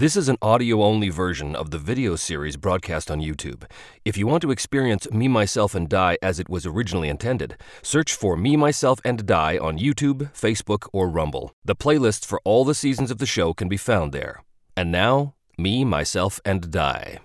This 0.00 0.16
is 0.16 0.30
an 0.30 0.38
audio 0.40 0.82
only 0.82 1.10
version 1.10 1.54
of 1.54 1.72
the 1.72 1.76
video 1.76 2.16
series 2.16 2.56
broadcast 2.56 3.10
on 3.10 3.20
YouTube. 3.20 3.64
If 4.02 4.16
you 4.16 4.26
want 4.26 4.40
to 4.40 4.50
experience 4.50 5.06
Me, 5.10 5.28
Myself, 5.28 5.74
and 5.74 5.90
Die 5.90 6.16
as 6.22 6.40
it 6.40 6.48
was 6.48 6.64
originally 6.64 7.10
intended, 7.10 7.58
search 7.82 8.14
for 8.14 8.34
Me, 8.34 8.56
Myself, 8.56 8.98
and 9.04 9.26
Die 9.26 9.58
on 9.58 9.78
YouTube, 9.78 10.32
Facebook, 10.32 10.88
or 10.94 11.10
Rumble. 11.10 11.52
The 11.66 11.76
playlists 11.76 12.24
for 12.24 12.40
all 12.46 12.64
the 12.64 12.74
seasons 12.74 13.10
of 13.10 13.18
the 13.18 13.26
show 13.26 13.52
can 13.52 13.68
be 13.68 13.76
found 13.76 14.12
there. 14.12 14.42
And 14.74 14.90
now, 14.90 15.34
Me, 15.58 15.84
Myself, 15.84 16.40
and 16.46 16.70
Die. 16.70 17.18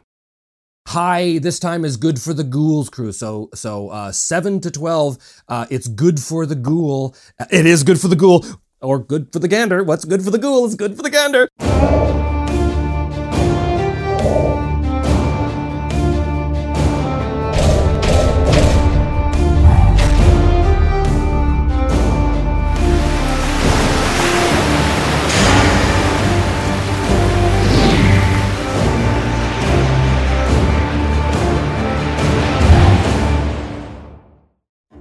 Hi, 0.90 1.38
this 1.38 1.60
time 1.60 1.86
is 1.86 1.96
good 1.96 2.20
for 2.22 2.34
the 2.34 2.44
ghouls 2.44 2.90
crew. 2.90 3.14
So, 3.14 3.48
so 3.54 3.88
uh, 3.88 4.12
seven 4.12 4.60
to 4.60 4.70
twelve, 4.70 5.18
uh, 5.48 5.66
it's 5.70 5.88
good 5.88 6.20
for 6.20 6.46
the 6.46 6.56
ghoul. 6.56 7.16
It 7.50 7.66
is 7.66 7.84
good 7.84 8.02
for 8.02 8.10
the 8.10 8.18
ghoul, 8.18 8.46
or 8.82 9.00
good 9.00 9.32
for 9.32 9.40
the 9.40 9.48
gander. 9.48 9.82
What's 9.82 10.04
good 10.04 10.24
for 10.24 10.30
the 10.30 10.40
ghoul 10.40 10.66
is 10.66 10.76
good 10.76 10.98
for 10.98 11.04
the 11.04 11.10
gander. 11.10 11.48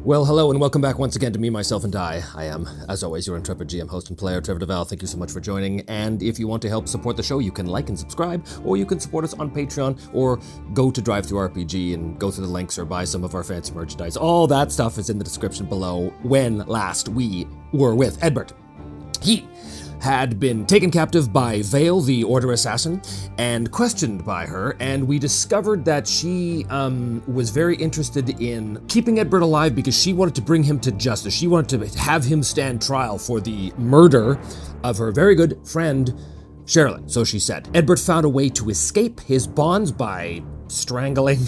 Well, 0.04 0.26
hello 0.26 0.50
and 0.50 0.60
welcome 0.60 0.82
back 0.82 0.98
once 0.98 1.16
again 1.16 1.32
to 1.32 1.38
Me, 1.38 1.48
Myself, 1.48 1.82
and 1.82 1.90
Die. 1.90 2.22
I 2.34 2.45
am, 2.45 2.68
as 2.90 3.02
always, 3.02 3.26
your 3.26 3.38
intrepid 3.38 3.68
GM 3.68 3.88
host 3.88 4.10
and 4.10 4.18
player, 4.18 4.42
Trevor 4.42 4.60
Devall. 4.60 4.86
Thank 4.86 5.00
you 5.00 5.08
so 5.08 5.16
much 5.16 5.32
for 5.32 5.40
joining. 5.40 5.80
And 5.88 6.22
if 6.22 6.38
you 6.38 6.46
want 6.46 6.60
to 6.60 6.68
help 6.68 6.88
support 6.88 7.16
the 7.16 7.22
show, 7.22 7.38
you 7.38 7.50
can 7.50 7.64
like 7.64 7.88
and 7.88 7.98
subscribe, 7.98 8.46
or 8.64 8.76
you 8.76 8.84
can 8.84 9.00
support 9.00 9.24
us 9.24 9.32
on 9.32 9.50
Patreon, 9.50 9.98
or 10.12 10.38
go 10.74 10.90
to 10.90 11.00
DriveThruRPG 11.00 11.95
and 11.95 12.18
go 12.18 12.30
through 12.30 12.45
the 12.45 12.52
links 12.52 12.79
or 12.79 12.84
buy 12.84 13.04
some 13.04 13.24
of 13.24 13.34
our 13.34 13.42
fancy 13.42 13.73
merchandise. 13.73 14.18
All 14.18 14.46
that 14.46 14.70
stuff 14.70 14.98
is 14.98 15.09
in 15.09 15.16
the 15.16 15.24
description 15.24 15.64
below. 15.64 16.12
When 16.23 16.59
last 16.59 17.09
we 17.09 17.48
were 17.73 17.95
with 17.95 18.20
Edbert, 18.20 18.52
he 19.23 19.48
had 20.05 20.38
been 20.38 20.66
taken 20.66 20.91
captive 20.91 21.33
by 21.33 21.63
Vale, 21.63 22.02
the 22.02 22.23
Order 22.24 22.52
assassin, 22.52 23.01
and 23.38 23.71
questioned 23.71 24.23
by 24.23 24.45
her, 24.45 24.77
and 24.79 25.09
we 25.09 25.19
discovered 25.19 25.83
that 25.87 26.07
she 26.07 26.66
um, 26.69 27.23
was 27.27 27.49
very 27.49 27.74
interested 27.77 28.38
in 28.38 28.85
keeping 28.87 29.16
Edbert 29.16 29.41
alive 29.41 29.75
because 29.75 29.99
she 29.99 30.13
wanted 30.13 30.35
to 30.35 30.43
bring 30.43 30.63
him 30.63 30.79
to 30.80 30.93
justice. 30.93 31.32
She 31.32 31.47
wanted 31.47 31.91
to 31.91 31.99
have 31.99 32.23
him 32.23 32.43
stand 32.43 32.82
trial 32.82 33.16
for 33.16 33.41
the 33.41 33.73
murder 33.79 34.38
of 34.82 34.99
her 34.99 35.10
very 35.10 35.35
good 35.35 35.59
friend, 35.66 36.13
Sherilyn, 36.66 37.10
so 37.10 37.25
she 37.25 37.38
said. 37.38 37.65
Edbert 37.73 38.05
found 38.05 38.27
a 38.27 38.29
way 38.29 38.51
to 38.51 38.69
escape 38.69 39.21
his 39.21 39.47
bonds 39.47 39.91
by 39.91 40.43
strangling 40.69 41.38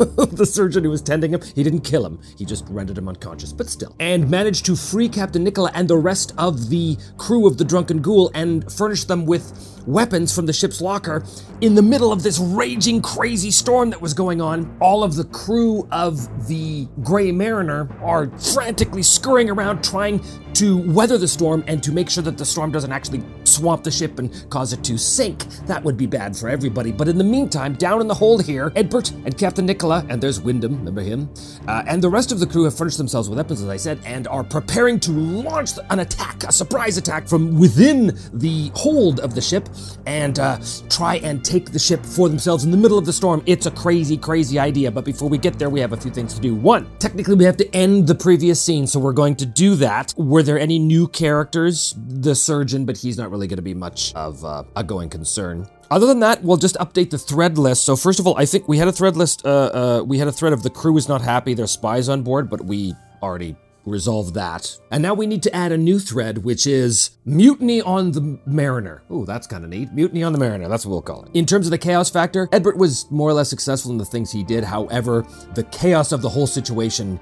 the 0.32 0.46
surgeon 0.46 0.82
who 0.84 0.90
was 0.90 1.02
tending 1.02 1.34
him. 1.34 1.42
He 1.54 1.62
didn't 1.62 1.80
kill 1.80 2.06
him, 2.06 2.20
he 2.38 2.46
just 2.46 2.64
rendered 2.68 2.96
him 2.96 3.08
unconscious, 3.08 3.52
but 3.52 3.68
still. 3.68 3.94
And 4.00 4.30
managed 4.30 4.64
to 4.66 4.76
free 4.76 5.08
Captain 5.08 5.44
Nicola 5.44 5.70
and 5.74 5.88
the 5.88 5.98
rest 5.98 6.32
of 6.38 6.70
the 6.70 6.96
crew 7.18 7.46
of 7.46 7.58
the 7.58 7.64
Drunken 7.64 8.00
Ghoul 8.00 8.30
and 8.34 8.70
furnish 8.72 9.04
them 9.04 9.26
with 9.26 9.52
weapons 9.86 10.34
from 10.34 10.46
the 10.46 10.52
ship's 10.52 10.80
locker 10.80 11.24
in 11.60 11.74
the 11.74 11.82
middle 11.82 12.12
of 12.12 12.22
this 12.22 12.38
raging, 12.38 13.02
crazy 13.02 13.50
storm 13.50 13.90
that 13.90 14.00
was 14.00 14.14
going 14.14 14.40
on. 14.40 14.74
All 14.80 15.02
of 15.02 15.16
the 15.16 15.24
crew 15.24 15.86
of 15.90 16.48
the 16.48 16.86
Grey 17.02 17.32
Mariner 17.32 17.88
are 18.02 18.30
frantically 18.38 19.02
scurrying 19.02 19.50
around 19.50 19.82
trying 19.82 20.22
to 20.54 20.78
weather 20.92 21.18
the 21.18 21.28
storm 21.28 21.64
and 21.66 21.82
to 21.82 21.92
make 21.92 22.10
sure 22.10 22.22
that 22.22 22.38
the 22.38 22.44
storm 22.44 22.72
doesn't 22.72 22.92
actually 22.92 23.22
swamp 23.44 23.82
the 23.82 23.90
ship 23.90 24.18
and 24.18 24.48
cause 24.50 24.72
it 24.72 24.82
to 24.84 24.98
sink. 24.98 25.44
That 25.66 25.82
would 25.84 25.96
be 25.96 26.06
bad 26.06 26.36
for 26.36 26.48
everybody. 26.48 26.92
But 26.92 27.08
in 27.08 27.18
the 27.18 27.24
meantime, 27.24 27.74
down 27.74 28.00
in 28.00 28.08
the 28.08 28.14
hold 28.14 28.44
here, 28.44 28.70
Edbert 28.70 29.12
and 29.24 29.36
Captain 29.36 29.66
Nicola, 29.66 29.89
and 29.90 30.22
there's 30.22 30.40
Wyndham, 30.40 30.78
remember 30.78 31.02
him, 31.02 31.28
uh, 31.66 31.82
and 31.86 32.02
the 32.02 32.08
rest 32.08 32.32
of 32.32 32.40
the 32.40 32.46
crew 32.46 32.64
have 32.64 32.76
furnished 32.76 32.98
themselves 32.98 33.28
with 33.28 33.38
weapons, 33.38 33.62
as 33.62 33.68
I 33.68 33.76
said, 33.76 34.00
and 34.04 34.26
are 34.28 34.44
preparing 34.44 34.98
to 35.00 35.12
launch 35.12 35.70
an 35.90 36.00
attack, 36.00 36.44
a 36.44 36.52
surprise 36.52 36.96
attack 36.96 37.28
from 37.28 37.58
within 37.58 38.18
the 38.32 38.70
hold 38.74 39.20
of 39.20 39.34
the 39.34 39.40
ship 39.40 39.68
and 40.06 40.38
uh, 40.38 40.58
try 40.88 41.16
and 41.16 41.44
take 41.44 41.72
the 41.72 41.78
ship 41.78 42.04
for 42.04 42.28
themselves 42.28 42.64
in 42.64 42.70
the 42.70 42.76
middle 42.76 42.98
of 42.98 43.06
the 43.06 43.12
storm. 43.12 43.42
It's 43.46 43.66
a 43.66 43.70
crazy, 43.70 44.16
crazy 44.16 44.58
idea. 44.58 44.90
But 44.90 45.04
before 45.04 45.28
we 45.28 45.38
get 45.38 45.58
there, 45.58 45.70
we 45.70 45.80
have 45.80 45.92
a 45.92 45.96
few 45.96 46.10
things 46.10 46.34
to 46.34 46.40
do. 46.40 46.54
One, 46.54 46.88
technically, 46.98 47.34
we 47.34 47.44
have 47.44 47.56
to 47.58 47.74
end 47.74 48.06
the 48.06 48.14
previous 48.14 48.60
scene, 48.60 48.86
so 48.86 49.00
we're 49.00 49.12
going 49.12 49.36
to 49.36 49.46
do 49.46 49.74
that. 49.76 50.14
Were 50.16 50.42
there 50.42 50.58
any 50.58 50.78
new 50.78 51.08
characters? 51.08 51.94
The 51.98 52.34
surgeon, 52.34 52.84
but 52.84 52.96
he's 52.96 53.18
not 53.18 53.30
really 53.30 53.46
going 53.46 53.56
to 53.56 53.62
be 53.62 53.74
much 53.74 54.14
of 54.14 54.44
uh, 54.44 54.64
a 54.76 54.84
going 54.84 55.08
concern. 55.08 55.68
Other 55.90 56.06
than 56.06 56.20
that, 56.20 56.44
we'll 56.44 56.56
just 56.56 56.76
update 56.76 57.10
the 57.10 57.18
thread 57.18 57.58
list. 57.58 57.84
So 57.84 57.96
first 57.96 58.20
of 58.20 58.26
all, 58.26 58.38
I 58.38 58.46
think 58.46 58.68
we 58.68 58.78
had 58.78 58.86
a 58.86 58.92
thread 58.92 59.16
list. 59.16 59.44
Uh, 59.44 59.48
uh, 59.48 60.02
we 60.06 60.18
had 60.18 60.28
a 60.28 60.32
thread 60.32 60.52
of 60.52 60.62
the 60.62 60.70
crew 60.70 60.96
is 60.96 61.08
not 61.08 61.20
happy. 61.20 61.52
There's 61.52 61.72
spies 61.72 62.08
on 62.08 62.22
board, 62.22 62.48
but 62.48 62.64
we 62.64 62.94
already 63.20 63.56
resolved 63.84 64.34
that. 64.34 64.78
And 64.92 65.02
now 65.02 65.14
we 65.14 65.26
need 65.26 65.42
to 65.44 65.54
add 65.54 65.72
a 65.72 65.78
new 65.78 65.98
thread, 65.98 66.38
which 66.38 66.66
is 66.66 67.10
Mutiny 67.24 67.82
on 67.82 68.12
the 68.12 68.38
Mariner. 68.46 69.02
Oh, 69.10 69.24
that's 69.24 69.46
kind 69.46 69.64
of 69.64 69.70
neat. 69.70 69.92
Mutiny 69.92 70.22
on 70.22 70.32
the 70.32 70.38
Mariner, 70.38 70.68
that's 70.68 70.86
what 70.86 70.92
we'll 70.92 71.02
call 71.02 71.24
it. 71.24 71.30
In 71.34 71.46
terms 71.46 71.66
of 71.66 71.70
the 71.70 71.78
chaos 71.78 72.10
factor, 72.10 72.46
Edbert 72.48 72.76
was 72.76 73.10
more 73.10 73.28
or 73.28 73.32
less 73.32 73.50
successful 73.50 73.90
in 73.90 73.98
the 73.98 74.04
things 74.04 74.30
he 74.30 74.44
did. 74.44 74.64
However, 74.64 75.26
the 75.54 75.64
chaos 75.64 76.12
of 76.12 76.22
the 76.22 76.28
whole 76.28 76.46
situation 76.46 77.18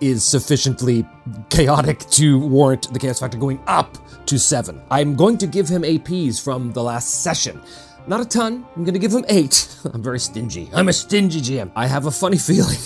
is 0.00 0.24
sufficiently 0.24 1.06
chaotic 1.50 2.00
to 2.10 2.38
warrant 2.38 2.92
the 2.92 2.98
chaos 2.98 3.20
factor 3.20 3.38
going 3.38 3.60
up 3.66 3.96
to 4.26 4.38
seven. 4.38 4.82
I'm 4.90 5.16
going 5.16 5.38
to 5.38 5.46
give 5.46 5.68
him 5.68 5.82
APs 5.82 6.42
from 6.42 6.72
the 6.72 6.82
last 6.82 7.22
session. 7.22 7.60
Not 8.06 8.20
a 8.20 8.24
ton. 8.24 8.66
I'm 8.76 8.84
going 8.84 8.94
to 8.94 9.00
give 9.00 9.12
him 9.12 9.24
eight. 9.28 9.68
I'm 9.92 10.02
very 10.02 10.20
stingy. 10.20 10.70
I'm 10.72 10.88
a 10.88 10.92
stingy 10.92 11.40
GM. 11.40 11.70
I 11.74 11.86
have 11.86 12.06
a 12.06 12.10
funny 12.10 12.38
feeling 12.50 12.78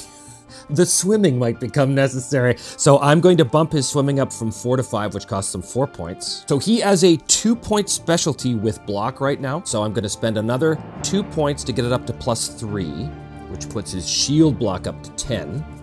the 0.71 0.87
swimming 0.87 1.39
might 1.39 1.61
become 1.61 1.95
necessary. 1.95 2.57
So 2.59 2.99
I'm 3.01 3.21
going 3.21 3.37
to 3.39 3.45
bump 3.45 3.73
his 3.73 3.89
swimming 3.89 4.21
up 4.21 4.33
from 4.33 4.51
four 4.51 4.77
to 4.77 4.83
five, 4.83 5.15
which 5.15 5.27
costs 5.27 5.55
him 5.55 5.63
four 5.63 5.87
points. 5.87 6.45
So 6.47 6.59
he 6.59 6.81
has 6.81 7.05
a 7.05 7.17
two 7.17 7.57
point 7.57 7.89
specialty 7.89 8.55
with 8.55 8.85
block 8.87 9.21
right 9.21 9.41
now. 9.41 9.63
So 9.63 9.83
I'm 9.83 9.93
going 9.93 10.05
to 10.05 10.09
spend 10.09 10.37
another 10.37 10.83
two 11.03 11.23
points 11.23 11.65
to 11.65 11.73
get 11.73 11.85
it 11.85 11.93
up 11.93 12.07
to 12.07 12.13
plus 12.13 12.49
three, 12.49 13.07
which 13.51 13.69
puts 13.69 13.93
his 13.93 14.09
shield 14.09 14.59
block 14.59 14.87
up 14.87 15.03
to 15.03 15.11
10. 15.13 15.78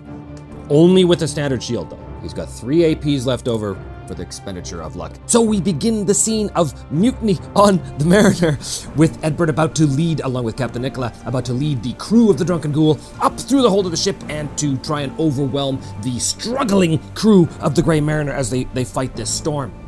Only 0.70 1.06
with 1.06 1.22
a 1.22 1.28
standard 1.28 1.62
shield, 1.62 1.92
though. 1.92 2.00
He's 2.22 2.34
got 2.34 2.50
three 2.50 2.80
APs 2.80 3.26
left 3.26 3.48
over 3.48 3.76
for 4.08 4.16
the 4.16 4.24
expenditure 4.24 4.82
of 4.82 4.96
luck. 4.96 5.14
So 5.26 5.42
we 5.42 5.62
begin 5.62 6.06
the 6.06 6.14
scene 6.14 6.50
of 6.56 6.74
mutiny 6.92 7.38
on 7.56 7.78
the 7.98 8.06
Mariner, 8.06 8.58
with 8.96 9.20
Edbert 9.22 9.50
about 9.50 9.76
to 9.76 9.86
lead, 9.86 10.22
along 10.22 10.44
with 10.44 10.58
Captain 10.58 10.82
Nicola, 10.82 11.14
about 11.26 11.46
to 11.46 11.54
lead 11.54 11.84
the 11.84 11.94
crew 11.94 12.30
of 12.30 12.38
the 12.38 12.46
Drunken 12.46 12.72
Ghoul 12.72 13.00
up 13.22 13.40
through 13.40 13.62
the 13.62 13.70
hold 13.70 13.86
of 13.86 13.92
the 13.92 13.98
ship 13.98 14.16
and 14.30 14.56
to 14.58 14.78
try 14.78 15.02
and 15.02 15.18
overwhelm 15.20 15.82
the 16.02 16.18
struggling 16.20 17.00
crew 17.14 17.48
of 17.62 17.76
the 17.76 17.82
Grey 17.82 18.02
Mariner 18.02 18.32
as 18.32 18.50
they, 18.50 18.64
they 18.66 18.86
fight 18.86 19.16
this 19.16 19.30
storm. 19.30 19.85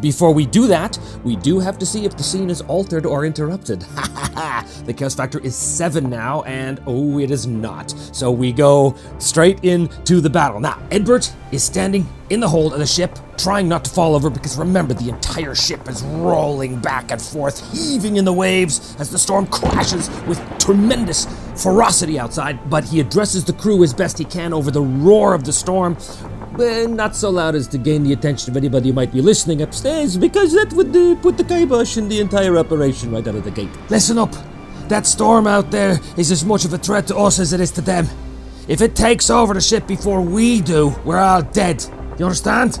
Before 0.00 0.32
we 0.32 0.44
do 0.44 0.66
that, 0.66 0.98
we 1.24 1.36
do 1.36 1.58
have 1.58 1.78
to 1.78 1.86
see 1.86 2.04
if 2.04 2.16
the 2.16 2.22
scene 2.22 2.50
is 2.50 2.60
altered 2.62 3.06
or 3.06 3.24
interrupted. 3.24 3.80
the 4.84 4.94
chaos 4.96 5.14
factor 5.14 5.38
is 5.38 5.56
seven 5.56 6.10
now, 6.10 6.42
and 6.42 6.82
oh, 6.86 7.18
it 7.18 7.30
is 7.30 7.46
not. 7.46 7.90
So 8.12 8.30
we 8.30 8.52
go 8.52 8.94
straight 9.18 9.64
into 9.64 10.20
the 10.20 10.28
battle. 10.28 10.60
Now, 10.60 10.78
Edbert 10.90 11.32
is 11.50 11.62
standing 11.62 12.06
in 12.28 12.40
the 12.40 12.48
hold 12.48 12.72
of 12.72 12.78
the 12.78 12.86
ship, 12.86 13.18
trying 13.38 13.68
not 13.68 13.84
to 13.84 13.90
fall 13.90 14.14
over 14.14 14.28
because 14.28 14.58
remember, 14.58 14.92
the 14.94 15.08
entire 15.08 15.54
ship 15.54 15.88
is 15.88 16.02
rolling 16.02 16.78
back 16.80 17.10
and 17.10 17.22
forth, 17.22 17.72
heaving 17.72 18.16
in 18.16 18.24
the 18.24 18.32
waves 18.32 18.96
as 18.98 19.10
the 19.10 19.18
storm 19.18 19.46
crashes 19.46 20.10
with 20.26 20.40
tremendous 20.58 21.26
ferocity 21.62 22.18
outside. 22.18 22.68
But 22.68 22.84
he 22.84 23.00
addresses 23.00 23.44
the 23.44 23.52
crew 23.52 23.82
as 23.82 23.94
best 23.94 24.18
he 24.18 24.24
can 24.24 24.52
over 24.52 24.70
the 24.70 24.82
roar 24.82 25.34
of 25.34 25.44
the 25.44 25.52
storm, 25.52 25.96
but 26.56 26.90
not 26.90 27.14
so 27.14 27.30
loud 27.30 27.54
as 27.54 27.68
to 27.68 27.78
gain 27.78 28.02
the 28.02 28.12
attention 28.12 28.50
of 28.50 28.56
anybody 28.56 28.88
who 28.88 28.94
might 28.94 29.12
be 29.12 29.20
listening 29.20 29.62
upstairs, 29.62 30.16
because 30.16 30.52
that 30.52 30.72
would 30.72 30.94
uh, 30.96 31.14
put 31.22 31.36
the 31.36 31.44
kibosh 31.44 31.96
in 31.96 32.08
the 32.08 32.20
entire 32.20 32.56
operation 32.58 33.12
right 33.12 33.26
out 33.26 33.34
of 33.34 33.44
the 33.44 33.50
gate. 33.50 33.70
Listen 33.90 34.18
up. 34.18 34.34
That 34.88 35.06
storm 35.06 35.46
out 35.46 35.70
there 35.70 35.98
is 36.16 36.30
as 36.30 36.44
much 36.44 36.64
of 36.64 36.72
a 36.72 36.78
threat 36.78 37.06
to 37.08 37.16
us 37.16 37.38
as 37.38 37.52
it 37.52 37.60
is 37.60 37.70
to 37.72 37.80
them. 37.80 38.06
If 38.68 38.80
it 38.80 38.96
takes 38.96 39.30
over 39.30 39.54
the 39.54 39.60
ship 39.60 39.86
before 39.86 40.20
we 40.20 40.60
do, 40.60 40.94
we're 41.04 41.18
all 41.18 41.42
dead. 41.42 41.84
You 42.18 42.24
understand? 42.24 42.80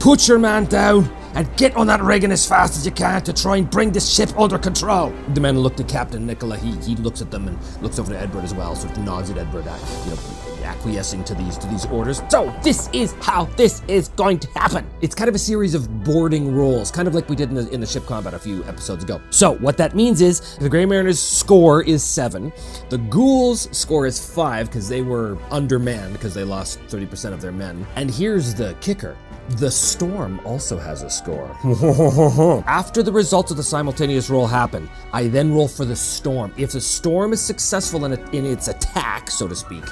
Put 0.00 0.26
your 0.28 0.38
man 0.38 0.64
down 0.64 1.10
and 1.34 1.54
get 1.56 1.76
on 1.76 1.86
that 1.88 2.00
rigging 2.02 2.32
as 2.32 2.46
fast 2.46 2.76
as 2.76 2.86
you 2.86 2.92
can 2.92 3.22
to 3.22 3.32
try 3.32 3.56
and 3.56 3.70
bring 3.70 3.92
this 3.92 4.12
ship 4.12 4.30
under 4.38 4.58
control. 4.58 5.12
The 5.34 5.40
men 5.40 5.58
look 5.58 5.76
to 5.76 5.84
Captain 5.84 6.26
Nicola. 6.26 6.56
He 6.56 6.72
he 6.78 6.96
looks 6.96 7.20
at 7.20 7.30
them 7.30 7.48
and 7.48 7.58
looks 7.82 7.98
over 7.98 8.12
to 8.12 8.18
Edbert 8.18 8.44
as 8.44 8.54
well, 8.54 8.74
sort 8.76 8.96
of 8.96 9.04
nods 9.04 9.30
at 9.30 9.36
Edbert, 9.36 9.66
uh, 9.66 10.04
you 10.04 10.10
know, 10.10 10.53
acquiescing 10.64 11.24
to 11.24 11.34
these 11.34 11.56
to 11.58 11.66
these 11.68 11.86
orders. 11.86 12.22
So 12.28 12.54
this 12.62 12.88
is 12.92 13.12
how 13.20 13.44
this 13.56 13.82
is 13.88 14.08
going 14.08 14.38
to 14.40 14.48
happen. 14.50 14.86
It's 15.00 15.14
kind 15.14 15.28
of 15.28 15.34
a 15.34 15.38
series 15.38 15.74
of 15.74 16.04
boarding 16.04 16.54
rolls, 16.54 16.90
kind 16.90 17.06
of 17.06 17.14
like 17.14 17.28
we 17.28 17.36
did 17.36 17.50
in 17.50 17.54
the, 17.54 17.68
in 17.70 17.80
the 17.80 17.86
ship 17.86 18.06
combat 18.06 18.34
a 18.34 18.38
few 18.38 18.64
episodes 18.64 19.04
ago. 19.04 19.20
So 19.30 19.56
what 19.56 19.76
that 19.76 19.94
means 19.94 20.20
is 20.20 20.56
the 20.58 20.68
Grey 20.68 20.86
Mariners' 20.86 21.20
score 21.20 21.82
is 21.82 22.02
seven. 22.02 22.52
The 22.88 22.98
Ghouls' 22.98 23.68
score 23.76 24.06
is 24.06 24.24
five 24.24 24.66
because 24.66 24.88
they 24.88 25.02
were 25.02 25.38
undermanned 25.50 26.14
because 26.14 26.34
they 26.34 26.44
lost 26.44 26.80
30% 26.88 27.32
of 27.32 27.40
their 27.40 27.52
men. 27.52 27.86
And 27.96 28.10
here's 28.10 28.54
the 28.54 28.76
kicker. 28.80 29.16
The 29.50 29.70
storm 29.70 30.40
also 30.44 30.78
has 30.78 31.02
a 31.02 31.10
score. 31.10 31.50
After 32.66 33.02
the 33.02 33.12
results 33.12 33.50
of 33.50 33.58
the 33.58 33.62
simultaneous 33.62 34.30
roll 34.30 34.46
happen, 34.46 34.88
I 35.12 35.28
then 35.28 35.52
roll 35.52 35.68
for 35.68 35.84
the 35.84 35.96
storm. 35.96 36.52
If 36.56 36.72
the 36.72 36.80
storm 36.80 37.32
is 37.34 37.42
successful 37.42 38.06
in, 38.06 38.12
it, 38.12 38.34
in 38.34 38.46
its 38.46 38.68
attack, 38.68 39.30
so 39.30 39.46
to 39.46 39.54
speak, 39.54 39.84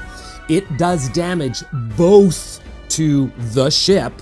it 0.48 0.76
does 0.76 1.08
damage 1.10 1.62
both 1.96 2.60
to 2.90 3.32
the 3.52 3.70
ship 3.70 4.12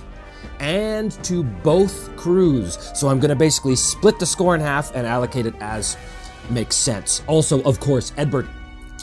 and 0.59 1.11
to 1.23 1.43
both 1.43 2.15
crews. 2.15 2.77
So 2.93 3.09
I'm 3.09 3.19
going 3.19 3.29
to 3.29 3.35
basically 3.35 3.75
split 3.75 4.19
the 4.19 4.25
score 4.25 4.55
in 4.55 4.61
half 4.61 4.95
and 4.95 5.07
allocate 5.07 5.45
it 5.45 5.55
as 5.59 5.97
makes 6.49 6.75
sense. 6.75 7.23
Also, 7.27 7.61
of 7.63 7.79
course, 7.79 8.11
Edbert 8.11 8.47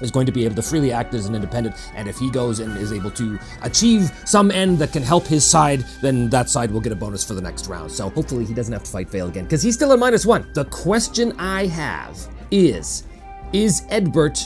is 0.01 0.11
going 0.13 0.27
to 0.27 0.33
be 0.33 0.45
able 0.45 0.55
to 0.55 0.63
freely 0.63 0.93
act 0.93 1.13
as 1.15 1.27
an 1.27 1.35
independent, 1.35 1.75
and 1.97 2.09
if 2.09 2.17
he 2.19 2.31
goes 2.31 2.61
and 2.61 2.77
is 2.79 2.93
able 2.93 3.11
to 3.11 3.37
achieve 3.63 4.13
some 4.25 4.53
end 4.53 4.79
that 4.79 4.93
can 4.93 5.03
help 5.03 5.27
his 5.27 5.45
side, 5.45 5.85
then 6.01 6.31
that 6.31 6.49
side 6.49 6.71
will 6.71 6.81
get 6.81 6.93
a 6.93 6.97
bonus 6.97 7.25
for 7.25 7.35
the 7.35 7.41
next 7.41 7.67
round. 7.67 7.91
So 7.91 8.09
hopefully 8.11 8.45
he 8.45 8.55
doesn't 8.55 8.73
have 8.73 8.85
to 8.85 8.91
fight 8.91 9.11
Vale 9.11 9.27
again, 9.27 9.45
because 9.45 9.61
he's 9.61 9.75
still 9.75 9.93
at 9.93 9.99
minus 9.99 10.25
one. 10.25 10.47
The 10.55 10.67
question 10.67 11.33
I 11.39 11.67
have 11.67 12.17
is 12.53 13.05
Is 13.53 13.81
Edbert 13.91 14.45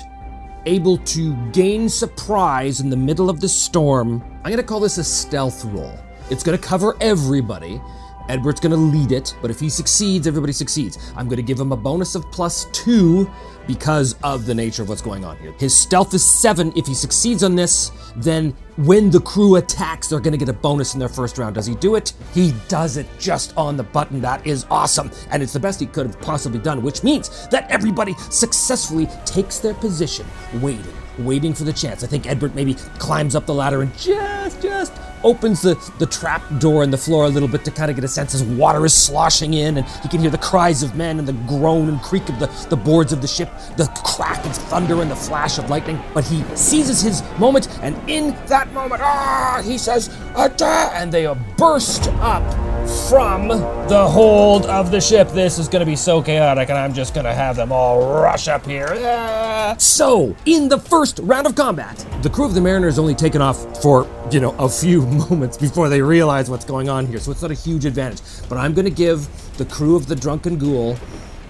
able 0.66 0.96
to 0.98 1.34
gain 1.52 1.88
surprise 1.88 2.80
in 2.80 2.90
the 2.90 2.96
middle 2.96 3.28
of 3.28 3.40
the 3.40 3.48
storm? 3.48 4.22
I'm 4.44 4.50
to 4.56 4.62
call 4.62 4.80
this 4.80 4.98
a 4.98 5.04
stealth 5.04 5.64
roll. 5.66 5.98
It's 6.30 6.42
to 6.58 6.64
cover 6.64 6.96
everybody. 7.00 7.80
Edbert's 8.28 8.60
to 8.70 8.76
lead 8.76 9.12
it, 9.12 9.34
but 9.42 9.50
if 9.50 9.58
he 9.58 9.68
succeeds, 9.68 10.26
everybody 10.26 10.52
succeeds. 10.52 11.12
I'm 11.16 11.26
to 11.36 11.42
give 11.42 11.58
him 11.58 11.72
a 11.72 11.76
bonus 11.76 12.14
of 12.14 12.30
plus 12.30 12.66
two 12.72 13.30
because 13.66 14.14
of 14.22 14.46
the 14.46 14.54
nature 14.54 14.82
of 14.82 14.88
what's 14.88 15.02
going 15.02 15.24
on 15.24 15.36
here. 15.38 15.52
His 15.58 15.76
stealth 15.76 16.14
is 16.14 16.24
seven. 16.24 16.72
If 16.76 16.86
he 16.86 16.94
succeeds 16.94 17.42
on 17.42 17.54
this, 17.54 17.90
then 18.16 18.56
when 18.76 19.10
the 19.10 19.20
crew 19.20 19.56
attacks, 19.56 20.08
they're 20.08 20.20
going 20.20 20.32
to 20.32 20.38
get 20.38 20.48
a 20.48 20.52
bonus 20.52 20.94
in 20.94 21.00
their 21.00 21.08
first 21.08 21.38
round. 21.38 21.54
Does 21.54 21.66
he 21.66 21.74
do 21.74 21.94
it? 21.96 22.12
He 22.32 22.54
does 22.68 22.96
it 22.96 23.06
just 23.18 23.56
on 23.56 23.76
the 23.76 23.82
button. 23.82 24.20
That 24.20 24.46
is 24.46 24.66
awesome. 24.70 25.10
And 25.30 25.42
it's 25.42 25.52
the 25.52 25.60
best 25.60 25.80
he 25.80 25.86
could 25.86 26.06
have 26.06 26.20
possibly 26.20 26.58
done, 26.58 26.82
which 26.82 27.02
means 27.02 27.48
that 27.48 27.70
everybody 27.70 28.14
successfully 28.30 29.08
takes 29.24 29.58
their 29.58 29.74
position, 29.74 30.26
waiting, 30.60 30.94
waiting 31.18 31.54
for 31.54 31.64
the 31.64 31.72
chance. 31.72 32.02
I 32.02 32.06
think 32.06 32.24
Edbert 32.24 32.54
maybe 32.54 32.74
climbs 32.98 33.34
up 33.34 33.46
the 33.46 33.54
ladder 33.54 33.82
and 33.82 33.96
just, 33.96 34.60
just 34.60 34.92
opens 35.24 35.62
the, 35.62 35.74
the 35.98 36.06
trap 36.06 36.42
door 36.58 36.82
in 36.82 36.90
the 36.90 36.98
floor 36.98 37.24
a 37.24 37.28
little 37.28 37.48
bit 37.48 37.64
to 37.64 37.70
kind 37.70 37.90
of 37.90 37.96
get 37.96 38.04
a 38.04 38.08
sense 38.08 38.34
as 38.34 38.42
water 38.42 38.84
is 38.84 38.94
sloshing 38.94 39.54
in 39.54 39.78
and 39.78 39.86
he 39.86 40.08
can 40.08 40.20
hear 40.20 40.30
the 40.30 40.38
cries 40.38 40.82
of 40.82 40.96
men 40.96 41.18
and 41.18 41.28
the 41.28 41.32
groan 41.32 41.88
and 41.88 42.00
creak 42.02 42.28
of 42.28 42.38
the, 42.38 42.46
the 42.70 42.76
boards 42.76 43.12
of 43.12 43.22
the 43.22 43.28
ship, 43.28 43.50
the 43.76 43.86
crack 44.04 44.44
of 44.44 44.52
thunder 44.52 45.00
and 45.00 45.10
the 45.10 45.16
flash 45.16 45.58
of 45.58 45.70
lightning. 45.70 46.00
But 46.14 46.24
he 46.24 46.42
seizes 46.56 47.00
his 47.00 47.22
moment 47.38 47.68
and 47.82 47.96
in 48.10 48.34
that 48.46 48.72
moment, 48.72 49.02
ah, 49.02 49.62
he 49.64 49.78
says, 49.78 50.08
attack! 50.34 50.92
And 50.94 51.12
they 51.12 51.32
burst 51.56 52.08
up 52.20 52.71
from 53.08 53.48
the 53.48 54.08
hold 54.08 54.66
of 54.66 54.90
the 54.90 55.00
ship. 55.00 55.28
This 55.28 55.58
is 55.58 55.68
going 55.68 55.80
to 55.80 55.86
be 55.86 55.96
so 55.96 56.22
chaotic, 56.22 56.68
and 56.68 56.78
I'm 56.78 56.94
just 56.94 57.14
going 57.14 57.26
to 57.26 57.34
have 57.34 57.56
them 57.56 57.72
all 57.72 58.20
rush 58.22 58.48
up 58.48 58.66
here. 58.66 58.88
Ah. 59.04 59.74
So, 59.78 60.36
in 60.46 60.68
the 60.68 60.78
first 60.78 61.18
round 61.20 61.46
of 61.46 61.54
combat, 61.54 62.06
the 62.22 62.30
crew 62.30 62.44
of 62.44 62.54
the 62.54 62.60
Mariner 62.60 62.88
is 62.88 62.98
only 62.98 63.14
taken 63.14 63.42
off 63.42 63.82
for, 63.82 64.08
you 64.30 64.40
know, 64.40 64.52
a 64.58 64.68
few 64.68 65.02
moments 65.30 65.56
before 65.56 65.88
they 65.88 66.02
realize 66.02 66.50
what's 66.50 66.64
going 66.64 66.88
on 66.88 67.06
here, 67.06 67.18
so 67.18 67.30
it's 67.30 67.42
not 67.42 67.50
a 67.50 67.54
huge 67.54 67.84
advantage. 67.84 68.20
But 68.48 68.58
I'm 68.58 68.74
going 68.74 68.86
to 68.86 68.90
give 68.90 69.28
the 69.56 69.64
crew 69.64 69.96
of 69.96 70.06
the 70.06 70.16
Drunken 70.16 70.58
Ghoul 70.58 70.96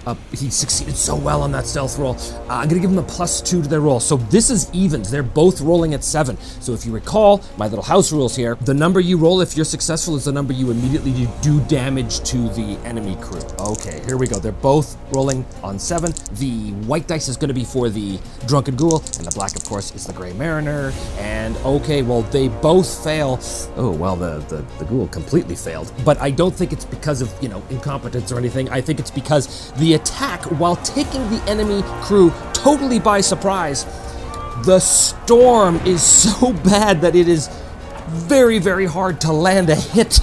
uh, 0.06 0.14
he 0.32 0.50
succeeded 0.50 0.96
so 0.96 1.16
well 1.16 1.42
on 1.42 1.52
that 1.52 1.66
stealth 1.66 1.98
roll. 1.98 2.14
Uh, 2.14 2.54
I'm 2.54 2.68
going 2.68 2.80
to 2.80 2.80
give 2.80 2.90
him 2.90 2.98
a 2.98 3.02
plus 3.02 3.40
two 3.40 3.62
to 3.62 3.68
their 3.68 3.80
roll. 3.80 4.00
So 4.00 4.16
this 4.16 4.50
is 4.50 4.70
evens. 4.72 5.10
They're 5.10 5.22
both 5.22 5.60
rolling 5.60 5.94
at 5.94 6.04
seven. 6.04 6.36
So 6.60 6.72
if 6.72 6.84
you 6.84 6.92
recall 6.92 7.42
my 7.56 7.66
little 7.66 7.84
house 7.84 8.12
rules 8.12 8.36
here, 8.36 8.56
the 8.62 8.74
number 8.74 9.00
you 9.00 9.16
roll 9.16 9.40
if 9.40 9.56
you're 9.56 9.64
successful 9.64 10.16
is 10.16 10.24
the 10.24 10.32
number 10.32 10.52
you 10.52 10.70
immediately 10.70 11.28
do 11.40 11.60
damage 11.66 12.20
to 12.30 12.48
the 12.50 12.78
enemy 12.84 13.16
crew. 13.20 13.42
Okay, 13.58 14.00
here 14.04 14.16
we 14.16 14.26
go. 14.26 14.38
They're 14.38 14.52
both 14.52 14.96
rolling 15.12 15.44
on 15.62 15.78
seven. 15.78 16.12
The 16.32 16.72
white 16.86 17.06
dice 17.06 17.28
is 17.28 17.36
going 17.36 17.48
to 17.48 17.54
be 17.54 17.64
for 17.64 17.88
the 17.88 18.18
drunken 18.46 18.76
ghoul, 18.76 18.98
and 19.18 19.26
the 19.26 19.32
black, 19.34 19.56
of 19.56 19.64
course, 19.64 19.94
is 19.94 20.06
the 20.06 20.12
gray 20.12 20.32
mariner. 20.32 20.92
And 21.18 21.56
okay, 21.58 22.02
well, 22.02 22.22
they 22.22 22.48
both 22.48 23.02
fail. 23.04 23.38
Oh, 23.76 23.90
well, 23.90 24.16
the, 24.16 24.38
the, 24.48 24.64
the 24.78 24.84
ghoul 24.84 25.08
completely 25.08 25.54
failed. 25.54 25.92
But 26.04 26.18
I 26.18 26.30
don't 26.30 26.54
think 26.54 26.72
it's 26.72 26.84
because 26.84 27.22
of, 27.22 27.32
you 27.42 27.48
know, 27.48 27.62
incompetence 27.70 28.32
or 28.32 28.38
anything. 28.38 28.68
I 28.70 28.80
think 28.80 28.98
it's 28.98 29.10
because 29.10 29.72
the 29.72 29.91
attack, 29.94 30.42
while 30.58 30.76
taking 30.76 31.28
the 31.30 31.42
enemy 31.48 31.82
crew 32.02 32.32
totally 32.52 32.98
by 32.98 33.20
surprise, 33.20 33.84
the 34.64 34.78
storm 34.78 35.76
is 35.86 36.02
so 36.40 36.52
bad 36.52 37.00
that 37.02 37.14
it 37.14 37.28
is 37.28 37.48
very, 38.08 38.58
very 38.58 38.86
hard 38.86 39.20
to 39.22 39.32
land 39.32 39.70
a 39.70 39.74
hit 39.74 40.20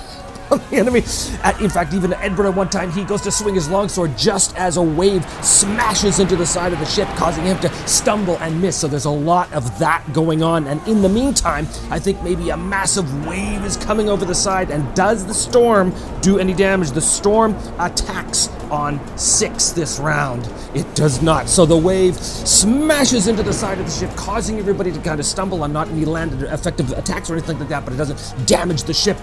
on 0.51 0.59
the 0.69 0.77
enemy. 0.77 1.03
At, 1.43 1.59
in 1.61 1.69
fact, 1.69 1.93
even 1.93 2.11
Edbert 2.11 2.49
at 2.49 2.55
one 2.55 2.69
time, 2.69 2.91
he 2.91 3.03
goes 3.03 3.21
to 3.21 3.31
swing 3.31 3.55
his 3.55 3.69
longsword 3.69 4.17
just 4.17 4.55
as 4.55 4.77
a 4.77 4.81
wave 4.81 5.25
smashes 5.43 6.19
into 6.19 6.35
the 6.35 6.45
side 6.45 6.73
of 6.73 6.79
the 6.79 6.85
ship, 6.85 7.07
causing 7.09 7.45
him 7.45 7.59
to 7.59 7.71
stumble 7.87 8.37
and 8.39 8.61
miss. 8.61 8.77
So 8.77 8.87
there's 8.87 9.05
a 9.05 9.09
lot 9.09 9.51
of 9.53 9.79
that 9.79 10.03
going 10.13 10.43
on. 10.43 10.67
And 10.67 10.85
in 10.87 11.01
the 11.01 11.09
meantime, 11.09 11.67
I 11.89 11.99
think 11.99 12.21
maybe 12.23 12.49
a 12.49 12.57
massive 12.57 13.27
wave 13.27 13.63
is 13.65 13.77
coming 13.77 14.09
over 14.09 14.25
the 14.25 14.35
side. 14.35 14.71
And 14.71 14.93
does 14.95 15.25
the 15.25 15.33
storm 15.33 15.93
do 16.21 16.39
any 16.39 16.53
damage? 16.53 16.91
The 16.91 17.01
storm 17.01 17.55
attacks 17.79 18.49
on 18.69 18.99
six 19.17 19.71
this 19.71 19.99
round. 19.99 20.47
It 20.73 20.93
does 20.95 21.21
not. 21.21 21.49
So 21.49 21.65
the 21.65 21.77
wave 21.77 22.15
smashes 22.15 23.27
into 23.27 23.43
the 23.43 23.53
side 23.53 23.79
of 23.79 23.85
the 23.85 23.91
ship, 23.91 24.15
causing 24.15 24.59
everybody 24.59 24.91
to 24.91 24.99
kind 24.99 25.19
of 25.19 25.25
stumble 25.25 25.63
on 25.63 25.73
not 25.73 25.87
any 25.89 26.05
landed 26.05 26.43
effective 26.43 26.91
attacks 26.91 27.29
or 27.29 27.33
anything 27.33 27.59
like 27.59 27.69
that, 27.69 27.83
but 27.83 27.93
it 27.93 27.97
doesn't 27.97 28.47
damage 28.47 28.83
the 28.83 28.93
ship. 28.93 29.17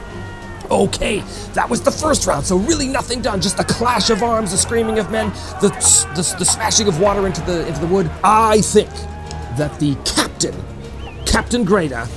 Okay, 0.70 1.20
that 1.54 1.68
was 1.68 1.82
the 1.82 1.90
first 1.90 2.26
round, 2.26 2.44
so 2.44 2.56
really 2.56 2.88
nothing 2.88 3.22
done. 3.22 3.40
Just 3.40 3.56
the 3.56 3.64
clash 3.64 4.10
of 4.10 4.22
arms, 4.22 4.50
the 4.50 4.58
screaming 4.58 4.98
of 4.98 5.10
men, 5.10 5.30
the, 5.60 5.68
the, 6.14 6.36
the 6.38 6.44
smashing 6.44 6.88
of 6.88 7.00
water 7.00 7.26
into 7.26 7.40
the 7.42 7.66
into 7.66 7.80
the 7.80 7.86
wood. 7.86 8.10
I 8.24 8.60
think 8.60 8.90
that 9.56 9.78
the 9.78 9.94
captain, 10.04 10.54
Captain 11.24 11.64
Greta, 11.64 12.08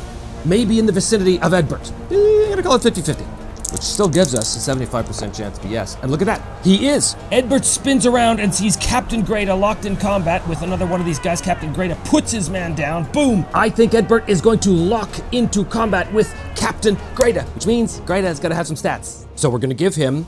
may 0.45 0.65
be 0.65 0.79
in 0.79 0.85
the 0.85 0.91
vicinity 0.91 1.39
of 1.41 1.51
Edbert. 1.51 1.91
Eh, 2.11 2.43
I'm 2.45 2.49
gonna 2.49 2.63
call 2.63 2.75
it 2.75 2.83
50 2.83 3.01
50 3.01 3.38
which 3.71 3.81
still 3.81 4.09
gives 4.09 4.35
us 4.35 4.55
a 4.55 4.71
75% 4.75 5.35
chance 5.35 5.57
to 5.57 5.63
be 5.63 5.69
yes. 5.69 5.97
And 6.01 6.11
look 6.11 6.21
at 6.21 6.25
that. 6.25 6.41
He 6.63 6.87
is. 6.87 7.15
Edbert 7.31 7.63
spins 7.63 8.05
around 8.05 8.39
and 8.39 8.53
sees 8.53 8.75
Captain 8.77 9.23
Greta 9.23 9.53
locked 9.53 9.85
in 9.85 9.95
combat 9.95 10.47
with 10.47 10.61
another 10.61 10.85
one 10.85 10.99
of 10.99 11.05
these 11.05 11.19
guys. 11.19 11.41
Captain 11.41 11.73
Greta 11.73 11.97
puts 12.05 12.31
his 12.31 12.49
man 12.49 12.75
down. 12.75 13.09
Boom. 13.11 13.45
I 13.53 13.69
think 13.69 13.93
Edbert 13.93 14.27
is 14.27 14.41
going 14.41 14.59
to 14.59 14.71
lock 14.71 15.09
into 15.31 15.65
combat 15.65 16.11
with 16.13 16.33
Captain 16.55 16.97
Greta, 17.15 17.43
which 17.55 17.65
means 17.65 17.99
Greta 18.01 18.27
is 18.27 18.39
to 18.39 18.53
have 18.53 18.67
some 18.67 18.75
stats. 18.75 19.25
So 19.35 19.49
we're 19.49 19.59
going 19.59 19.69
to 19.69 19.75
give 19.75 19.95
him 19.95 20.27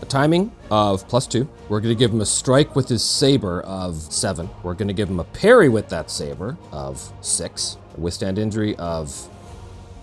a 0.00 0.04
timing 0.04 0.52
of 0.70 1.06
plus 1.08 1.26
two. 1.26 1.48
We're 1.68 1.80
going 1.80 1.94
to 1.94 1.98
give 1.98 2.10
him 2.10 2.20
a 2.20 2.26
strike 2.26 2.76
with 2.76 2.88
his 2.88 3.02
saber 3.02 3.62
of 3.62 3.96
seven. 3.96 4.50
We're 4.62 4.74
going 4.74 4.88
to 4.88 4.94
give 4.94 5.08
him 5.08 5.20
a 5.20 5.24
parry 5.24 5.68
with 5.68 5.88
that 5.88 6.10
saber 6.10 6.56
of 6.70 7.12
six. 7.20 7.78
A 7.96 8.00
withstand 8.00 8.38
injury 8.38 8.76
of 8.76 9.28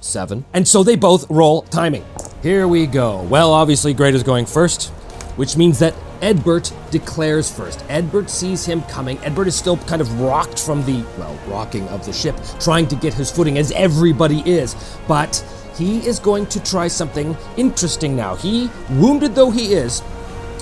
seven. 0.01 0.45
And 0.53 0.67
so 0.67 0.83
they 0.83 0.95
both 0.95 1.29
roll 1.29 1.63
timing. 1.63 2.05
Here 2.41 2.67
we 2.67 2.87
go. 2.87 3.23
Well, 3.23 3.51
obviously, 3.51 3.93
Greta 3.93 4.15
is 4.15 4.23
going 4.23 4.45
first, 4.45 4.89
which 5.35 5.57
means 5.57 5.79
that 5.79 5.93
Edbert 6.21 6.73
declares 6.91 7.49
first. 7.51 7.79
Edbert 7.87 8.29
sees 8.29 8.65
him 8.65 8.81
coming. 8.83 9.17
Edbert 9.19 9.47
is 9.47 9.55
still 9.55 9.77
kind 9.77 10.01
of 10.01 10.21
rocked 10.21 10.59
from 10.59 10.85
the, 10.85 11.03
well, 11.17 11.37
rocking 11.47 11.87
of 11.89 12.05
the 12.05 12.13
ship, 12.13 12.35
trying 12.59 12.87
to 12.87 12.95
get 12.95 13.13
his 13.13 13.31
footing, 13.31 13.57
as 13.57 13.71
everybody 13.71 14.41
is. 14.49 14.75
But 15.07 15.37
he 15.77 16.05
is 16.05 16.19
going 16.19 16.45
to 16.47 16.63
try 16.63 16.87
something 16.89 17.37
interesting 17.55 18.15
now. 18.15 18.35
He, 18.35 18.69
wounded 18.91 19.33
though 19.33 19.51
he 19.51 19.73
is, 19.73 20.01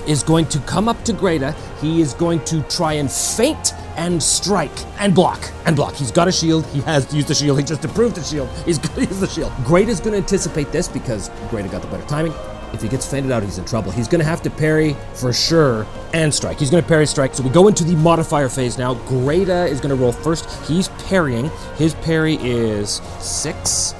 is 0.06 0.22
going 0.22 0.46
to 0.46 0.60
come 0.60 0.88
up 0.88 1.04
to 1.04 1.12
Greta. 1.12 1.54
He 1.80 2.00
is 2.00 2.14
going 2.14 2.44
to 2.44 2.62
try 2.62 2.94
and 2.94 3.10
feint 3.10 3.74
and 3.98 4.22
strike 4.22 4.72
and 4.98 5.14
block 5.14 5.50
and 5.66 5.76
block. 5.76 5.94
He's 5.94 6.10
got 6.10 6.28
a 6.28 6.32
shield. 6.32 6.64
He 6.66 6.80
has 6.82 7.12
used 7.12 7.28
the 7.28 7.34
shield. 7.34 7.58
He 7.58 7.64
just 7.64 7.84
improved 7.84 8.14
the 8.14 8.22
shield. 8.22 8.48
He's 8.64 8.78
going 8.78 8.94
to 8.94 9.00
use 9.02 9.20
the 9.20 9.26
shield. 9.26 9.52
Greta's 9.64 10.00
going 10.00 10.12
to 10.12 10.18
anticipate 10.18 10.72
this 10.72 10.88
because 10.88 11.30
Greta 11.50 11.68
got 11.68 11.82
the 11.82 11.88
better 11.88 12.06
timing. 12.06 12.32
If 12.72 12.82
he 12.82 12.88
gets 12.88 13.06
feinted 13.06 13.32
out, 13.32 13.42
he's 13.42 13.56
in 13.56 13.64
trouble. 13.64 13.90
He's 13.90 14.08
going 14.08 14.18
to 14.18 14.26
have 14.26 14.42
to 14.42 14.50
parry 14.50 14.94
for 15.14 15.32
sure 15.32 15.86
and 16.12 16.32
strike. 16.32 16.58
He's 16.58 16.70
going 16.70 16.82
to 16.82 16.88
parry 16.88 17.06
strike. 17.06 17.34
So 17.34 17.42
we 17.42 17.48
go 17.48 17.66
into 17.66 17.82
the 17.82 17.96
modifier 17.96 18.50
phase 18.50 18.76
now. 18.76 18.92
Greta 18.92 19.64
is 19.64 19.80
going 19.80 19.88
to 19.88 19.96
roll 19.96 20.12
first. 20.12 20.50
He's 20.68 20.88
parrying. 21.06 21.50
His 21.76 21.94
parry 21.94 22.34
is 22.42 23.00
six 23.20 23.94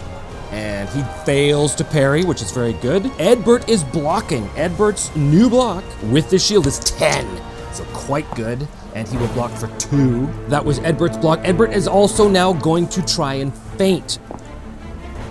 and 0.50 0.88
he 0.90 1.02
fails 1.24 1.74
to 1.76 1.84
parry, 1.84 2.24
which 2.24 2.42
is 2.42 2.50
very 2.52 2.72
good. 2.74 3.04
Edbert 3.18 3.68
is 3.68 3.84
blocking. 3.84 4.46
Edbert's 4.48 5.14
new 5.16 5.48
block 5.48 5.84
with 6.04 6.30
the 6.30 6.38
shield 6.38 6.66
is 6.66 6.78
10, 6.78 7.26
so 7.72 7.84
quite 7.92 8.30
good. 8.34 8.66
And 8.94 9.06
he 9.06 9.16
will 9.16 9.28
block 9.28 9.50
for 9.52 9.68
two. 9.78 10.26
That 10.48 10.64
was 10.64 10.80
Edbert's 10.80 11.16
block. 11.18 11.40
Edbert 11.40 11.72
is 11.72 11.86
also 11.86 12.28
now 12.28 12.52
going 12.54 12.88
to 12.88 13.02
try 13.02 13.34
and 13.34 13.54
feint. 13.76 14.18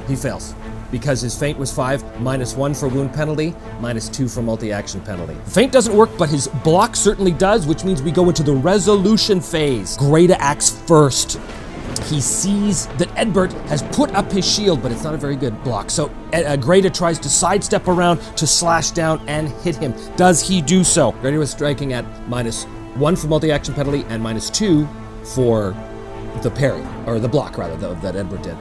He 0.08 0.16
fails 0.16 0.54
because 0.90 1.20
his 1.20 1.38
feint 1.38 1.58
was 1.58 1.70
five, 1.72 2.02
minus 2.22 2.56
one 2.56 2.74
for 2.74 2.88
wound 2.88 3.14
penalty, 3.14 3.54
minus 3.82 4.08
two 4.08 4.30
for 4.30 4.42
multi 4.42 4.72
action 4.72 5.02
penalty. 5.02 5.34
The 5.34 5.52
feint 5.52 5.72
doesn't 5.74 5.94
work, 5.94 6.10
but 6.18 6.30
his 6.30 6.48
block 6.64 6.96
certainly 6.96 7.34
does, 7.34 7.68
which 7.68 7.84
means 7.84 8.02
we 8.02 8.12
go 8.12 8.30
into 8.30 8.42
the 8.44 8.54
resolution 8.54 9.42
phase. 9.42 9.98
Greta 9.98 10.42
acts 10.42 10.70
first. 10.70 11.40
he 12.06 12.22
sees 12.22 12.88
that 13.00 13.10
Edbert 13.16 13.52
has 13.68 13.82
put 13.84 14.12
up 14.12 14.32
his 14.32 14.50
shield, 14.50 14.82
but 14.82 14.92
it's 14.94 15.04
not 15.04 15.14
a 15.14 15.18
very 15.18 15.36
good 15.36 15.62
block. 15.64 15.90
So 15.90 16.10
uh, 16.32 16.56
Greta 16.56 16.90
tries 16.90 17.20
to 17.20 17.28
sidestep 17.30 17.88
around 17.90 18.20
to 18.38 18.48
slash 18.48 18.92
down 18.92 19.20
and 19.28 19.50
hit 19.50 19.76
him. 19.76 19.94
Does 20.16 20.48
he 20.48 20.62
do 20.62 20.84
so? 20.86 21.12
Greta 21.14 21.38
was 21.38 21.52
striking 21.52 21.92
at 21.94 22.06
minus 22.30 22.66
one 23.00 23.16
for 23.16 23.28
multi-action 23.28 23.74
penalty 23.74 24.06
and 24.10 24.22
minus 24.22 24.50
two 24.50 24.88
for 25.24 25.76
the 26.42 26.52
parry, 26.52 26.86
or 27.06 27.20
the 27.20 27.28
block 27.28 27.58
rather, 27.58 27.76
the, 27.76 27.94
that 27.96 28.16
Edbert 28.16 28.44
did. 28.44 28.58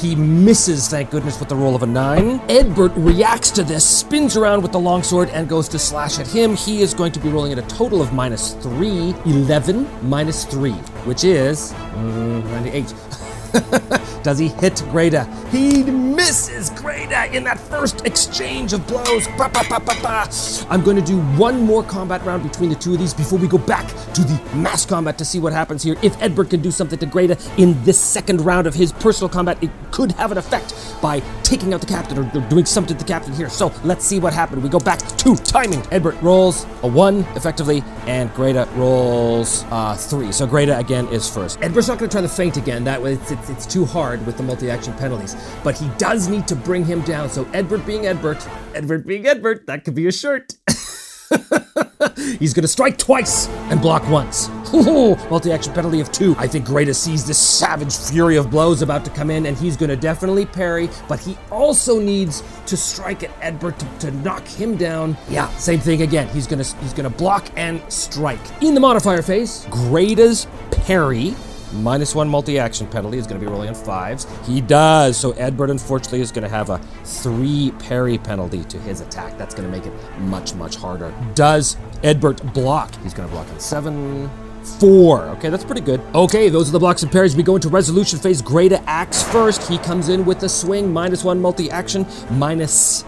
He 0.00 0.14
misses, 0.14 0.86
thank 0.86 1.10
goodness, 1.10 1.40
with 1.40 1.48
the 1.48 1.56
roll 1.56 1.74
of 1.74 1.82
a 1.82 1.86
9. 1.86 2.38
Edbert 2.48 2.92
reacts 2.96 3.50
to 3.52 3.64
this, 3.64 3.84
spins 3.84 4.36
around 4.36 4.62
with 4.62 4.70
the 4.70 4.78
longsword, 4.78 5.28
and 5.30 5.48
goes 5.48 5.68
to 5.70 5.78
slash 5.78 6.20
at 6.20 6.26
him. 6.28 6.54
He 6.54 6.82
is 6.82 6.94
going 6.94 7.10
to 7.12 7.20
be 7.20 7.28
rolling 7.28 7.50
at 7.50 7.58
a 7.58 7.62
total 7.62 8.00
of 8.00 8.12
minus 8.12 8.54
3. 8.54 9.14
11 9.26 10.08
minus 10.08 10.44
3, 10.44 10.70
which 11.04 11.24
is 11.24 11.72
mm, 11.72 12.44
98. 12.44 12.94
Does 14.22 14.38
he 14.38 14.48
hit 14.48 14.82
Greta? 14.90 15.24
He 15.50 15.82
misses 15.84 16.70
Greta 16.70 17.34
in 17.34 17.44
that 17.44 17.58
first 17.58 18.04
exchange 18.04 18.72
of 18.72 18.86
blows. 18.86 19.26
Ba, 19.38 19.50
ba, 19.52 19.64
ba, 19.68 20.28
I'm 20.68 20.82
going 20.82 20.96
to 20.96 21.02
do 21.02 21.20
one 21.38 21.62
more 21.62 21.82
combat 21.82 22.24
round 22.24 22.42
between 22.42 22.70
the 22.70 22.76
two 22.76 22.94
of 22.94 22.98
these 22.98 23.14
before 23.14 23.38
we 23.38 23.48
go 23.48 23.58
back 23.58 23.86
to 24.14 24.22
the 24.22 24.56
mass 24.56 24.84
combat 24.84 25.16
to 25.18 25.24
see 25.24 25.38
what 25.38 25.52
happens 25.52 25.82
here. 25.82 25.96
If 26.02 26.16
Edbert 26.18 26.50
can 26.50 26.60
do 26.60 26.70
something 26.70 26.98
to 26.98 27.06
Greta 27.06 27.38
in 27.56 27.82
this 27.84 28.00
second 28.00 28.40
round 28.42 28.66
of 28.66 28.74
his 28.74 28.92
personal 28.92 29.28
combat, 29.28 29.62
it 29.62 29.70
could 29.90 30.12
have 30.12 30.32
an 30.32 30.38
effect 30.38 30.74
by 31.00 31.20
taking 31.48 31.72
out 31.72 31.80
the 31.80 31.86
captain 31.86 32.18
or, 32.18 32.48
doing 32.48 32.66
something 32.66 32.94
to 32.94 33.02
the 33.02 33.08
captain 33.08 33.32
here. 33.32 33.48
So 33.48 33.72
let's 33.82 34.04
see 34.04 34.20
what 34.20 34.34
happened. 34.34 34.62
We 34.62 34.68
go 34.68 34.78
back 34.78 34.98
to 34.98 35.34
timing. 35.34 35.80
Edbert 35.84 36.20
rolls 36.20 36.66
a 36.82 36.86
one 36.86 37.20
effectively, 37.34 37.82
and 38.06 38.32
Greta 38.34 38.68
rolls 38.74 39.64
uh, 39.70 39.96
three. 39.96 40.30
So 40.30 40.46
Greta 40.46 40.78
again 40.78 41.08
is 41.08 41.28
first. 41.28 41.58
Edbert's 41.60 41.88
not 41.88 41.98
going 41.98 42.10
to 42.10 42.14
try 42.14 42.20
to 42.20 42.28
feint 42.28 42.58
again. 42.58 42.84
That 42.84 43.00
way 43.00 43.14
it's, 43.14 43.30
it's, 43.30 43.48
it's 43.48 43.66
too 43.66 43.86
hard 43.86 44.24
with 44.26 44.36
the 44.36 44.42
multi-action 44.42 44.92
penalties. 44.94 45.36
But 45.64 45.78
he 45.78 45.88
does 45.96 46.28
need 46.28 46.46
to 46.48 46.54
bring 46.54 46.84
him 46.84 47.00
down. 47.02 47.30
So 47.30 47.46
Edbert 47.46 47.86
being 47.86 48.02
Edbert, 48.02 48.40
Edbert 48.74 49.06
being 49.06 49.24
Edbert, 49.24 49.64
that 49.66 49.84
could 49.84 49.94
be 49.94 50.06
a 50.06 50.12
shirt. 50.12 50.52
He's 52.38 52.52
gonna 52.52 52.68
strike 52.68 52.98
twice 52.98 53.48
and 53.70 53.80
block 53.80 54.06
once. 54.08 54.50
Multi-action 54.72 55.72
penalty 55.72 56.00
of 56.00 56.10
two. 56.12 56.34
I 56.38 56.46
think 56.46 56.64
Greta 56.64 56.94
sees 56.94 57.26
this 57.26 57.38
savage 57.38 57.96
fury 57.96 58.36
of 58.36 58.50
blows 58.50 58.82
about 58.82 59.04
to 59.04 59.10
come 59.10 59.30
in, 59.30 59.46
and 59.46 59.56
he's 59.56 59.76
gonna 59.76 59.96
definitely 59.96 60.46
parry, 60.46 60.88
but 61.08 61.20
he 61.20 61.36
also 61.50 62.00
needs 62.00 62.42
to 62.66 62.76
strike 62.76 63.22
at 63.22 63.40
Edbert 63.40 63.78
to, 63.78 64.06
to 64.06 64.16
knock 64.18 64.46
him 64.46 64.76
down. 64.76 65.16
Yeah, 65.28 65.48
same 65.56 65.80
thing 65.80 66.02
again. 66.02 66.28
He's 66.28 66.46
gonna 66.46 66.64
he's 66.64 66.92
gonna 66.92 67.10
block 67.10 67.48
and 67.56 67.80
strike. 67.90 68.40
In 68.62 68.74
the 68.74 68.80
modifier 68.80 69.22
phase, 69.22 69.66
Greta's 69.70 70.46
parry 70.70 71.34
minus 71.72 72.14
one 72.14 72.28
multi-action 72.28 72.86
penalty 72.86 73.18
is 73.18 73.26
going 73.26 73.38
to 73.38 73.44
be 73.44 73.50
rolling 73.50 73.68
on 73.68 73.74
fives. 73.74 74.26
He 74.46 74.60
does. 74.60 75.16
So 75.16 75.32
Edbert, 75.34 75.70
unfortunately, 75.70 76.20
is 76.20 76.32
going 76.32 76.44
to 76.44 76.48
have 76.48 76.70
a 76.70 76.78
three 77.04 77.72
parry 77.78 78.18
penalty 78.18 78.64
to 78.64 78.78
his 78.78 79.00
attack. 79.00 79.36
That's 79.38 79.54
going 79.54 79.70
to 79.70 79.76
make 79.76 79.86
it 79.86 80.20
much, 80.20 80.54
much 80.54 80.76
harder. 80.76 81.12
Does 81.34 81.76
Edbert 82.02 82.54
block? 82.54 82.94
He's 83.02 83.14
going 83.14 83.28
to 83.28 83.34
block 83.34 83.48
on 83.50 83.60
seven. 83.60 84.30
Four. 84.76 85.22
Okay, 85.30 85.48
that's 85.48 85.64
pretty 85.64 85.80
good. 85.80 86.00
Okay, 86.14 86.48
those 86.48 86.68
are 86.68 86.72
the 86.72 86.78
blocks 86.78 87.02
and 87.02 87.10
parries. 87.10 87.34
We 87.34 87.42
go 87.42 87.56
into 87.56 87.68
resolution 87.68 88.18
phase. 88.18 88.40
Greta 88.40 88.82
acts 88.88 89.22
first. 89.22 89.68
He 89.68 89.78
comes 89.78 90.08
in 90.08 90.24
with 90.24 90.42
a 90.42 90.48
swing, 90.48 90.92
minus 90.92 91.24
one 91.24 91.40
multi-action, 91.40 92.06
minus 92.30 93.04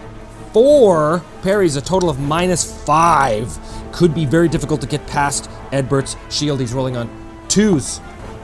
four 0.52 1.23
parries, 1.43 1.76
a 1.76 1.81
total 1.81 2.11
of 2.11 2.19
minus 2.19 2.85
five. 2.85 3.57
Could 3.93 4.14
be 4.14 4.25
very 4.26 4.49
difficult 4.49 4.81
to 4.81 4.87
get 4.87 5.07
past 5.07 5.49
Edbert's 5.71 6.17
shield. 6.29 6.61
He's 6.61 6.73
rolling 6.73 6.97
on 6.97 7.09
twos. 7.49 8.00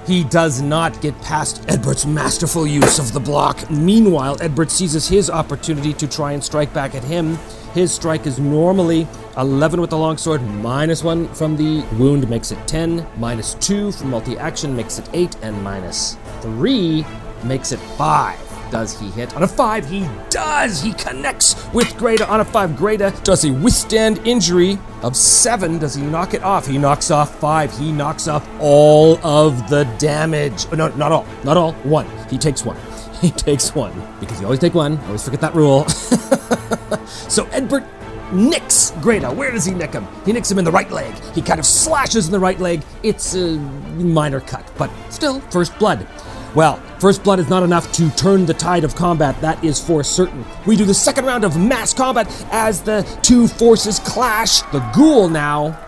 He 0.06 0.22
does 0.22 0.62
not 0.62 1.00
get 1.00 1.20
past 1.20 1.62
Edbert's 1.62 2.06
masterful 2.06 2.64
use 2.64 3.00
of 3.00 3.12
the 3.12 3.18
block. 3.18 3.68
Meanwhile, 3.68 4.36
Edbert 4.36 4.70
seizes 4.70 5.08
his 5.08 5.28
opportunity 5.28 5.92
to 5.94 6.06
try 6.06 6.30
and 6.30 6.44
strike 6.44 6.72
back 6.72 6.94
at 6.94 7.02
him. 7.02 7.36
His 7.76 7.92
strike 7.92 8.26
is 8.26 8.38
normally 8.38 9.06
11 9.36 9.82
with 9.82 9.90
the 9.90 9.98
longsword, 9.98 10.40
minus 10.40 11.04
1 11.04 11.28
from 11.34 11.58
the 11.58 11.84
wound 11.98 12.26
makes 12.26 12.50
it 12.50 12.66
10, 12.66 13.06
minus 13.18 13.52
2 13.52 13.92
from 13.92 14.08
multi 14.08 14.38
action 14.38 14.74
makes 14.74 14.98
it 14.98 15.06
8, 15.12 15.36
and 15.42 15.62
minus 15.62 16.16
3 16.40 17.04
makes 17.44 17.72
it 17.72 17.78
5. 17.98 18.70
Does 18.70 18.98
he 18.98 19.10
hit? 19.10 19.36
On 19.36 19.42
a 19.42 19.46
five, 19.46 19.86
he 19.86 20.08
does! 20.30 20.80
He 20.80 20.94
connects 20.94 21.70
with 21.74 21.94
Greta 21.98 22.26
on 22.26 22.40
a 22.40 22.44
five. 22.46 22.78
Greta, 22.78 23.14
does 23.22 23.42
he 23.42 23.50
withstand 23.50 24.26
injury 24.26 24.78
of 25.02 25.14
seven? 25.14 25.78
Does 25.78 25.94
he 25.94 26.02
knock 26.02 26.32
it 26.32 26.42
off? 26.42 26.66
He 26.66 26.78
knocks 26.78 27.10
off 27.10 27.38
five. 27.38 27.76
He 27.78 27.92
knocks 27.92 28.26
off 28.26 28.48
all 28.58 29.24
of 29.24 29.68
the 29.68 29.84
damage. 29.98 30.66
Oh, 30.72 30.76
no, 30.76 30.88
not 30.96 31.12
all. 31.12 31.26
Not 31.44 31.58
all. 31.58 31.74
One. 31.84 32.08
He 32.30 32.38
takes 32.38 32.64
one. 32.64 32.78
He 33.20 33.30
takes 33.30 33.74
one. 33.74 33.94
Because 34.20 34.40
you 34.40 34.46
always 34.46 34.60
take 34.60 34.74
one. 34.74 34.98
Always 35.06 35.24
forget 35.24 35.40
that 35.40 35.54
rule. 35.54 35.86
so 37.06 37.44
Edbert 37.46 37.86
nicks 38.32 38.92
Greta. 39.00 39.30
Where 39.30 39.50
does 39.50 39.64
he 39.64 39.74
nick 39.74 39.92
him? 39.92 40.06
He 40.24 40.32
nicks 40.32 40.50
him 40.50 40.58
in 40.58 40.64
the 40.64 40.72
right 40.72 40.90
leg. 40.90 41.14
He 41.34 41.42
kind 41.42 41.60
of 41.60 41.66
slashes 41.66 42.26
in 42.26 42.32
the 42.32 42.40
right 42.40 42.58
leg. 42.58 42.82
It's 43.02 43.34
a 43.34 43.56
minor 43.56 44.40
cut, 44.40 44.70
but 44.76 44.90
still, 45.10 45.40
first 45.40 45.78
blood. 45.78 46.06
Well, 46.54 46.82
First 46.98 47.22
Blood 47.22 47.38
is 47.38 47.50
not 47.50 47.62
enough 47.62 47.92
to 47.92 48.08
turn 48.12 48.46
the 48.46 48.54
tide 48.54 48.82
of 48.82 48.94
combat, 48.94 49.38
that 49.42 49.62
is 49.62 49.78
for 49.78 50.02
certain. 50.02 50.42
We 50.64 50.74
do 50.74 50.86
the 50.86 50.94
second 50.94 51.26
round 51.26 51.44
of 51.44 51.58
mass 51.58 51.92
combat 51.92 52.26
as 52.50 52.80
the 52.80 53.02
two 53.22 53.46
forces 53.46 53.98
clash. 53.98 54.62
The 54.72 54.80
ghoul 54.94 55.28
now 55.28 55.78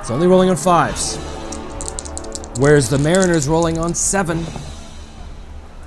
is 0.00 0.08
only 0.08 0.28
rolling 0.28 0.48
on 0.48 0.56
fives, 0.56 1.16
whereas 2.58 2.88
the 2.88 2.98
Mariners 2.98 3.48
rolling 3.48 3.78
on 3.78 3.94
seven. 3.94 4.44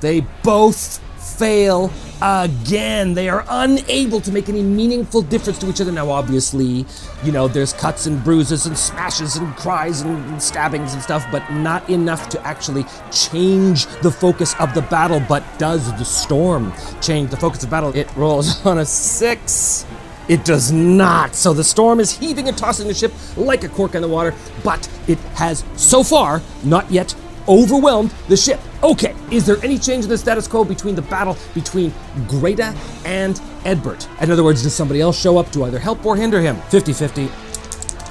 They 0.02 0.26
both 0.44 1.00
fail 1.38 1.90
again. 2.22 3.14
They 3.14 3.30
are 3.30 3.46
unable 3.50 4.22
to 4.22 4.32
make 4.32 4.50
any 4.50 4.62
meaningful 4.62 5.22
difference 5.22 5.60
to 5.60 5.70
each 5.70 5.82
other. 5.82 5.92
Now, 5.92 6.10
obviously, 6.10 6.86
you 7.24 7.32
know, 7.32 7.48
there's 7.48 7.74
cuts 7.74 8.06
and 8.06 8.24
bruises 8.24 8.66
and 8.66 8.78
smashes 8.78 9.36
and 9.36 9.56
cries 9.56 10.02
and 10.02 10.42
stabbings 10.42 10.94
and 10.94 11.02
stuff, 11.02 11.26
but 11.32 11.50
not 11.52 11.90
enough 11.90 12.30
to 12.30 12.42
actually 12.46 12.86
change 13.12 13.86
the 14.02 14.12
focus 14.12 14.56
of 14.60 14.74
the 14.74 14.82
battle. 14.84 15.22
But 15.28 15.44
does 15.58 15.92
the 15.98 16.06
storm 16.06 16.74
change 17.02 17.30
the 17.30 17.38
focus 17.38 17.64
of 17.64 17.70
battle? 17.70 17.96
It 17.96 18.14
rolls 18.16 18.66
on 18.66 18.80
a 18.80 18.86
six. 18.86 19.86
It 20.28 20.46
does 20.46 20.72
not. 20.72 21.34
So 21.34 21.54
the 21.54 21.64
storm 21.64 22.00
is 22.00 22.16
heaving 22.16 22.48
and 22.48 22.56
tossing 22.56 22.88
the 22.88 22.94
ship 22.94 23.12
like 23.36 23.64
a 23.64 23.70
cork 23.70 23.96
in 23.96 24.04
the 24.04 24.08
water, 24.08 24.36
but 24.64 24.88
it 25.08 25.18
has 25.36 25.66
so 25.76 26.04
far 26.04 26.44
not 26.64 26.92
yet 26.92 27.16
overwhelmed 27.50 28.12
the 28.30 28.38
ship. 28.38 28.60
Okay, 28.84 29.14
is 29.32 29.46
there 29.46 29.58
any 29.64 29.78
change 29.78 30.06
in 30.06 30.10
the 30.10 30.18
status 30.18 30.48
quo 30.48 30.64
between 30.64 30.96
the 30.96 31.02
battle 31.02 31.36
between 31.54 31.92
Greta 32.28 32.76
and 33.04 33.36
Edbert? 33.64 34.08
In 34.22 34.32
other 34.32 34.44
words, 34.44 34.64
does 34.64 34.74
somebody 34.74 35.02
else 35.02 35.20
show 35.20 35.38
up 35.38 35.52
to 35.52 35.66
either 35.66 35.80
help 35.80 36.06
or 36.06 36.16
hinder 36.16 36.40
him? 36.40 36.56
50 36.70 36.94
50. 36.94 37.30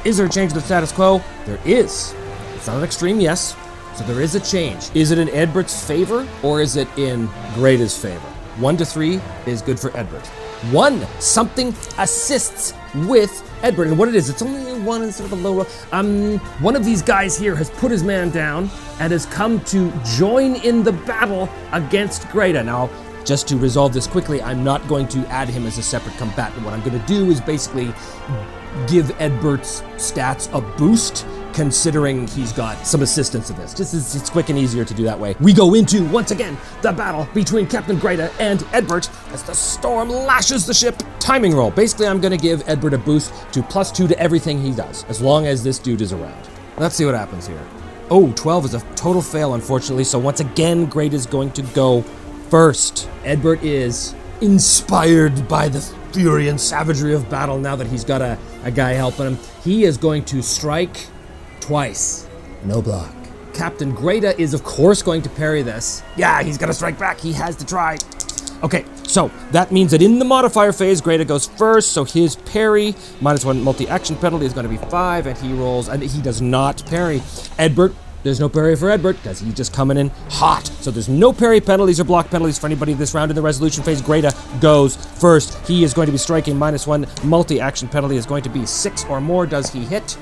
Is 0.05 0.17
there 0.17 0.27
a 0.27 0.29
change 0.29 0.53
in 0.53 0.59
the 0.59 0.65
status 0.65 0.93
quo? 0.93 1.23
There 1.47 1.61
is. 1.65 2.15
It's 2.55 2.67
not 2.67 2.77
an 2.77 2.85
extreme 2.85 3.21
yes, 3.21 3.57
so 3.95 4.05
there 4.05 4.21
is 4.21 4.35
a 4.35 4.41
change. 4.41 4.91
Is 4.95 5.11
it 5.11 5.19
in 5.19 5.29
Edbert's 5.29 5.87
favor 5.87 6.29
or 6.43 6.61
is 6.61 6.77
it 6.77 6.89
in 6.99 7.29
Greta's 7.55 7.97
favor? 7.97 8.27
One 8.59 8.77
to 8.77 8.85
three 8.85 9.21
is 9.47 9.63
good 9.63 9.79
for 9.79 9.91
Edbert. 9.91 10.27
One, 10.73 11.07
something 11.21 11.69
assists 11.99 12.75
with 13.07 13.31
Edbert. 13.63 13.87
And 13.87 13.99
what 13.99 14.09
it 14.09 14.17
is, 14.17 14.29
it's 14.29 14.43
only 14.43 14.68
one 14.89 15.03
instead 15.03 15.27
of 15.27 15.33
a 15.33 15.37
low 15.37 15.55
roll. 15.55 15.67
Um, 15.93 16.39
one 16.61 16.75
of 16.75 16.85
these 16.85 17.03
guys 17.03 17.39
here 17.39 17.55
has 17.55 17.71
put 17.71 17.91
his 17.91 18.03
man 18.03 18.31
down 18.31 18.71
and 18.99 19.13
has 19.13 19.27
come 19.27 19.61
to 19.67 19.93
join 20.17 20.57
in 20.57 20.83
the 20.83 20.93
battle 20.93 21.49
against 21.73 22.29
Greta. 22.31 22.65
Now, 22.65 22.91
just 23.25 23.47
to 23.49 23.57
resolve 23.57 23.93
this 23.93 24.07
quickly, 24.07 24.41
I'm 24.43 24.65
not 24.65 24.87
going 24.89 25.07
to 25.09 25.19
add 25.29 25.49
him 25.49 25.67
as 25.67 25.77
a 25.79 25.83
separate 25.83 26.17
combatant. 26.17 26.65
What 26.65 26.73
I'm 26.73 26.81
going 26.81 26.99
to 26.99 27.07
do 27.07 27.31
is 27.31 27.41
basically 27.41 27.93
give 28.87 29.07
Edbert's 29.19 29.83
stats 29.97 30.49
a 30.57 30.61
boost 30.79 31.27
considering 31.59 32.25
he's 32.29 32.53
got 32.53 32.87
some 32.87 33.03
assistance 33.03 33.51
in 33.51 33.57
this. 33.57 33.75
Just 33.75 33.93
it's, 33.93 34.15
it's 34.15 34.31
quick 34.31 34.49
and 34.49 34.57
easier 34.57 34.85
to 34.85 34.95
do 34.95 35.03
that 35.03 35.19
way. 35.19 35.35
We 35.41 35.53
go 35.53 35.75
into, 35.75 36.05
once 36.09 36.31
again, 36.31 36.57
the 36.83 36.93
battle 36.93 37.29
between 37.35 37.67
Captain 37.67 37.99
Greta 37.99 38.31
and 38.39 38.61
Edbert 38.71 39.11
as 39.33 39.43
the 39.43 39.55
storm 39.55 40.09
lashes 40.09 40.67
the 40.67 40.73
ship. 40.73 41.03
Timing 41.19 41.57
roll. 41.57 41.73
Basically, 41.73 42.07
I'm 42.07 42.21
to 42.21 42.37
give 42.37 42.65
Edbert 42.67 42.93
a 42.93 42.99
boost 42.99 43.33
to 43.55 43.63
plus 43.65 43.91
two 43.91 44.07
to 44.07 44.17
everything 44.21 44.63
he 44.63 44.71
does, 44.71 45.03
as 45.09 45.21
long 45.21 45.47
as 45.47 45.65
this 45.65 45.81
dude 45.81 46.01
is 46.01 46.13
around. 46.13 46.49
Let's 46.77 46.95
see 46.95 47.05
what 47.05 47.17
happens 47.17 47.49
here. 47.49 47.61
Oh, 48.09 48.33
12 48.37 48.67
is 48.67 48.75
a 48.75 48.81
total 48.95 49.21
fail, 49.21 49.55
unfortunately, 49.55 50.05
so 50.05 50.17
once 50.17 50.39
again, 50.39 50.87
Greta 50.87 51.17
is 51.17 51.27
going 51.27 51.51
to 51.53 51.63
go 51.63 52.03
first. 52.51 53.11
Edbert 53.25 53.65
is 53.65 54.15
inspired 54.41 55.49
by 55.49 55.69
the 55.69 55.81
fury 56.13 56.47
and 56.47 56.61
savagery 56.61 57.15
of 57.15 57.29
battle 57.29 57.59
now 57.59 57.75
that 57.75 57.89
he's 57.89 58.05
got 58.05 58.23
a, 58.23 58.39
a 58.63 58.71
guy 58.71 58.93
helping 58.93 59.27
him. 59.27 59.39
He 59.65 59.83
is 59.83 59.97
going 59.97 60.25
to 60.27 60.41
strike 60.41 61.09
twice. 61.69 62.27
No 62.65 62.81
block. 62.81 63.15
Captain 63.53 63.93
Greta 63.95 64.41
is, 64.41 64.55
of 64.55 64.65
course, 64.65 65.03
going 65.03 65.21
to 65.21 65.29
parry 65.29 65.61
this. 65.61 66.03
Yeah, 66.17 66.43
he's 66.43 66.57
going 66.57 66.69
to 66.69 66.75
strike 66.75 66.99
back. 66.99 67.21
He 67.21 67.31
has 67.35 67.57
to 67.57 67.67
try. 67.67 67.99
Okay, 68.63 68.87
so 69.03 69.31
that 69.51 69.71
means 69.71 69.91
that 69.91 70.01
in 70.01 70.19
the 70.19 70.25
modifier 70.25 70.73
phase, 70.73 71.03
Greta 71.03 71.27
goes 71.27 71.47
first, 71.47 71.93
so 71.93 72.05
his 72.05 72.37
parry 72.37 72.95
minus 73.21 73.45
one 73.45 73.63
multi 73.63 73.87
action 73.87 74.17
penalty 74.17 74.47
is 74.47 74.55
going 74.55 74.65
to 74.65 74.71
be 74.71 74.79
five, 74.89 75.27
and 75.27 75.37
he 75.37 75.53
rolls, 75.53 75.89
and 75.89 76.03
he 76.03 76.23
does 76.23 76.41
not 76.41 76.85
parry. 76.87 77.19
Edbert 77.59 77.95
There's 78.23 78.41
no 78.41 78.49
parry 78.49 78.75
for 78.75 78.87
Edbert 78.87 79.17
because 79.17 79.39
he's 79.41 79.55
just 79.55 79.75
coming 79.75 79.99
in 79.99 80.09
hot. 80.31 80.67
So 80.81 80.91
there's 80.91 81.09
no 81.11 81.35
parry 81.35 81.61
penalties 81.61 82.01
or 82.01 82.05
block 82.05 82.31
penalties 82.31 82.59
for 82.59 82.67
anybody 82.67 82.95
this 82.95 83.15
round 83.15 83.31
in 83.31 83.37
the 83.37 83.43
resolution 83.43 83.85
phase. 83.85 84.01
Greta 84.01 84.35
goes 84.61 84.97
first. 84.97 85.55
He 85.69 85.85
is 85.85 85.93
going 85.93 86.07
to 86.07 86.13
be 86.13 86.19
striking 86.19 86.57
minus 86.57 86.87
one. 86.87 87.07
Multi 87.25 87.61
action 87.61 87.89
penalty 87.89 88.17
is 88.17 88.25
going 88.25 88.43
to 88.45 88.49
be 88.49 88.65
six 88.65 89.05
or 89.05 89.21
more. 89.21 89.47
Does 89.47 89.71
he 89.71 89.85
hit? 89.85 90.17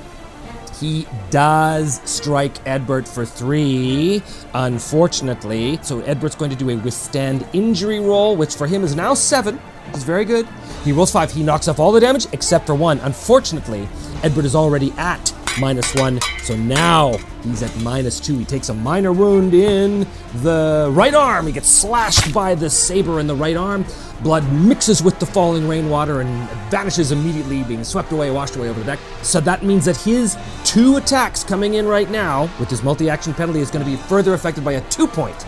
He 0.79 1.07
does 1.31 2.01
strike 2.05 2.53
Edbert 2.65 3.07
for 3.07 3.25
three, 3.25 4.21
unfortunately. 4.53 5.79
So 5.81 6.01
Edbert's 6.01 6.35
going 6.35 6.51
to 6.51 6.57
do 6.57 6.69
a 6.69 6.75
withstand 6.75 7.47
injury 7.53 7.99
roll, 7.99 8.35
which 8.35 8.55
for 8.55 8.67
him 8.67 8.83
is 8.83 8.95
now 8.95 9.13
seven, 9.15 9.59
is 9.93 10.03
very 10.03 10.25
good. 10.25 10.47
He 10.83 10.91
rolls 10.91 11.11
five. 11.11 11.31
He 11.31 11.43
knocks 11.43 11.67
off 11.67 11.79
all 11.79 11.91
the 11.91 11.99
damage 11.99 12.27
except 12.31 12.67
for 12.67 12.75
one. 12.75 12.99
Unfortunately, 12.99 13.87
Edbert 14.21 14.45
is 14.45 14.55
already 14.55 14.91
at 14.97 15.33
minus 15.59 15.93
one. 15.95 16.19
So 16.43 16.55
now 16.55 17.17
he's 17.43 17.63
at 17.63 17.75
minus 17.81 18.19
two. 18.19 18.37
He 18.37 18.45
takes 18.45 18.69
a 18.69 18.73
minor 18.73 19.11
wound 19.11 19.53
in 19.53 20.07
the 20.41 20.89
right 20.91 21.13
arm. 21.13 21.47
He 21.47 21.53
gets 21.53 21.69
slashed 21.69 22.33
by 22.33 22.55
the 22.55 22.69
saber 22.69 23.19
in 23.19 23.27
the 23.27 23.35
right 23.35 23.57
arm. 23.57 23.85
Blood 24.21 24.51
mixes 24.51 25.03
with 25.03 25.19
the 25.19 25.25
falling 25.25 25.67
rainwater 25.67 26.21
and 26.21 26.49
vanishes 26.71 27.11
immediately, 27.11 27.63
being 27.63 27.83
swept 27.83 28.11
away, 28.11 28.31
washed 28.31 28.55
away 28.55 28.69
over 28.69 28.79
the 28.79 28.85
deck. 28.85 28.99
So 29.21 29.39
that 29.41 29.63
means 29.63 29.85
that 29.85 29.97
his 29.97 30.37
two 30.63 30.97
attacks 30.97 31.43
coming 31.43 31.75
in 31.75 31.85
right 31.85 32.09
now, 32.09 32.49
with 32.59 32.69
his 32.69 32.83
multi-action 32.83 33.33
penalty, 33.33 33.59
is 33.59 33.69
going 33.69 33.85
to 33.85 33.89
be 33.89 33.97
further 33.97 34.33
affected 34.33 34.65
by 34.65 34.73
a 34.73 34.89
two 34.89 35.07
point. 35.07 35.45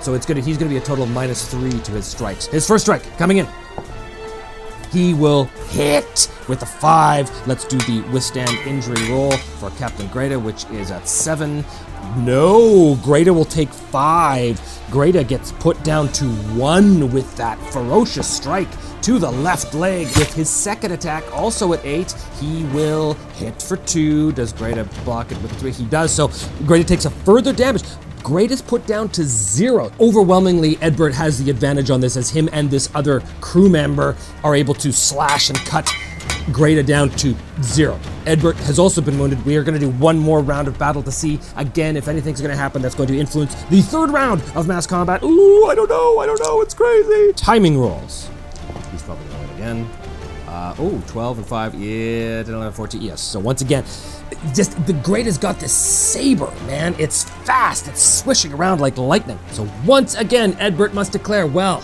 So 0.00 0.14
it's 0.14 0.24
gonna 0.24 0.40
he's 0.40 0.56
gonna 0.56 0.70
be 0.70 0.78
a 0.78 0.80
total 0.80 1.04
of 1.04 1.10
minus 1.10 1.46
three 1.46 1.78
to 1.78 1.92
his 1.92 2.06
strikes. 2.06 2.46
His 2.46 2.66
first 2.66 2.84
strike 2.84 3.04
coming 3.18 3.36
in. 3.36 3.46
He 4.92 5.14
will 5.14 5.44
hit 5.70 6.30
with 6.48 6.62
a 6.62 6.66
five. 6.66 7.30
Let's 7.46 7.64
do 7.64 7.78
the 7.78 8.00
withstand 8.10 8.50
injury 8.66 9.10
roll 9.10 9.30
for 9.32 9.70
Captain 9.70 10.08
Greta, 10.08 10.38
which 10.38 10.64
is 10.66 10.90
at 10.90 11.06
seven. 11.06 11.64
No, 12.16 12.96
Greta 13.04 13.32
will 13.32 13.44
take 13.44 13.68
five. 13.68 14.60
Greta 14.90 15.22
gets 15.22 15.52
put 15.52 15.82
down 15.84 16.08
to 16.14 16.24
one 16.56 17.12
with 17.12 17.36
that 17.36 17.56
ferocious 17.72 18.26
strike 18.26 18.68
to 19.02 19.18
the 19.18 19.30
left 19.30 19.74
leg. 19.74 20.06
With 20.16 20.34
his 20.34 20.50
second 20.50 20.92
attack, 20.92 21.22
also 21.32 21.72
at 21.72 21.84
eight, 21.84 22.12
he 22.40 22.64
will 22.64 23.14
hit 23.34 23.62
for 23.62 23.76
two. 23.76 24.32
Does 24.32 24.52
Greta 24.52 24.88
block 25.04 25.30
it 25.30 25.40
with 25.40 25.52
three? 25.60 25.72
He 25.72 25.84
does. 25.84 26.12
So 26.12 26.30
Greta 26.66 26.84
takes 26.84 27.04
a 27.04 27.10
further 27.10 27.52
damage. 27.52 27.84
Greta 28.22 28.54
is 28.54 28.62
put 28.62 28.86
down 28.86 29.08
to 29.10 29.24
zero. 29.24 29.90
Overwhelmingly, 29.98 30.76
Edbert 30.76 31.12
has 31.14 31.42
the 31.42 31.50
advantage 31.50 31.90
on 31.90 32.00
this 32.00 32.16
as 32.16 32.30
him 32.30 32.48
and 32.52 32.70
this 32.70 32.90
other 32.94 33.22
crew 33.40 33.68
member 33.68 34.16
are 34.44 34.54
able 34.54 34.74
to 34.74 34.92
slash 34.92 35.48
and 35.50 35.58
cut 35.60 35.90
Greta 36.52 36.82
down 36.82 37.10
to 37.10 37.34
zero. 37.62 37.98
Edbert 38.24 38.56
has 38.66 38.78
also 38.78 39.00
been 39.00 39.18
wounded. 39.18 39.44
We 39.44 39.56
are 39.56 39.62
going 39.62 39.78
to 39.78 39.80
do 39.80 39.90
one 39.90 40.18
more 40.18 40.40
round 40.40 40.68
of 40.68 40.78
battle 40.78 41.02
to 41.02 41.12
see 41.12 41.38
again 41.56 41.96
if 41.96 42.08
anything's 42.08 42.40
going 42.40 42.50
to 42.50 42.56
happen 42.56 42.82
that's 42.82 42.94
going 42.94 43.08
to 43.08 43.18
influence 43.18 43.54
the 43.64 43.82
third 43.82 44.10
round 44.10 44.42
of 44.54 44.66
mass 44.66 44.86
combat. 44.86 45.22
Ooh, 45.22 45.66
I 45.66 45.74
don't 45.74 45.88
know, 45.88 46.18
I 46.18 46.26
don't 46.26 46.40
know, 46.40 46.60
it's 46.60 46.74
crazy. 46.74 47.32
Timing 47.34 47.78
rolls. 47.78 48.28
He's 48.92 49.02
probably 49.02 49.26
going 49.28 49.40
to 49.40 49.48
win 49.48 49.56
again. 49.56 49.90
Uh, 50.46 50.74
oh, 50.78 51.02
12 51.06 51.38
and 51.38 51.46
5. 51.46 51.74
Yeah, 51.76 52.42
10, 52.42 52.54
11, 52.54 52.72
14. 52.72 53.00
Yes. 53.00 53.20
So 53.20 53.38
once 53.38 53.62
again, 53.62 53.84
just 54.54 54.86
the 54.86 54.92
great 54.92 55.26
has 55.26 55.38
got 55.38 55.60
this 55.60 55.72
saber, 55.72 56.50
man. 56.66 56.94
It's 56.98 57.24
fast. 57.24 57.88
It's 57.88 58.02
swishing 58.02 58.52
around 58.52 58.80
like 58.80 58.96
lightning. 58.98 59.38
So 59.52 59.68
once 59.84 60.14
again, 60.14 60.54
Edbert 60.54 60.92
must 60.92 61.12
declare, 61.12 61.46
well, 61.46 61.82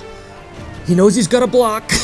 he 0.87 0.95
knows 0.95 1.15
he's 1.15 1.29
got 1.29 1.43
a 1.43 1.47
block. 1.47 1.91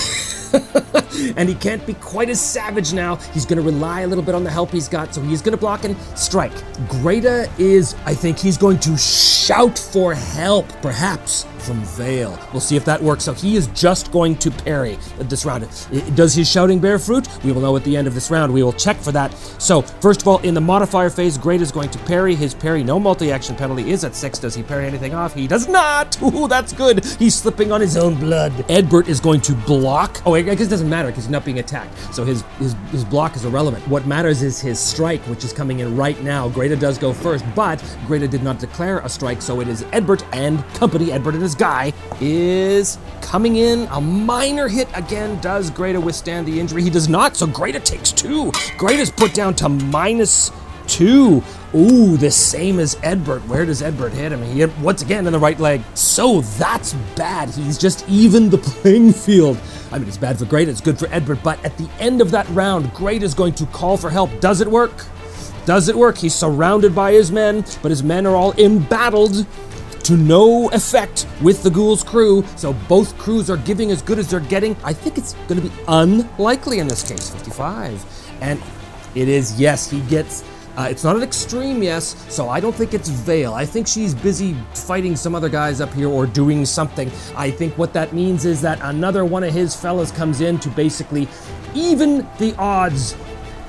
and 1.36 1.48
he 1.48 1.54
can't 1.54 1.84
be 1.86 1.94
quite 1.94 2.28
as 2.28 2.40
savage 2.40 2.92
now. 2.92 3.16
He's 3.16 3.44
going 3.44 3.58
to 3.58 3.62
rely 3.62 4.00
a 4.02 4.06
little 4.06 4.24
bit 4.24 4.34
on 4.34 4.44
the 4.44 4.50
help 4.50 4.70
he's 4.70 4.88
got, 4.88 5.14
so 5.14 5.20
he's 5.22 5.42
going 5.42 5.52
to 5.52 5.60
block 5.60 5.84
and 5.84 5.96
strike. 6.16 6.52
Greta 6.88 7.50
is, 7.58 7.94
I 8.04 8.14
think 8.14 8.38
he's 8.38 8.56
going 8.56 8.78
to 8.80 8.96
shout 8.96 9.78
for 9.78 10.14
help, 10.14 10.68
perhaps 10.82 11.46
from 11.62 11.80
Vale. 11.84 12.38
We'll 12.52 12.60
see 12.60 12.76
if 12.76 12.84
that 12.84 13.00
works. 13.02 13.24
So 13.24 13.32
he 13.32 13.56
is 13.56 13.68
just 13.68 14.10
going 14.12 14.36
to 14.36 14.50
parry 14.50 14.98
this 15.18 15.44
round. 15.44 15.68
Does 16.14 16.34
his 16.34 16.50
shouting 16.50 16.80
bear 16.80 16.98
fruit? 16.98 17.28
We 17.44 17.52
will 17.52 17.60
know 17.60 17.76
at 17.76 17.84
the 17.84 17.96
end 17.96 18.06
of 18.06 18.14
this 18.14 18.30
round. 18.30 18.52
We 18.52 18.62
will 18.62 18.72
check 18.72 18.96
for 18.96 19.12
that. 19.12 19.32
So, 19.58 19.82
first 19.82 20.22
of 20.22 20.28
all, 20.28 20.38
in 20.38 20.54
the 20.54 20.60
modifier 20.60 21.10
phase, 21.10 21.38
Greta 21.38 21.62
is 21.62 21.72
going 21.72 21.90
to 21.90 21.98
parry. 22.00 22.34
His 22.34 22.54
parry, 22.54 22.82
no 22.82 22.98
multi 22.98 23.30
action 23.30 23.56
penalty, 23.56 23.90
is 23.90 24.04
at 24.04 24.14
six. 24.14 24.38
Does 24.38 24.54
he 24.54 24.62
parry 24.62 24.86
anything 24.86 25.14
off? 25.14 25.34
He 25.34 25.46
does 25.46 25.68
not. 25.68 26.20
Ooh, 26.34 26.48
that's 26.48 26.72
good. 26.72 27.04
He's 27.04 27.34
slipping 27.34 27.72
on 27.72 27.80
his 27.80 27.96
own 27.96 28.16
blood. 28.16 28.52
Edbert 28.68 29.08
is 29.08 29.20
going 29.20 29.40
to 29.42 29.54
block. 29.54 30.20
Oh, 30.26 30.32
I 30.48 30.54
guess 30.54 30.66
it 30.66 30.70
doesn't 30.70 30.88
matter 30.88 31.08
because 31.08 31.24
he's 31.24 31.30
not 31.30 31.44
being 31.44 31.58
attacked. 31.58 31.96
So 32.14 32.24
his, 32.24 32.42
his, 32.58 32.74
his 32.90 33.04
block 33.04 33.36
is 33.36 33.44
irrelevant. 33.44 33.86
What 33.88 34.06
matters 34.06 34.42
is 34.42 34.60
his 34.60 34.78
strike, 34.78 35.20
which 35.22 35.44
is 35.44 35.52
coming 35.52 35.80
in 35.80 35.96
right 35.96 36.20
now. 36.22 36.48
Greta 36.48 36.76
does 36.76 36.98
go 36.98 37.12
first, 37.12 37.44
but 37.54 37.82
Greta 38.06 38.28
did 38.28 38.42
not 38.42 38.58
declare 38.58 38.98
a 39.00 39.08
strike, 39.08 39.42
so 39.42 39.60
it 39.60 39.68
is 39.68 39.82
Edbert 39.84 40.24
and 40.32 40.64
company, 40.74 41.06
Edbert 41.06 41.34
and 41.34 41.42
his 41.42 41.54
guy, 41.54 41.92
is 42.20 42.98
coming 43.20 43.56
in. 43.56 43.86
A 43.92 44.00
minor 44.00 44.68
hit 44.68 44.88
again. 44.94 45.40
Does 45.40 45.70
Greta 45.70 46.00
withstand 46.00 46.46
the 46.46 46.58
injury? 46.58 46.82
He 46.82 46.90
does 46.90 47.08
not, 47.08 47.36
so 47.36 47.46
Greta 47.46 47.80
takes 47.80 48.12
two. 48.12 48.52
Greta's 48.76 49.10
put 49.10 49.34
down 49.34 49.54
to 49.56 49.68
minus 49.68 50.50
two. 50.86 51.42
Ooh, 51.74 52.16
the 52.16 52.30
same 52.30 52.78
as 52.78 52.96
Edbert. 52.96 53.46
Where 53.46 53.64
does 53.64 53.82
Edbert 53.82 54.12
hit 54.12 54.32
him? 54.32 54.42
He 54.42 54.60
hit 54.60 54.76
once 54.78 55.02
again 55.02 55.26
in 55.26 55.32
the 55.32 55.38
right 55.38 55.58
leg. 55.58 55.82
So 55.94 56.42
that's 56.42 56.94
bad. 57.16 57.50
He's 57.50 57.78
just 57.78 58.08
even 58.08 58.50
the 58.50 58.58
playing 58.82 59.12
field. 59.12 59.58
I 59.90 59.98
mean, 59.98 60.08
it's 60.08 60.16
bad 60.16 60.38
for 60.38 60.44
Greta, 60.44 60.70
it's 60.70 60.80
good 60.80 60.98
for 60.98 61.06
Edbert, 61.08 61.42
but 61.42 61.62
at 61.64 61.76
the 61.76 61.88
end 61.98 62.20
of 62.20 62.30
that 62.30 62.48
round, 62.50 62.92
Greta 62.94 63.24
is 63.24 63.34
going 63.34 63.54
to 63.54 63.66
call 63.66 63.96
for 63.96 64.10
help. 64.10 64.30
Does 64.40 64.60
it 64.60 64.68
work? 64.68 65.04
Does 65.66 65.88
it 65.88 65.96
work? 65.96 66.16
He's 66.16 66.34
surrounded 66.34 66.94
by 66.94 67.12
his 67.12 67.30
men, 67.30 67.64
but 67.82 67.90
his 67.90 68.02
men 68.02 68.26
are 68.26 68.34
all 68.34 68.52
embattled 68.54 69.46
to 70.04 70.16
no 70.16 70.68
effect 70.70 71.26
with 71.42 71.62
the 71.62 71.70
Ghoul's 71.70 72.02
crew, 72.02 72.44
so 72.56 72.72
both 72.88 73.16
crews 73.18 73.48
are 73.48 73.56
giving 73.58 73.90
as 73.90 74.02
good 74.02 74.18
as 74.18 74.28
they're 74.28 74.40
getting. 74.40 74.76
I 74.82 74.92
think 74.92 75.16
it's 75.16 75.34
going 75.46 75.60
to 75.60 75.68
be 75.68 75.74
unlikely 75.86 76.80
in 76.80 76.88
this 76.88 77.08
case, 77.08 77.30
55. 77.30 78.04
And 78.40 78.60
it 79.14 79.28
is, 79.28 79.60
yes, 79.60 79.88
he 79.88 80.00
gets. 80.02 80.42
Uh, 80.76 80.88
it's 80.90 81.04
not 81.04 81.16
an 81.16 81.22
extreme 81.22 81.82
yes, 81.82 82.16
so 82.34 82.48
I 82.48 82.58
don't 82.58 82.74
think 82.74 82.94
it's 82.94 83.08
Vale. 83.08 83.52
I 83.52 83.66
think 83.66 83.86
she's 83.86 84.14
busy 84.14 84.54
fighting 84.74 85.16
some 85.16 85.34
other 85.34 85.48
guys 85.48 85.80
up 85.80 85.92
here 85.92 86.08
or 86.08 86.26
doing 86.26 86.64
something. 86.64 87.10
I 87.36 87.50
think 87.50 87.76
what 87.76 87.92
that 87.92 88.12
means 88.12 88.44
is 88.46 88.62
that 88.62 88.78
another 88.82 89.24
one 89.24 89.44
of 89.44 89.52
his 89.52 89.76
fellas 89.76 90.10
comes 90.10 90.40
in 90.40 90.58
to 90.60 90.70
basically 90.70 91.28
even 91.74 92.26
the 92.38 92.54
odds 92.56 93.14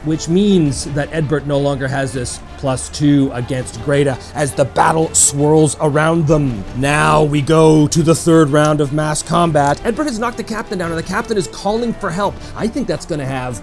which 0.06 0.28
means 0.28 0.86
that 0.94 1.10
Edbert 1.12 1.46
no 1.46 1.58
longer 1.58 1.88
has 1.88 2.12
this 2.12 2.40
plus 2.58 2.90
two 2.90 3.32
against 3.34 3.82
Greta 3.84 4.18
as 4.36 4.54
the 4.54 4.66
battle 4.66 5.14
swirls 5.14 5.78
around 5.80 6.28
them. 6.28 6.64
Now 6.78 7.24
we 7.24 7.42
go 7.42 7.88
to 7.88 8.04
the 8.04 8.16
third 8.16 8.50
round 8.50 8.82
of 8.82 8.94
mass 8.94 9.24
combat. 9.24 9.78
Edbert 9.80 10.06
has 10.06 10.20
knocked 10.20 10.38
the 10.38 10.44
captain 10.44 10.78
down, 10.78 10.92
and 10.92 10.98
the 10.98 11.04
captain 11.04 11.38
is 11.38 11.48
calling 11.48 11.94
for 11.94 12.10
help. 12.10 12.36
I 12.56 12.68
think 12.68 12.88
that's 12.88 13.06
going 13.06 13.20
to 13.20 13.26
have 13.26 13.62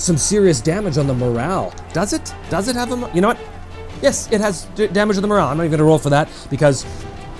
some 0.00 0.16
serious 0.16 0.60
damage 0.60 0.98
on 0.98 1.06
the 1.06 1.14
morale. 1.14 1.74
Does 1.92 2.12
it? 2.12 2.34
Does 2.48 2.68
it 2.68 2.76
have 2.76 2.90
a. 2.90 3.10
You 3.14 3.20
know 3.20 3.28
what? 3.28 3.38
Yes, 4.02 4.30
it 4.32 4.40
has 4.40 4.64
d- 4.74 4.86
damage 4.88 5.16
on 5.16 5.22
the 5.22 5.28
morale. 5.28 5.48
I'm 5.48 5.58
not 5.58 5.66
even 5.66 5.78
to 5.78 5.84
roll 5.84 5.98
for 5.98 6.10
that 6.10 6.28
because 6.48 6.86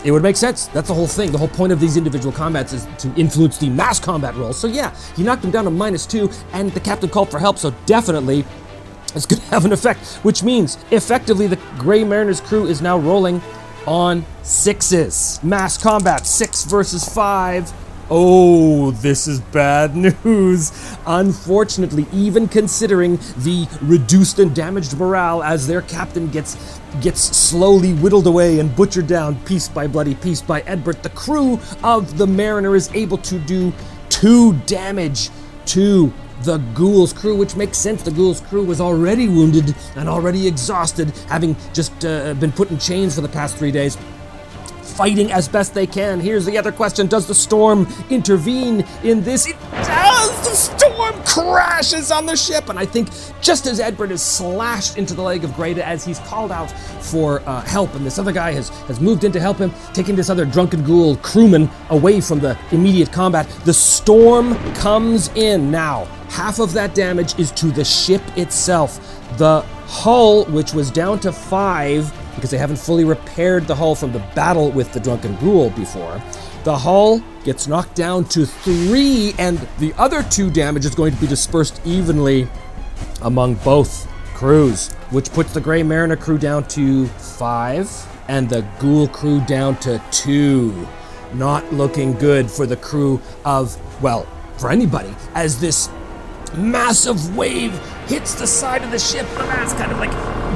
it 0.05 0.11
would 0.11 0.23
make 0.23 0.37
sense. 0.37 0.67
That's 0.69 0.89
the 0.89 0.95
whole 0.95 1.07
thing. 1.07 1.33
The 1.33 1.39
whole 1.39 1.49
point 1.49 1.73
of 1.73 1.81
these 1.81 1.97
individual 1.97 2.33
combats 2.33 2.73
is 2.73 2.87
to 2.99 3.15
influence 3.15 3.59
the 3.59 3.71
mass 3.71 3.99
combat 3.99 4.35
rolls. 4.37 4.59
So 4.59 4.67
yeah, 4.67 4.95
he 5.17 5.23
knocked 5.23 5.45
him 5.45 5.51
down 5.51 5.65
to 5.65 5.71
minus 5.71 6.07
two, 6.07 6.31
and 6.53 6.71
the 6.73 6.81
captain 6.81 7.09
called 7.09 7.31
for 7.31 7.39
help. 7.39 7.59
So 7.59 7.75
definitely, 7.87 8.45
it's 9.15 9.27
to 9.27 9.41
have 9.43 9.65
an 9.65 9.73
effect. 9.73 10.07
Which 10.23 10.43
means, 10.43 10.79
effectively, 10.91 11.47
the 11.47 11.59
Gray 11.79 12.05
Mariners 12.05 12.41
crew 12.41 12.67
is 12.67 12.83
now 12.83 12.99
rolling 12.99 13.41
on 13.87 14.25
sixes. 14.43 15.41
Mass 15.43 15.79
combat, 15.79 16.27
six 16.27 16.65
versus 16.65 17.09
five. 17.09 17.73
Oh, 18.13 18.91
this 18.91 19.29
is 19.29 19.41
bad 19.41 19.95
news. 20.25 20.73
Unfortunately, 21.07 22.07
even 22.13 22.49
considering 22.49 23.17
the 23.39 23.69
reduced 23.81 24.41
and 24.41 24.53
damaged 24.55 24.97
morale 24.97 25.43
as 25.45 25.67
their 25.67 25.83
captain 25.83 26.29
gets 26.29 26.81
gets 27.01 27.21
slowly 27.21 27.93
whittled 27.95 28.27
away 28.27 28.59
and 28.59 28.75
butchered 28.75 29.07
down 29.07 29.37
piece 29.45 29.69
by 29.69 29.87
bloody 29.87 30.17
piece 30.17 30.43
by 30.43 30.61
Edbert, 30.63 31.03
the 31.03 31.11
crew 31.11 31.61
of 31.85 32.19
the 32.19 32.27
Mariner 32.27 32.75
is 32.75 32.93
able 32.95 33.19
to 33.19 33.39
do 33.39 33.73
two 34.09 34.55
damage 34.67 35.31
to 35.67 36.13
the 36.43 36.57
Ghoul's 36.75 37.13
crew, 37.13 37.37
which 37.37 37.55
makes 37.55 37.79
sense. 37.79 38.03
The 38.03 38.11
Ghoul's 38.11 38.41
crew 38.41 38.65
was 38.65 38.81
already 38.81 39.29
wounded 39.29 39.75
and 39.95 40.09
already 40.09 40.49
exhausted, 40.49 41.11
having 41.29 41.55
just 41.73 42.05
uh, 42.05 42.35
been 42.35 42.51
put 42.51 42.71
in 42.71 42.79
chains 42.79 43.15
for 43.15 43.21
the 43.21 43.29
past 43.29 43.57
three 43.57 43.71
days 43.71 43.97
fighting 44.91 45.33
as 45.33 45.49
best 45.49 45.75
they 45.75 45.87
can. 45.87 46.21
Here's 46.21 46.45
the 46.45 46.59
other 46.59 46.73
question 46.73 47.07
Does 47.07 47.27
the 47.27 47.35
storm 47.35 47.87
intervene 48.11 48.85
in 49.03 49.23
this? 49.23 49.47
It 49.49 49.57
does! 49.73 50.31
The 50.49 50.57
storm 50.57 51.15
crashes 51.25 52.11
on 52.11 52.27
the 52.27 52.37
ship, 52.37 52.69
and 52.69 52.79
I 52.79 52.85
think 52.85 53.09
just 53.41 53.67
as 53.67 53.81
Edbert 53.81 54.11
is 54.11 54.23
slashed 54.23 54.99
into 54.99 55.15
the 55.15 55.23
leg 55.23 55.45
of 55.45 55.55
Greta 55.55 55.87
as 55.87 56.05
he's 56.05 56.19
called 56.21 56.51
out 56.51 56.71
for 57.01 57.41
uh, 57.47 57.61
help, 57.63 57.95
and 57.95 58.05
this 58.05 58.19
other 58.19 58.33
guy 58.33 58.53
has, 58.53 58.69
has 58.87 59.01
moved 59.01 59.25
in 59.25 59.33
to 59.33 59.41
help 59.41 59.59
him, 59.59 59.73
taking 59.93 60.17
this 60.17 60.29
other 60.29 60.45
drunken 60.45 60.83
ghoul 60.85 61.17
crewman 61.19 61.71
away 61.91 62.21
from 62.21 62.41
the 62.41 62.59
immediate 62.73 63.13
combat, 63.13 63.49
the 63.65 63.75
storm 63.75 64.57
comes 64.75 65.29
in. 65.37 65.71
Now, 65.71 66.05
half 66.31 66.59
of 66.59 66.73
that 66.73 66.95
damage 66.95 67.39
is 67.39 67.51
to 67.53 67.67
the 67.67 67.85
ship 67.85 68.23
itself. 68.37 68.99
The 69.39 69.65
hull, 69.91 70.45
which 70.47 70.73
was 70.73 70.91
down 70.91 71.19
to 71.21 71.33
five 71.33 72.13
because 72.37 72.51
they 72.51 72.59
haven't 72.59 72.79
fully 72.79 73.05
repaired 73.05 73.67
the 73.67 73.75
hull 73.75 73.95
from 73.95 74.13
the 74.13 74.21
battle 74.35 74.71
with 74.71 74.93
the 74.93 75.01
drunken 75.01 75.37
ghoul 75.37 75.71
before. 75.71 76.23
The 76.63 76.79
hull 76.79 77.23
gets 77.45 77.67
knocked 77.67 77.97
down 77.97 78.25
to 78.27 78.47
three, 78.47 79.35
and 79.39 79.59
the 79.79 79.93
other 79.99 80.23
two 80.23 80.51
damage 80.51 80.85
is 80.85 80.95
going 80.95 81.13
to 81.15 81.21
be 81.21 81.27
dispersed 81.27 81.81
evenly 81.85 82.49
among 83.23 83.55
both 83.57 84.07
crews, 84.35 84.93
which 85.11 85.31
puts 85.33 85.53
the 85.53 85.61
Grey 85.61 85.83
Mariner 85.83 86.17
crew 86.17 86.39
down 86.39 86.65
to 86.69 87.07
five 87.07 87.91
and 88.29 88.49
the 88.49 88.63
Ghoul 88.79 89.09
crew 89.09 89.41
down 89.41 89.77
to 89.81 90.01
two. 90.13 90.87
Not 91.35 91.71
looking 91.73 92.13
good 92.15 92.51
for 92.51 92.65
the 92.65 92.77
crew 92.77 93.21
of, 93.45 93.77
well, 94.03 94.27
for 94.57 94.71
anybody, 94.71 95.15
as 95.35 95.61
this 95.61 95.89
massive 96.57 97.37
wave 97.37 97.73
hits 98.07 98.35
the 98.35 98.47
side 98.47 98.83
of 98.83 98.91
the 98.91 98.99
ship. 98.99 99.27
The 99.31 99.45
mast 99.45 99.77
kind 99.77 99.93
of 99.93 99.99
like 99.99 100.13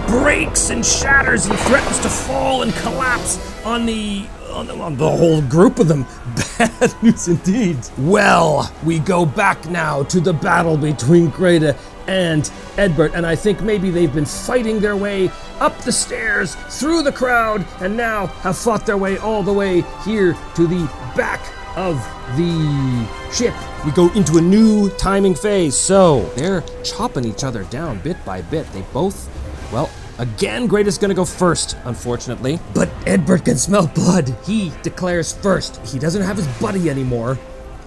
breaks 0.09 0.71
and 0.71 0.85
shatters 0.85 1.47
and 1.47 1.59
threatens 1.61 1.99
to 2.01 2.09
fall 2.09 2.63
and 2.63 2.73
collapse 2.75 3.39
on 3.65 3.87
the 3.87 4.27
on 4.53 4.67
the, 4.69 4.75
on 4.75 4.97
the 4.97 5.11
whole 5.11 5.43
group 5.43 5.79
of 5.79 5.89
them. 5.89 6.07
Bad 6.59 6.95
news 7.03 7.29
indeed. 7.29 7.79
Well, 7.99 8.73
we 8.85 9.01
go 9.01 9.27
back 9.27 9.69
now 9.69 10.05
to 10.05 10.21
the 10.21 10.33
battle 10.33 10.77
between 10.77 11.31
Greta 11.31 11.77
and 12.07 12.45
Edbert, 12.77 13.15
and 13.15 13.27
I 13.27 13.35
think 13.35 13.63
maybe 13.63 13.91
they've 13.91 14.13
been 14.13 14.25
fighting 14.25 14.79
their 14.79 14.97
way 14.97 15.31
up 15.59 15.77
the 15.79 15.93
stairs, 15.93 16.55
through 16.69 17.03
the 17.03 17.13
crowd, 17.13 17.67
and 17.81 17.97
now 17.97 18.27
have 18.27 18.57
fought 18.57 18.87
their 18.87 18.99
way 18.99 19.19
all 19.19 19.43
the 19.43 19.53
way 19.53 19.83
here 20.05 20.37
to 20.55 20.67
the 20.67 20.85
back 21.17 21.41
of 21.77 21.97
the 22.37 23.09
ship. 23.33 23.55
We 23.85 23.93
go 23.93 24.11
into 24.13 24.39
a 24.39 24.41
new 24.41 24.91
timing 24.91 25.35
phase. 25.35 25.75
So 25.75 26.23
they're 26.37 26.63
chopping 26.83 27.25
each 27.25 27.45
other 27.45 27.65
down 27.65 27.99
bit 28.01 28.23
by 28.25 28.43
bit. 28.43 28.71
They 28.73 28.83
both, 28.93 29.29
well, 29.73 29.91
again, 30.19 30.67
Greta 30.67 30.89
is 30.89 30.99
gonna 30.99 31.15
go 31.15 31.25
first, 31.25 31.77
unfortunately. 31.85 32.59
But 32.75 32.89
Edbert 33.07 33.45
can 33.45 33.57
smell 33.57 33.87
blood. 33.89 34.35
He 34.47 34.73
declares 34.83 35.33
first. 35.33 35.85
He 35.87 35.99
doesn't 35.99 36.23
have 36.23 36.37
his 36.37 36.47
buddy 36.61 36.89
anymore. 36.91 37.39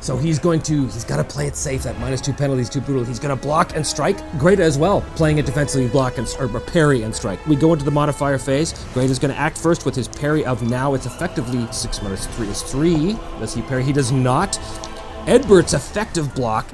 So 0.08 0.16
he's 0.16 0.40
going 0.40 0.62
to, 0.62 0.84
he's 0.84 1.04
got 1.04 1.18
to 1.18 1.24
play 1.26 1.48
it 1.48 1.58
safe. 1.58 1.84
That 1.84 2.00
minus 2.00 2.22
two 2.22 2.32
penalty 2.32 2.62
is 2.62 2.70
too 2.70 2.80
brutal. 2.80 3.04
He's 3.04 3.20
going 3.20 3.38
to 3.38 3.42
block 3.42 3.76
and 3.76 3.86
strike. 3.86 4.18
Greta 4.40 4.64
as 4.64 4.78
well, 4.78 5.02
playing 5.18 5.38
it 5.38 5.46
defensively, 5.46 5.90
block 5.90 6.18
and, 6.18 6.34
or 6.40 6.48
parry 6.62 7.02
and 7.02 7.14
strike. 7.14 7.46
We 7.46 7.58
go 7.58 7.74
into 7.74 7.84
the 7.84 7.92
modifier 7.92 8.38
phase. 8.38 8.72
Greta 8.94 9.12
is 9.12 9.20
going 9.20 9.34
to 9.34 9.38
act 9.38 9.58
first 9.58 9.86
with 9.86 9.96
his 9.96 10.08
parry 10.08 10.46
of 10.46 10.64
now. 10.64 10.94
It's 10.94 11.06
effectively 11.06 11.68
six 11.74 12.02
minus 12.02 12.26
three 12.28 12.48
is 12.48 12.62
three. 12.62 13.18
Does 13.38 13.54
he 13.54 13.62
parry? 13.64 13.84
He 13.84 13.92
does 13.92 14.14
not. 14.14 14.54
Edbert's 15.26 15.74
effective 15.74 16.34
block 16.34 16.66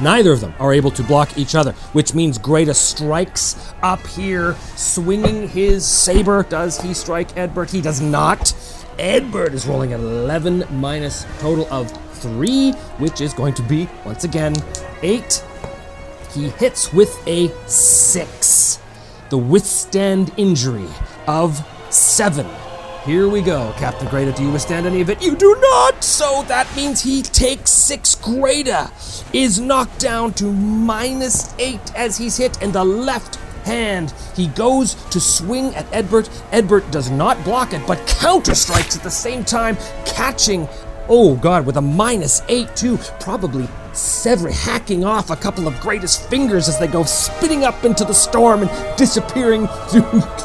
Neither 0.00 0.32
of 0.32 0.40
them 0.40 0.54
are 0.58 0.72
able 0.72 0.90
to 0.90 1.04
block 1.04 1.38
each 1.38 1.54
other, 1.54 1.72
which 1.92 2.14
means 2.14 2.36
Greta 2.36 2.74
strikes 2.74 3.72
up 3.80 4.04
here, 4.08 4.56
swinging 4.74 5.48
his 5.48 5.86
saber. 5.86 6.42
Does 6.42 6.80
he 6.80 6.94
strike 6.94 7.28
Edbert? 7.36 7.70
He 7.70 7.80
does 7.80 8.00
not. 8.00 8.52
Edbert 8.98 9.52
is 9.52 9.66
rolling 9.66 9.92
an 9.92 10.00
11 10.00 10.64
minus 10.70 11.26
total 11.40 11.66
of 11.72 11.90
3, 12.18 12.72
which 12.98 13.20
is 13.20 13.34
going 13.34 13.54
to 13.54 13.62
be, 13.62 13.88
once 14.04 14.24
again, 14.24 14.54
8. 15.02 15.44
He 16.32 16.48
hits 16.50 16.92
with 16.92 17.16
a 17.26 17.48
6. 17.66 18.78
The 19.30 19.38
withstand 19.38 20.32
injury 20.36 20.88
of 21.26 21.64
7. 21.90 22.46
Here 23.04 23.28
we 23.28 23.42
go, 23.42 23.74
Captain 23.76 24.08
Greta. 24.08 24.32
Do 24.32 24.42
you 24.42 24.50
withstand 24.50 24.86
any 24.86 25.02
of 25.02 25.10
it? 25.10 25.20
You 25.22 25.36
do 25.36 25.54
not! 25.60 26.02
So 26.02 26.42
that 26.48 26.74
means 26.74 27.02
he 27.02 27.20
takes 27.20 27.70
six. 27.70 28.14
Greta 28.14 28.90
is 29.30 29.60
knocked 29.60 30.00
down 30.00 30.32
to 30.34 30.50
minus 30.50 31.54
eight 31.58 31.94
as 31.94 32.16
he's 32.16 32.38
hit 32.38 32.62
in 32.62 32.72
the 32.72 32.82
left 32.82 33.38
hand. 33.64 34.14
He 34.36 34.48
goes 34.48 34.94
to 35.10 35.20
swing 35.20 35.74
at 35.74 35.90
Edbert. 35.90 36.28
Edbert 36.52 36.90
does 36.90 37.10
not 37.10 37.42
block 37.44 37.72
it, 37.72 37.86
but 37.86 38.06
counter 38.06 38.54
strikes 38.54 38.96
at 38.96 39.02
the 39.02 39.10
same 39.10 39.44
time, 39.44 39.76
catching 40.06 40.68
Oh 41.06 41.36
god, 41.36 41.66
with 41.66 41.76
a 41.76 41.82
minus 41.82 42.40
eight 42.48 42.74
too, 42.74 42.96
probably 43.20 43.68
severing, 43.92 44.54
hacking 44.54 45.04
off 45.04 45.28
a 45.28 45.36
couple 45.36 45.68
of 45.68 45.78
Greta's 45.78 46.16
fingers 46.16 46.66
as 46.66 46.78
they 46.78 46.86
go 46.86 47.04
spinning 47.04 47.62
up 47.62 47.84
into 47.84 48.06
the 48.06 48.14
storm 48.14 48.62
and 48.62 48.96
disappearing 48.96 49.66
to, 49.90 50.00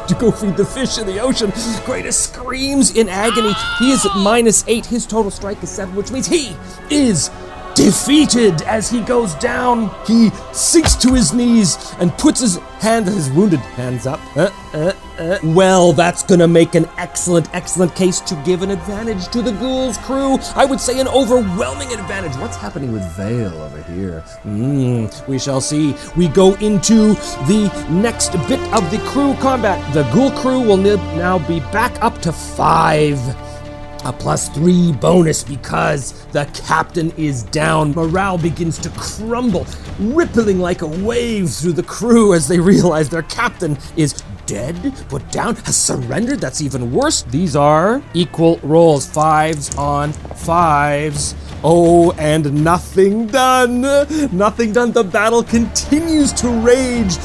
to 0.06 0.14
go 0.20 0.30
feed 0.30 0.58
the 0.58 0.66
fish 0.66 0.98
in 0.98 1.06
the 1.06 1.18
ocean. 1.18 1.50
Greta's 1.86 2.18
screams 2.18 2.94
in 2.94 3.08
agony. 3.08 3.54
He 3.78 3.90
is 3.90 4.04
at 4.04 4.14
minus 4.18 4.62
eight. 4.68 4.84
His 4.84 5.06
total 5.06 5.30
strike 5.30 5.62
is 5.62 5.70
seven, 5.70 5.94
which 5.94 6.10
means 6.10 6.26
he 6.26 6.54
is 6.90 7.30
defeated 7.74 8.62
as 8.62 8.90
he 8.90 9.00
goes 9.00 9.34
down. 9.36 9.90
He 10.06 10.30
sinks 10.52 10.94
to 10.96 11.14
his 11.14 11.32
knees 11.32 11.94
and 11.98 12.16
puts 12.18 12.40
his 12.40 12.56
hand, 12.80 13.06
his 13.06 13.30
wounded 13.30 13.60
hands 13.60 14.06
up. 14.06 14.20
Uh, 14.36 14.50
uh, 14.72 14.92
uh. 15.18 15.38
Well, 15.42 15.92
that's 15.92 16.22
gonna 16.22 16.48
make 16.48 16.74
an 16.74 16.88
excellent, 16.98 17.52
excellent 17.54 17.94
case 17.94 18.20
to 18.20 18.34
give 18.44 18.62
an 18.62 18.70
advantage 18.70 19.28
to 19.28 19.42
the 19.42 19.52
Ghouls 19.52 19.98
crew. 19.98 20.38
I 20.54 20.64
would 20.64 20.80
say 20.80 21.00
an 21.00 21.08
overwhelming 21.08 21.92
advantage. 21.92 22.36
What's 22.36 22.56
happening 22.56 22.92
with 22.92 23.04
Vale 23.16 23.62
over 23.62 23.82
here? 23.82 24.22
Mm, 24.44 25.28
we 25.28 25.38
shall 25.38 25.60
see. 25.60 25.94
We 26.16 26.28
go 26.28 26.54
into 26.54 27.14
the 27.46 27.70
next 27.90 28.32
bit 28.48 28.60
of 28.72 28.90
the 28.90 28.98
crew 29.10 29.34
combat. 29.34 29.78
The 29.94 30.02
Ghoul 30.14 30.30
crew 30.32 30.60
will 30.60 30.76
now 30.76 31.38
be 31.38 31.60
back 31.72 32.02
up 32.02 32.20
to 32.22 32.32
five 32.32 33.18
a 34.04 34.12
plus 34.12 34.48
three 34.48 34.92
bonus 34.92 35.44
because 35.44 36.26
the 36.28 36.44
captain 36.66 37.10
is 37.12 37.42
down. 37.44 37.92
Morale 37.92 38.38
begins 38.38 38.78
to 38.78 38.90
crumble, 38.90 39.66
rippling 39.98 40.58
like 40.58 40.82
a 40.82 40.86
wave 40.86 41.50
through 41.50 41.72
the 41.72 41.82
crew 41.82 42.34
as 42.34 42.48
they 42.48 42.58
realize 42.58 43.08
their 43.08 43.22
captain 43.22 43.76
is 43.96 44.22
dead, 44.46 44.92
put 45.08 45.28
down, 45.30 45.54
has 45.56 45.76
surrendered. 45.76 46.40
That's 46.40 46.60
even 46.60 46.92
worse. 46.92 47.22
These 47.22 47.54
are 47.56 48.02
equal 48.14 48.58
rolls 48.62 49.06
fives 49.06 49.74
on 49.76 50.12
fives. 50.12 51.34
Oh, 51.62 52.12
and 52.12 52.64
nothing 52.64 53.26
done. 53.26 53.82
Nothing 54.36 54.72
done. 54.72 54.92
The 54.92 55.04
battle 55.04 55.44
continues 55.44 56.32
to 56.34 56.48
rage 56.48 57.16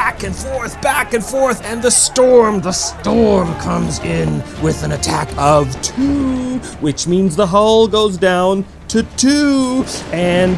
back 0.00 0.22
and 0.22 0.34
forth, 0.34 0.80
back 0.80 1.12
and 1.12 1.22
forth, 1.22 1.62
and 1.62 1.82
the 1.82 1.90
storm, 1.90 2.58
the 2.60 2.72
storm 2.72 3.54
comes 3.56 3.98
in 3.98 4.38
with 4.62 4.82
an 4.82 4.92
attack 4.92 5.28
of 5.36 5.70
two, 5.82 6.56
which 6.80 7.06
means 7.06 7.36
the 7.36 7.46
hull 7.46 7.86
goes 7.86 8.16
down 8.16 8.64
to 8.88 9.02
two, 9.18 9.84
and 10.10 10.56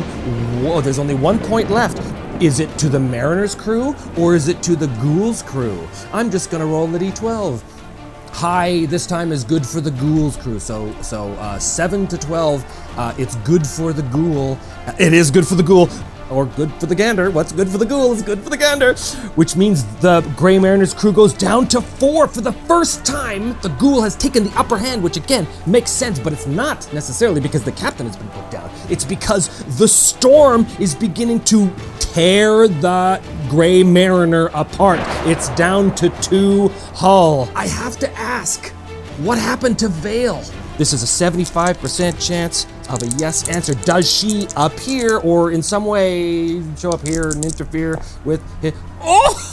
whoa, 0.63 0.81
there's 0.81 1.01
only 1.01 1.17
one 1.17 1.41
point 1.41 1.69
left. 1.71 1.99
Is 2.41 2.61
it 2.61 2.71
to 2.79 2.89
the 2.89 3.01
Mariner's 3.01 3.57
crew 3.57 3.97
or 4.17 4.37
is 4.37 4.47
it 4.47 4.63
to 4.63 4.77
the 4.77 4.87
Ghoul's 5.03 5.43
crew? 5.43 5.89
I'm 6.13 6.31
just 6.31 6.53
gonna 6.53 6.67
roll 6.67 6.87
the 6.87 7.01
d12. 7.01 7.61
High 8.31 8.87
this 8.87 9.07
time 9.09 9.33
is 9.33 9.43
good 9.43 9.67
for 9.67 9.81
the 9.81 9.91
Ghoul's 9.91 10.37
crew, 10.37 10.61
so 10.61 10.95
so 11.03 11.33
uh, 11.33 11.59
seven 11.59 12.07
to 12.07 12.17
twelve. 12.17 12.65
Uh, 12.97 13.13
it's 13.19 13.35
good 13.37 13.67
for 13.67 13.93
the 13.93 14.03
Ghoul. 14.03 14.57
It 15.01 15.13
is 15.13 15.33
good 15.33 15.49
for 15.49 15.57
the 15.57 15.65
Ghoul 15.65 15.89
or 16.33 16.47
good 16.47 16.73
for 16.75 16.87
the 16.87 16.95
gander. 16.95 17.31
What's 17.31 17.53
good 17.53 17.69
for 17.69 17.79
the 17.79 17.87
ghoul 17.87 18.13
is 18.13 18.23
good 18.23 18.43
for 18.43 18.51
the 18.51 18.57
gander. 18.57 18.95
Which 19.35 19.57
means 19.57 19.85
the 19.97 20.21
Grey 20.37 20.59
Mariner's 20.59 20.95
crew 20.95 21.13
goes 21.13 21.35
down 21.35 21.69
to 21.69 21.81
four 21.81 22.27
for 22.27 22.41
the 22.41 22.53
first 22.53 23.05
time. 23.05 23.57
The 23.61 23.69
ghoul 23.69 24.03
has 24.03 24.17
taken 24.17 24.45
the 24.45 24.59
upper 24.59 24.77
hand, 24.77 25.03
which 25.03 25.17
again 25.17 25.47
makes 25.67 25.91
sense, 25.91 26.19
but 26.19 26.33
it's 26.33 26.47
not 26.47 26.93
necessarily 26.93 27.41
because 27.41 27.63
the 27.63 27.73
captain 27.73 28.07
has 28.07 28.17
been 28.17 28.29
put 28.31 28.51
down. 28.51 28.71
It's 28.91 29.05
because 29.05 29.65
the 29.79 29.89
storm 29.89 30.67
is 30.81 30.95
beginning 30.95 31.41
to 31.45 31.71
tear 31.99 32.69
the 32.69 33.23
Grey 33.49 33.83
Mariner 33.83 34.47
apart. 34.55 35.01
It's 35.27 35.49
down 35.51 35.95
to 35.97 36.09
two 36.21 36.69
hull. 36.95 37.49
I 37.55 37.67
have 37.67 37.99
to 37.99 38.11
ask, 38.19 38.71
what 39.19 39.39
happened 39.39 39.79
to 39.81 39.89
Vale? 39.89 40.43
This 40.79 40.93
is 40.93 41.03
a 41.03 41.07
75% 41.07 42.27
chance 42.27 42.67
of 42.89 43.03
a 43.03 43.07
yes 43.19 43.49
answer. 43.49 43.75
Does 43.75 44.11
she 44.11 44.49
appear 44.57 45.19
or 45.19 45.53
in 45.53 45.63
some 45.63 45.85
way 45.85 46.63
show 46.77 46.91
up 46.91 47.07
here 47.07 47.29
and 47.31 47.45
interfere 47.45 48.01
with 48.25 48.43
it? 48.63 48.75
Oh! 49.01 49.49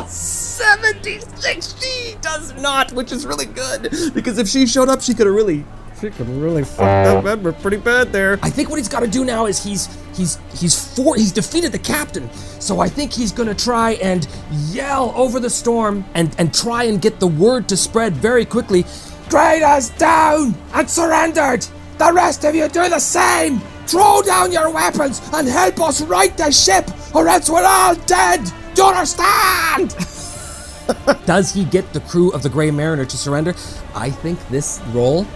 76 0.08 1.74
she 1.80 2.16
does 2.20 2.54
not 2.54 2.92
which 2.92 3.12
is 3.12 3.26
really 3.26 3.44
good 3.44 3.90
because 4.14 4.38
if 4.38 4.48
she 4.48 4.66
showed 4.66 4.88
up 4.88 5.00
she 5.02 5.12
could 5.12 5.26
have 5.26 5.34
really 5.34 5.64
she 6.00 6.10
could 6.10 6.28
really 6.28 6.64
fuck 6.64 6.78
that 6.78 7.24
Edbert 7.24 7.60
pretty 7.60 7.76
bad 7.76 8.12
there. 8.12 8.38
I 8.42 8.50
think 8.50 8.68
what 8.68 8.78
he's 8.78 8.88
got 8.88 9.00
to 9.00 9.06
do 9.06 9.24
now 9.24 9.46
is 9.46 9.62
he's 9.62 9.88
he's 10.16 10.38
he's 10.58 10.94
for 10.94 11.16
he's 11.16 11.32
defeated 11.32 11.72
the 11.72 11.78
captain, 11.78 12.30
so 12.32 12.80
I 12.80 12.88
think 12.88 13.12
he's 13.12 13.32
gonna 13.32 13.54
try 13.54 13.92
and 13.94 14.26
yell 14.70 15.12
over 15.16 15.38
the 15.38 15.48
storm 15.50 16.04
and 16.14 16.34
and 16.38 16.52
try 16.52 16.84
and 16.84 17.00
get 17.00 17.20
the 17.20 17.26
word 17.26 17.68
to 17.68 17.76
spread 17.76 18.14
very 18.14 18.44
quickly 18.44 18.84
Traitors 19.30 19.90
down 19.90 20.54
and 20.74 20.88
surrendered! 20.88 21.66
The 21.98 22.12
rest 22.12 22.44
of 22.44 22.54
you 22.54 22.68
do 22.68 22.88
the 22.88 22.98
same! 22.98 23.60
Throw 23.86 24.22
down 24.22 24.50
your 24.50 24.70
weapons 24.70 25.20
and 25.32 25.46
help 25.46 25.80
us 25.80 26.00
right 26.02 26.36
the 26.36 26.50
ship, 26.50 26.88
or 27.14 27.28
else 27.28 27.48
we're 27.48 27.64
all 27.64 27.94
dead! 28.06 28.40
Do 28.74 28.82
you 28.82 28.88
understand? 28.88 29.94
Does 31.26 31.52
he 31.52 31.64
get 31.64 31.92
the 31.92 32.00
crew 32.00 32.30
of 32.32 32.42
the 32.42 32.48
Grey 32.48 32.70
Mariner 32.70 33.04
to 33.04 33.16
surrender? 33.16 33.54
I 33.94 34.10
think 34.10 34.38
this 34.48 34.80
roll, 34.92 35.26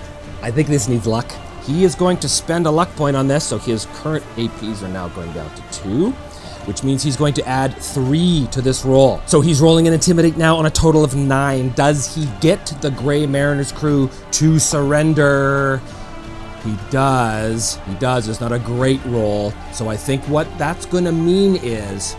I 0.43 0.51
think 0.51 0.69
this 0.69 0.89
needs 0.89 1.07
luck. 1.07 1.31
He 1.65 1.85
is 1.85 1.95
going 1.95 2.17
to 2.19 2.29
spend 2.29 2.67
a 2.67 2.71
luck 2.71 2.95
point 2.97 3.15
on 3.17 3.29
this, 3.29 3.45
so 3.45 3.59
his 3.59 3.87
current 3.95 4.25
APs 4.37 4.83
are 4.83 4.89
now 4.89 5.09
going 5.09 5.33
down 5.33 5.55
to 5.55 5.63
two. 5.73 6.15
which 6.67 6.85
means 6.85 7.03
he's 7.03 7.17
going 7.17 7.33
to 7.33 7.43
add 7.49 7.75
three 7.79 8.47
to 8.51 8.61
this 8.61 8.85
roll. 8.85 9.23
So 9.25 9.41
he's 9.41 9.59
rolling 9.59 9.87
an 9.89 9.95
Intimidate 9.95 10.37
now 10.37 10.55
on 10.57 10.67
a 10.67 10.71
total 10.71 11.03
of 11.03 11.15
nine. 11.17 11.71
Does 11.71 12.15
he 12.15 12.27
get 12.43 12.67
the 12.83 12.91
Grey 12.91 13.25
Mariner's 13.27 13.73
crew 13.73 14.11
to 14.33 14.59
surrender? 14.59 15.81
He 16.65 16.77
does. 16.91 17.77
He 17.87 17.95
does. 17.95 18.29
It's 18.29 18.41
not 18.41 18.53
a 18.53 18.59
great 18.59 19.05
roll. 19.05 19.53
So 19.73 19.89
I 19.89 19.97
think 19.97 20.23
what 20.25 20.47
that's 20.59 20.87
going 20.87 21.05
to 21.05 21.13
mean 21.13 21.57
is 21.63 22.17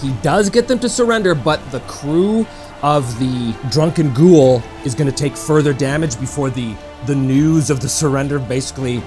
he 0.00 0.12
does 0.22 0.48
get 0.50 0.68
them 0.68 0.78
to 0.78 0.88
surrender, 0.88 1.34
but 1.34 1.60
the 1.70 1.80
crew 1.80 2.46
of 2.82 3.18
the 3.18 3.54
drunken 3.70 4.12
ghoul 4.14 4.62
is 4.84 4.94
going 4.94 5.10
to 5.10 5.16
take 5.16 5.36
further 5.36 5.72
damage 5.72 6.18
before 6.18 6.50
the 6.50 6.74
the 7.06 7.14
news 7.14 7.70
of 7.70 7.80
the 7.80 7.88
surrender 7.88 8.38
basically 8.38 9.02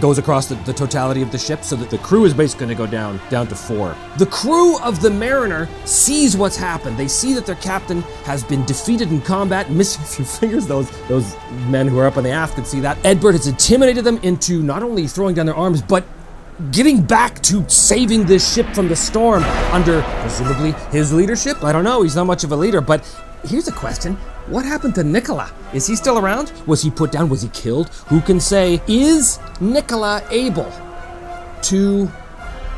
goes 0.00 0.18
across 0.18 0.46
the, 0.46 0.54
the 0.66 0.72
totality 0.72 1.22
of 1.22 1.32
the 1.32 1.38
ship 1.38 1.62
so 1.64 1.76
that 1.76 1.90
the 1.90 1.98
crew 1.98 2.24
is 2.24 2.34
basically 2.34 2.66
going 2.66 2.76
to 2.76 2.84
go 2.84 2.90
down 2.90 3.20
down 3.30 3.46
to 3.48 3.54
four. 3.54 3.96
The 4.18 4.26
crew 4.26 4.78
of 4.80 5.00
the 5.00 5.10
mariner 5.10 5.68
sees 5.84 6.36
what's 6.36 6.56
happened. 6.56 6.96
They 6.96 7.08
see 7.08 7.34
that 7.34 7.46
their 7.46 7.56
captain 7.56 8.02
has 8.24 8.44
been 8.44 8.64
defeated 8.64 9.10
in 9.10 9.20
combat. 9.20 9.70
Missing 9.76 10.02
a 10.02 10.06
few 10.06 10.24
fingers 10.24 10.66
those 10.66 10.90
those 11.08 11.36
men 11.68 11.88
who 11.88 11.98
are 11.98 12.06
up 12.06 12.16
on 12.16 12.24
the 12.24 12.30
aft 12.30 12.54
can 12.54 12.64
see 12.64 12.80
that. 12.80 12.96
Edbert 12.98 13.32
has 13.32 13.46
intimidated 13.46 14.04
them 14.04 14.18
into 14.18 14.62
not 14.62 14.82
only 14.82 15.06
throwing 15.06 15.34
down 15.34 15.46
their 15.46 15.54
arms 15.56 15.82
but 15.82 16.04
getting 16.70 17.02
back 17.02 17.42
to 17.42 17.68
saving 17.68 18.24
this 18.24 18.54
ship 18.54 18.66
from 18.74 18.88
the 18.88 18.96
storm 18.96 19.42
under 19.72 20.02
presumably 20.20 20.72
his 20.90 21.12
leadership. 21.12 21.62
I 21.62 21.72
don't 21.72 21.84
know, 21.84 22.02
he's 22.02 22.16
not 22.16 22.24
much 22.26 22.44
of 22.44 22.52
a 22.52 22.56
leader, 22.56 22.80
but 22.80 23.04
here's 23.44 23.68
a 23.68 23.72
question. 23.72 24.14
What 24.46 24.64
happened 24.64 24.94
to 24.96 25.04
Nicola? 25.04 25.50
Is 25.74 25.86
he 25.86 25.96
still 25.96 26.18
around? 26.18 26.52
Was 26.66 26.82
he 26.82 26.90
put 26.90 27.12
down? 27.12 27.28
Was 27.28 27.42
he 27.42 27.48
killed? 27.48 27.88
Who 28.08 28.20
can 28.20 28.38
say? 28.40 28.80
Is 28.86 29.38
Nicola 29.60 30.22
able 30.30 30.72
to 31.62 32.08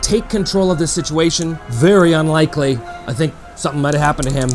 take 0.01 0.29
control 0.29 0.71
of 0.71 0.79
this 0.79 0.93
situation? 0.93 1.59
Very 1.69 2.13
unlikely. 2.15 2.79
I 3.07 3.13
think 3.13 3.35
something 3.57 3.83
might 3.83 3.95
have 3.95 4.03
happened 4.03 4.29
to 4.29 4.35
him. 4.35 4.49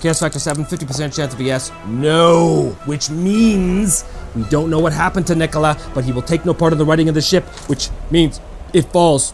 Chaos 0.00 0.20
Factor 0.20 0.38
7, 0.38 0.64
50% 0.64 1.16
chance 1.16 1.34
of 1.34 1.40
a 1.40 1.42
yes. 1.42 1.72
No! 1.86 2.76
Which 2.84 3.10
means 3.10 4.04
we 4.36 4.44
don't 4.44 4.70
know 4.70 4.78
what 4.78 4.92
happened 4.92 5.26
to 5.28 5.34
Nicola, 5.34 5.76
but 5.94 6.04
he 6.04 6.12
will 6.12 6.22
take 6.22 6.44
no 6.44 6.54
part 6.54 6.72
in 6.72 6.78
the 6.78 6.84
righting 6.84 7.08
of 7.08 7.14
the 7.14 7.22
ship, 7.22 7.44
which 7.68 7.88
means 8.10 8.40
it 8.72 8.82
falls 8.92 9.32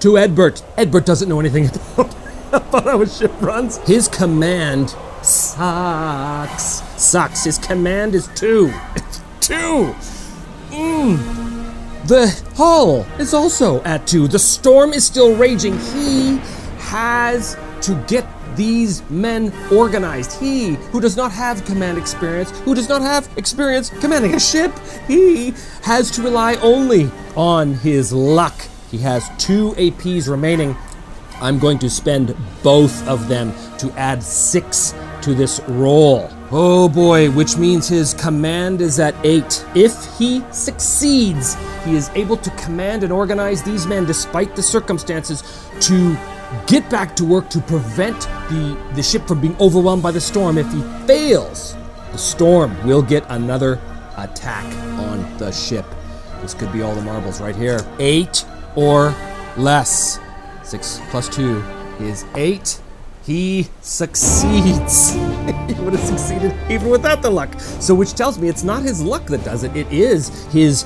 to 0.00 0.16
Edbert. 0.16 0.62
Edbert 0.76 1.04
doesn't 1.06 1.28
know 1.28 1.40
anything 1.40 1.66
about, 1.66 2.14
about 2.52 2.84
how 2.84 3.00
a 3.00 3.08
ship 3.08 3.32
runs. 3.40 3.78
His 3.78 4.08
command 4.08 4.94
sucks. 5.26 6.82
Sucks. 7.02 7.44
His 7.44 7.58
command 7.58 8.14
is 8.14 8.28
two. 8.34 8.72
Two. 9.40 9.94
Mm. 10.70 12.06
The 12.06 12.28
hull 12.54 13.06
is 13.18 13.34
also 13.34 13.82
at 13.82 14.06
two. 14.06 14.28
The 14.28 14.38
storm 14.38 14.92
is 14.92 15.04
still 15.04 15.36
raging. 15.36 15.78
He 15.78 16.38
has 16.78 17.56
to 17.82 17.94
get 18.08 18.26
these 18.56 19.08
men 19.10 19.52
organized. 19.70 20.40
He, 20.40 20.74
who 20.90 21.00
does 21.00 21.16
not 21.16 21.30
have 21.32 21.64
command 21.64 21.98
experience, 21.98 22.50
who 22.60 22.74
does 22.74 22.88
not 22.88 23.02
have 23.02 23.28
experience 23.36 23.90
commanding 24.00 24.34
a 24.34 24.40
ship, 24.40 24.72
he 25.06 25.52
has 25.82 26.10
to 26.12 26.22
rely 26.22 26.54
only 26.56 27.10
on 27.36 27.74
his 27.74 28.12
luck. 28.12 28.54
He 28.90 28.98
has 28.98 29.28
two 29.38 29.72
APs 29.72 30.28
remaining. 30.28 30.76
I'm 31.40 31.58
going 31.58 31.78
to 31.80 31.90
spend 31.90 32.34
both 32.62 33.06
of 33.06 33.28
them 33.28 33.52
to 33.78 33.90
add 33.92 34.22
six 34.22 34.94
to 35.22 35.34
this 35.34 35.60
roll. 35.68 36.30
Oh 36.50 36.88
boy, 36.88 37.30
which 37.32 37.56
means 37.56 37.88
his 37.88 38.14
command 38.14 38.80
is 38.80 39.00
at 39.00 39.14
eight. 39.24 39.66
If 39.74 40.16
he 40.16 40.44
succeeds, 40.52 41.56
he 41.84 41.96
is 41.96 42.08
able 42.14 42.36
to 42.36 42.50
command 42.50 43.02
and 43.02 43.12
organize 43.12 43.62
these 43.62 43.86
men 43.86 44.04
despite 44.04 44.54
the 44.54 44.62
circumstances 44.62 45.42
to 45.80 46.16
get 46.66 46.88
back 46.88 47.16
to 47.16 47.24
work 47.24 47.50
to 47.50 47.60
prevent 47.60 48.20
the, 48.48 48.92
the 48.94 49.02
ship 49.02 49.26
from 49.26 49.40
being 49.40 49.56
overwhelmed 49.58 50.02
by 50.02 50.12
the 50.12 50.20
storm. 50.20 50.56
If 50.56 50.72
he 50.72 50.80
fails, 51.06 51.76
the 52.12 52.18
storm 52.18 52.86
will 52.86 53.02
get 53.02 53.26
another 53.28 53.80
attack 54.16 54.64
on 55.00 55.36
the 55.38 55.50
ship. 55.50 55.84
This 56.40 56.54
could 56.54 56.72
be 56.72 56.82
all 56.82 56.94
the 56.94 57.02
marbles 57.02 57.40
right 57.40 57.56
here. 57.56 57.80
Eight 57.98 58.44
or 58.76 59.14
less. 59.56 60.20
Six 60.66 61.00
plus 61.10 61.28
two 61.28 61.62
is 62.00 62.24
eight. 62.34 62.80
He 63.24 63.68
succeeds. 63.82 65.12
he 65.14 65.74
would 65.74 65.92
have 65.92 66.00
succeeded 66.00 66.52
even 66.68 66.90
without 66.90 67.22
the 67.22 67.30
luck. 67.30 67.54
So, 67.60 67.94
which 67.94 68.14
tells 68.14 68.36
me 68.36 68.48
it's 68.48 68.64
not 68.64 68.82
his 68.82 69.00
luck 69.00 69.26
that 69.26 69.44
does 69.44 69.62
it, 69.62 69.76
it 69.76 69.86
is 69.92 70.44
his 70.46 70.84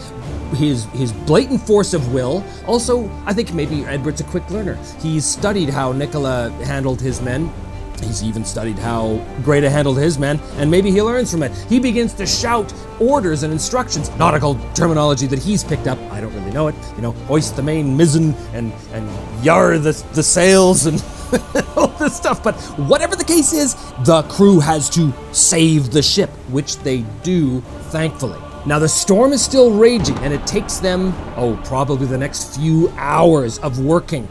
his 0.52 0.84
his 0.92 1.12
blatant 1.12 1.62
force 1.62 1.94
of 1.94 2.12
will. 2.12 2.44
Also, 2.66 3.10
I 3.24 3.32
think 3.32 3.54
maybe 3.54 3.76
Edbert's 3.84 4.20
a 4.20 4.24
quick 4.24 4.48
learner. 4.50 4.78
He's 5.00 5.24
studied 5.24 5.70
how 5.70 5.92
Nicola 5.92 6.50
handled 6.64 7.00
his 7.00 7.22
men. 7.22 7.50
He's 8.00 8.22
even 8.22 8.44
studied 8.44 8.78
how 8.78 9.24
Greta 9.42 9.70
handled 9.70 9.98
his 9.98 10.18
men, 10.18 10.40
and 10.56 10.70
maybe 10.70 10.90
he 10.90 11.02
learns 11.02 11.30
from 11.30 11.42
it. 11.42 11.52
He 11.68 11.78
begins 11.78 12.14
to 12.14 12.26
shout 12.26 12.72
orders 12.98 13.42
and 13.42 13.52
instructions, 13.52 14.10
nautical 14.16 14.58
terminology 14.74 15.26
that 15.26 15.38
he's 15.38 15.64
picked 15.64 15.86
up. 15.86 15.98
I 16.10 16.20
don't 16.20 16.34
really 16.34 16.52
know 16.52 16.68
it. 16.68 16.74
You 16.96 17.02
know, 17.02 17.12
hoist 17.12 17.56
the 17.56 17.62
main 17.62 17.96
mizzen 17.96 18.34
and 18.52 18.72
and 18.92 19.44
yar 19.44 19.78
the 19.78 19.92
the 20.12 20.22
sails 20.22 20.86
and 20.86 21.02
all 21.76 21.88
this 21.88 22.16
stuff. 22.16 22.42
But 22.42 22.54
whatever 22.88 23.16
the 23.16 23.24
case 23.24 23.52
is, 23.52 23.74
the 24.04 24.22
crew 24.28 24.60
has 24.60 24.90
to 24.90 25.12
save 25.32 25.90
the 25.90 26.02
ship, 26.02 26.30
which 26.50 26.76
they 26.78 27.02
do, 27.22 27.60
thankfully. 27.90 28.38
Now, 28.66 28.78
the 28.78 28.88
storm 28.88 29.32
is 29.32 29.42
still 29.42 29.70
raging, 29.70 30.18
and 30.18 30.34
it 30.34 30.46
takes 30.46 30.78
them, 30.80 31.14
oh, 31.36 31.58
probably 31.64 32.06
the 32.06 32.18
next 32.18 32.56
few 32.56 32.92
hours 32.98 33.58
of 33.60 33.78
working 33.82 34.28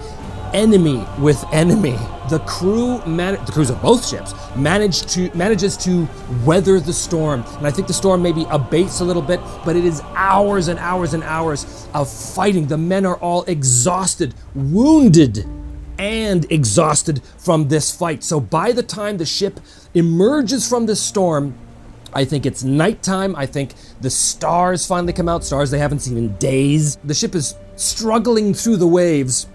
enemy 0.54 1.06
with 1.20 1.44
enemy. 1.52 1.98
The 2.30 2.40
crew, 2.40 3.04
man- 3.06 3.44
the 3.46 3.52
crews 3.52 3.70
of 3.70 3.82
both 3.82 4.08
ships, 4.08 4.34
manage 4.56 5.02
to 5.14 5.32
manages 5.36 5.76
to 5.78 6.08
weather 6.46 6.80
the 6.80 6.94
storm, 6.94 7.44
and 7.58 7.66
I 7.66 7.72
think 7.72 7.88
the 7.88 7.94
storm 7.94 8.22
maybe 8.22 8.46
abates 8.50 9.02
a 9.02 9.04
little 9.04 9.22
bit, 9.22 9.40
but 9.66 9.76
it 9.76 9.86
is 9.86 10.02
hours 10.16 10.68
and 10.68 10.80
hours 10.80 11.14
and 11.14 11.24
hours 11.24 11.88
of 11.94 12.10
fighting. 12.10 12.68
The 12.68 12.78
men 12.78 13.06
are 13.06 13.18
all 13.18 13.44
exhausted, 13.44 14.36
wounded, 14.54 15.46
and 15.98 16.46
exhausted 16.52 17.22
from 17.38 17.68
this 17.68 17.92
fight. 17.96 18.24
So 18.24 18.40
by 18.40 18.72
the 18.72 18.84
time 18.84 19.18
the 19.18 19.26
ship 19.26 19.60
emerges 19.94 20.68
from 20.68 20.86
the 20.86 20.96
storm, 20.96 21.56
I 22.14 22.26
think 22.26 22.46
it's 22.46 22.64
nighttime. 22.64 23.36
I 23.36 23.46
think 23.46 23.74
the 24.02 24.10
stars 24.10 24.88
finally 24.88 25.14
come 25.14 25.30
out, 25.30 25.44
stars 25.44 25.72
they 25.72 25.80
haven't 25.80 26.00
seen 26.00 26.18
in 26.18 26.36
days. 26.38 26.98
The 27.04 27.14
ship 27.14 27.36
is 27.36 27.56
struggling 27.76 28.54
through 28.54 28.78
the 28.78 28.88
waves. 28.88 29.48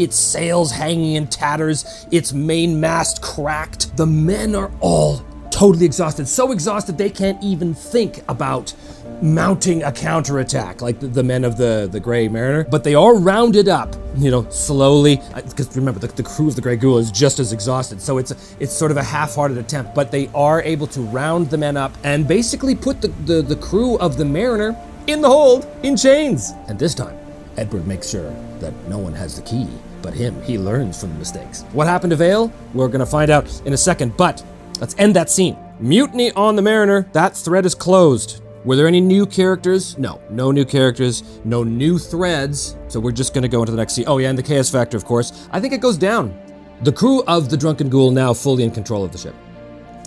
Its 0.00 0.16
sails 0.16 0.72
hanging 0.72 1.16
in 1.16 1.26
tatters, 1.26 2.06
its 2.10 2.32
main 2.32 2.80
mast 2.80 3.20
cracked. 3.20 3.96
The 3.98 4.06
men 4.06 4.54
are 4.54 4.70
all 4.80 5.22
totally 5.50 5.84
exhausted, 5.84 6.26
so 6.26 6.52
exhausted 6.52 6.96
they 6.96 7.10
can't 7.10 7.42
even 7.42 7.74
think 7.74 8.22
about 8.28 8.72
mounting 9.20 9.82
a 9.82 9.92
counterattack 9.92 10.80
like 10.80 10.98
the, 11.00 11.06
the 11.06 11.22
men 11.22 11.44
of 11.44 11.58
the, 11.58 11.86
the 11.92 12.00
Grey 12.00 12.28
Mariner. 12.28 12.64
But 12.64 12.82
they 12.82 12.94
are 12.94 13.14
rounded 13.18 13.68
up, 13.68 13.94
you 14.16 14.30
know, 14.30 14.48
slowly. 14.48 15.20
Uh, 15.34 15.42
because 15.42 15.76
remember, 15.76 16.00
the, 16.00 16.06
the 16.06 16.22
crew 16.22 16.48
of 16.48 16.56
the 16.56 16.62
Grey 16.62 16.76
Ghoul 16.76 16.96
is 16.96 17.10
just 17.10 17.38
as 17.38 17.52
exhausted, 17.52 18.00
so 18.00 18.16
it's 18.16 18.32
it's 18.58 18.72
sort 18.72 18.90
of 18.90 18.96
a 18.96 19.02
half-hearted 19.02 19.58
attempt. 19.58 19.94
But 19.94 20.10
they 20.10 20.28
are 20.28 20.62
able 20.62 20.86
to 20.88 21.02
round 21.02 21.50
the 21.50 21.58
men 21.58 21.76
up 21.76 21.92
and 22.04 22.26
basically 22.26 22.74
put 22.74 23.02
the, 23.02 23.08
the, 23.26 23.42
the 23.42 23.56
crew 23.56 23.98
of 23.98 24.16
the 24.16 24.24
Mariner 24.24 24.74
in 25.08 25.20
the 25.20 25.28
hold 25.28 25.66
in 25.82 25.96
chains. 25.96 26.52
And 26.68 26.78
this 26.78 26.94
time, 26.94 27.18
Edbert 27.56 27.84
makes 27.84 28.08
sure 28.08 28.30
that 28.60 28.72
no 28.88 28.96
one 28.96 29.12
has 29.12 29.36
the 29.36 29.42
key 29.42 29.68
but 30.02 30.14
him. 30.14 30.40
He 30.42 30.58
learns 30.58 31.00
from 31.00 31.12
the 31.12 31.18
mistakes. 31.18 31.62
What 31.72 31.86
happened 31.86 32.10
to 32.10 32.16
Vale? 32.16 32.52
We're 32.74 32.88
gonna 32.88 33.06
find 33.06 33.30
out 33.30 33.62
in 33.64 33.72
a 33.72 33.76
second, 33.76 34.16
but 34.16 34.44
let's 34.80 34.94
end 34.98 35.16
that 35.16 35.30
scene. 35.30 35.56
Mutiny 35.78 36.32
on 36.32 36.56
the 36.56 36.62
Mariner. 36.62 37.08
That 37.12 37.36
thread 37.36 37.66
is 37.66 37.74
closed. 37.74 38.42
Were 38.64 38.76
there 38.76 38.86
any 38.86 39.00
new 39.00 39.24
characters? 39.24 39.96
No, 39.96 40.20
no 40.28 40.52
new 40.52 40.66
characters, 40.66 41.22
no 41.44 41.62
new 41.64 41.98
threads. 41.98 42.76
So 42.88 43.00
we're 43.00 43.12
just 43.12 43.32
gonna 43.32 43.48
go 43.48 43.60
into 43.60 43.72
the 43.72 43.78
next 43.78 43.94
scene. 43.94 44.04
Oh, 44.06 44.18
yeah, 44.18 44.28
and 44.28 44.36
the 44.36 44.42
chaos 44.42 44.68
factor, 44.68 44.96
of 44.96 45.04
course. 45.04 45.48
I 45.50 45.60
think 45.60 45.72
it 45.72 45.80
goes 45.80 45.96
down. 45.96 46.38
The 46.82 46.92
crew 46.92 47.22
of 47.24 47.48
the 47.48 47.56
Drunken 47.56 47.88
Ghoul 47.88 48.10
now 48.10 48.34
fully 48.34 48.64
in 48.64 48.70
control 48.70 49.04
of 49.04 49.12
the 49.12 49.18
ship. 49.18 49.34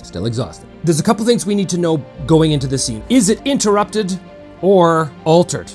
Still 0.04 0.26
exhausted. 0.26 0.68
There's 0.84 1.00
a 1.00 1.04
couple 1.04 1.26
things 1.26 1.46
we 1.46 1.56
need 1.56 1.70
to 1.70 1.78
know 1.78 1.98
going 2.28 2.52
into 2.52 2.68
this 2.68 2.86
scene. 2.86 3.04
Is 3.10 3.30
it 3.30 3.42
interrupted 3.46 4.20
or 4.62 5.12
altered? 5.24 5.72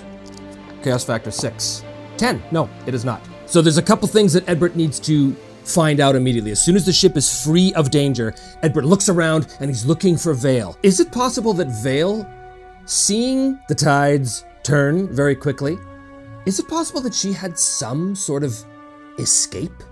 Chaos 0.82 1.04
factor 1.04 1.30
6. 1.30 1.84
10. 2.16 2.42
No, 2.52 2.68
it 2.86 2.94
is 2.94 3.04
not. 3.04 3.20
So 3.48 3.62
there's 3.62 3.78
a 3.78 3.82
couple 3.82 4.08
things 4.08 4.32
that 4.34 4.46
Edbert 4.46 4.76
needs 4.76 5.00
to 5.00 5.32
find 5.64 6.00
out 6.00 6.14
immediately. 6.14 6.50
As 6.50 6.62
soon 6.62 6.76
as 6.76 6.86
the 6.86 6.92
ship 6.92 7.16
is 7.16 7.44
free 7.44 7.74
of 7.74 7.90
danger, 7.90 8.34
Edbert 8.62 8.84
looks 8.84 9.08
around 9.08 9.56
and 9.60 9.68
he's 9.68 9.84
looking 9.84 10.16
for 10.16 10.32
Vale. 10.34 10.78
Is 10.82 11.00
it 11.00 11.12
possible 11.12 11.52
that 11.54 11.68
Vale 11.82 12.26
Seeing 12.88 13.60
the 13.68 13.74
tides 13.74 14.46
turn 14.62 15.14
very 15.14 15.36
quickly, 15.36 15.76
is 16.46 16.58
it 16.58 16.66
possible 16.68 17.02
that 17.02 17.12
she 17.12 17.34
had 17.34 17.58
some 17.58 18.16
sort 18.16 18.42
of 18.42 18.56
escape 19.18 19.82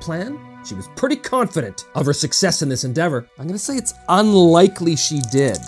plan? 0.00 0.36
She 0.66 0.74
was 0.74 0.88
pretty 0.96 1.14
confident 1.14 1.84
of 1.94 2.06
her 2.06 2.12
success 2.12 2.62
in 2.62 2.68
this 2.68 2.82
endeavor. 2.82 3.28
I'm 3.38 3.46
gonna 3.46 3.56
say 3.56 3.76
it's 3.76 3.94
unlikely 4.08 4.96
she 4.96 5.20
did. 5.30 5.58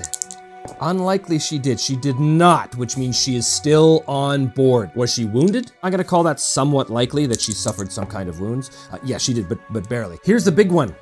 Unlikely 0.81 1.39
she 1.39 1.59
did. 1.59 1.79
She 1.81 1.97
did 1.97 2.19
not, 2.19 2.77
which 2.77 2.97
means 2.97 3.19
she 3.19 3.37
is 3.37 3.47
still 3.47 4.05
on 4.07 4.47
board. 4.47 4.91
Was 4.95 5.13
she 5.13 5.25
wounded? 5.25 5.73
I'm 5.83 5.91
gonna 5.91 6.05
call 6.05 6.23
that 6.25 6.41
somewhat 6.41 6.91
likely 6.91 7.27
that 7.27 7.41
she 7.41 7.53
suffered 7.53 7.91
some 7.91 8.07
kind 8.07 8.29
of 8.29 8.41
wounds. 8.41 8.71
Uh, 8.93 8.99
yeah, 9.05 9.19
she 9.19 9.33
did, 9.35 9.49
but 9.49 9.59
but 9.71 9.89
barely. 9.89 10.19
Here's 10.25 10.45
the 10.45 10.53
big 10.53 10.71
one. 10.71 10.95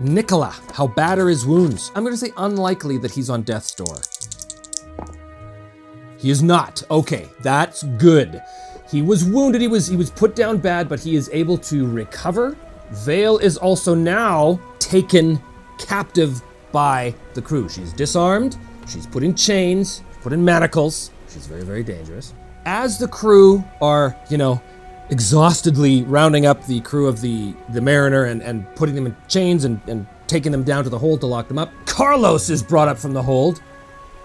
Nicola, 0.00 0.54
how 0.72 0.86
bad 0.86 1.18
are 1.18 1.28
his 1.28 1.44
wounds? 1.44 1.90
I'm 1.94 2.04
gonna 2.04 2.16
say 2.16 2.32
unlikely 2.36 2.98
that 2.98 3.10
he's 3.10 3.30
on 3.30 3.42
death's 3.42 3.74
door. 3.74 3.96
He 6.16 6.30
is 6.30 6.42
not. 6.42 6.82
Okay, 6.90 7.28
that's 7.40 7.82
good. 7.82 8.42
He 8.90 9.02
was 9.02 9.24
wounded. 9.24 9.60
He 9.60 9.68
was 9.68 9.86
he 9.86 9.96
was 9.96 10.10
put 10.10 10.34
down 10.34 10.58
bad, 10.58 10.88
but 10.88 11.00
he 11.00 11.14
is 11.16 11.30
able 11.32 11.58
to 11.58 11.86
recover. 11.86 12.56
Vale 12.90 13.38
is 13.38 13.56
also 13.56 13.94
now 13.94 14.58
taken 14.78 15.40
captive 15.78 16.42
by 16.72 17.14
the 17.34 17.42
crew. 17.42 17.68
She's 17.68 17.92
disarmed. 17.92 18.56
She's 18.88 19.06
put 19.06 19.22
in 19.22 19.34
chains, 19.34 20.02
put 20.22 20.32
in 20.32 20.44
manacles. 20.44 21.10
She's 21.28 21.46
very 21.46 21.62
very 21.62 21.84
dangerous. 21.84 22.34
As 22.64 22.98
the 22.98 23.08
crew 23.08 23.64
are, 23.80 24.16
you 24.30 24.38
know, 24.38 24.60
exhaustedly 25.10 26.02
rounding 26.02 26.46
up 26.46 26.66
the 26.66 26.80
crew 26.80 27.06
of 27.06 27.20
the 27.20 27.54
the 27.70 27.80
Mariner 27.80 28.24
and 28.24 28.42
and 28.42 28.66
putting 28.76 28.94
them 28.94 29.06
in 29.06 29.16
chains 29.28 29.64
and 29.64 29.80
and 29.86 30.06
taking 30.26 30.52
them 30.52 30.62
down 30.62 30.84
to 30.84 30.90
the 30.90 30.98
hold 30.98 31.20
to 31.20 31.26
lock 31.26 31.48
them 31.48 31.58
up, 31.58 31.72
Carlos 31.86 32.50
is 32.50 32.62
brought 32.62 32.88
up 32.88 32.98
from 32.98 33.14
the 33.14 33.22
hold, 33.22 33.62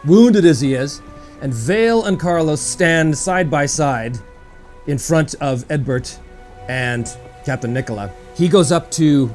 wounded 0.05 0.45
as 0.45 0.59
he 0.59 0.73
is, 0.73 1.01
and 1.41 1.53
Vale 1.53 2.05
and 2.05 2.19
Carlos 2.19 2.61
stand 2.61 3.17
side 3.17 3.49
by 3.49 3.65
side 3.65 4.17
in 4.87 4.97
front 4.97 5.35
of 5.35 5.65
Edbert 5.69 6.19
and 6.67 7.07
Captain 7.45 7.73
Nicola. 7.73 8.11
He 8.35 8.47
goes 8.47 8.71
up 8.71 8.91
to 8.91 9.33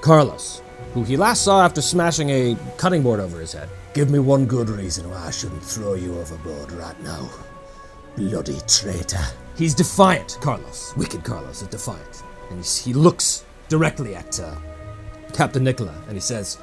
Carlos, 0.00 0.62
who 0.94 1.02
he 1.02 1.16
last 1.16 1.42
saw 1.42 1.64
after 1.64 1.82
smashing 1.82 2.30
a 2.30 2.56
cutting 2.76 3.02
board 3.02 3.18
over 3.18 3.40
his 3.40 3.52
head. 3.52 3.68
Give 3.94 4.10
me 4.10 4.20
one 4.20 4.46
good 4.46 4.70
reason 4.70 5.10
why 5.10 5.26
I 5.26 5.30
shouldn't 5.32 5.62
throw 5.62 5.94
you 5.94 6.16
overboard 6.18 6.70
right 6.70 6.98
now. 7.02 7.28
Bloody 8.16 8.60
traitor. 8.68 9.24
He's 9.56 9.74
defiant, 9.74 10.38
Carlos. 10.40 10.96
Wicked 10.96 11.24
Carlos 11.24 11.62
is 11.62 11.68
defiant. 11.68 12.22
And 12.48 12.58
he's, 12.58 12.76
he 12.76 12.92
looks 12.92 13.44
directly 13.68 14.14
at 14.14 14.38
uh, 14.38 14.54
Captain 15.32 15.64
Nicola 15.64 15.94
and 16.06 16.14
he 16.14 16.20
says, 16.20 16.58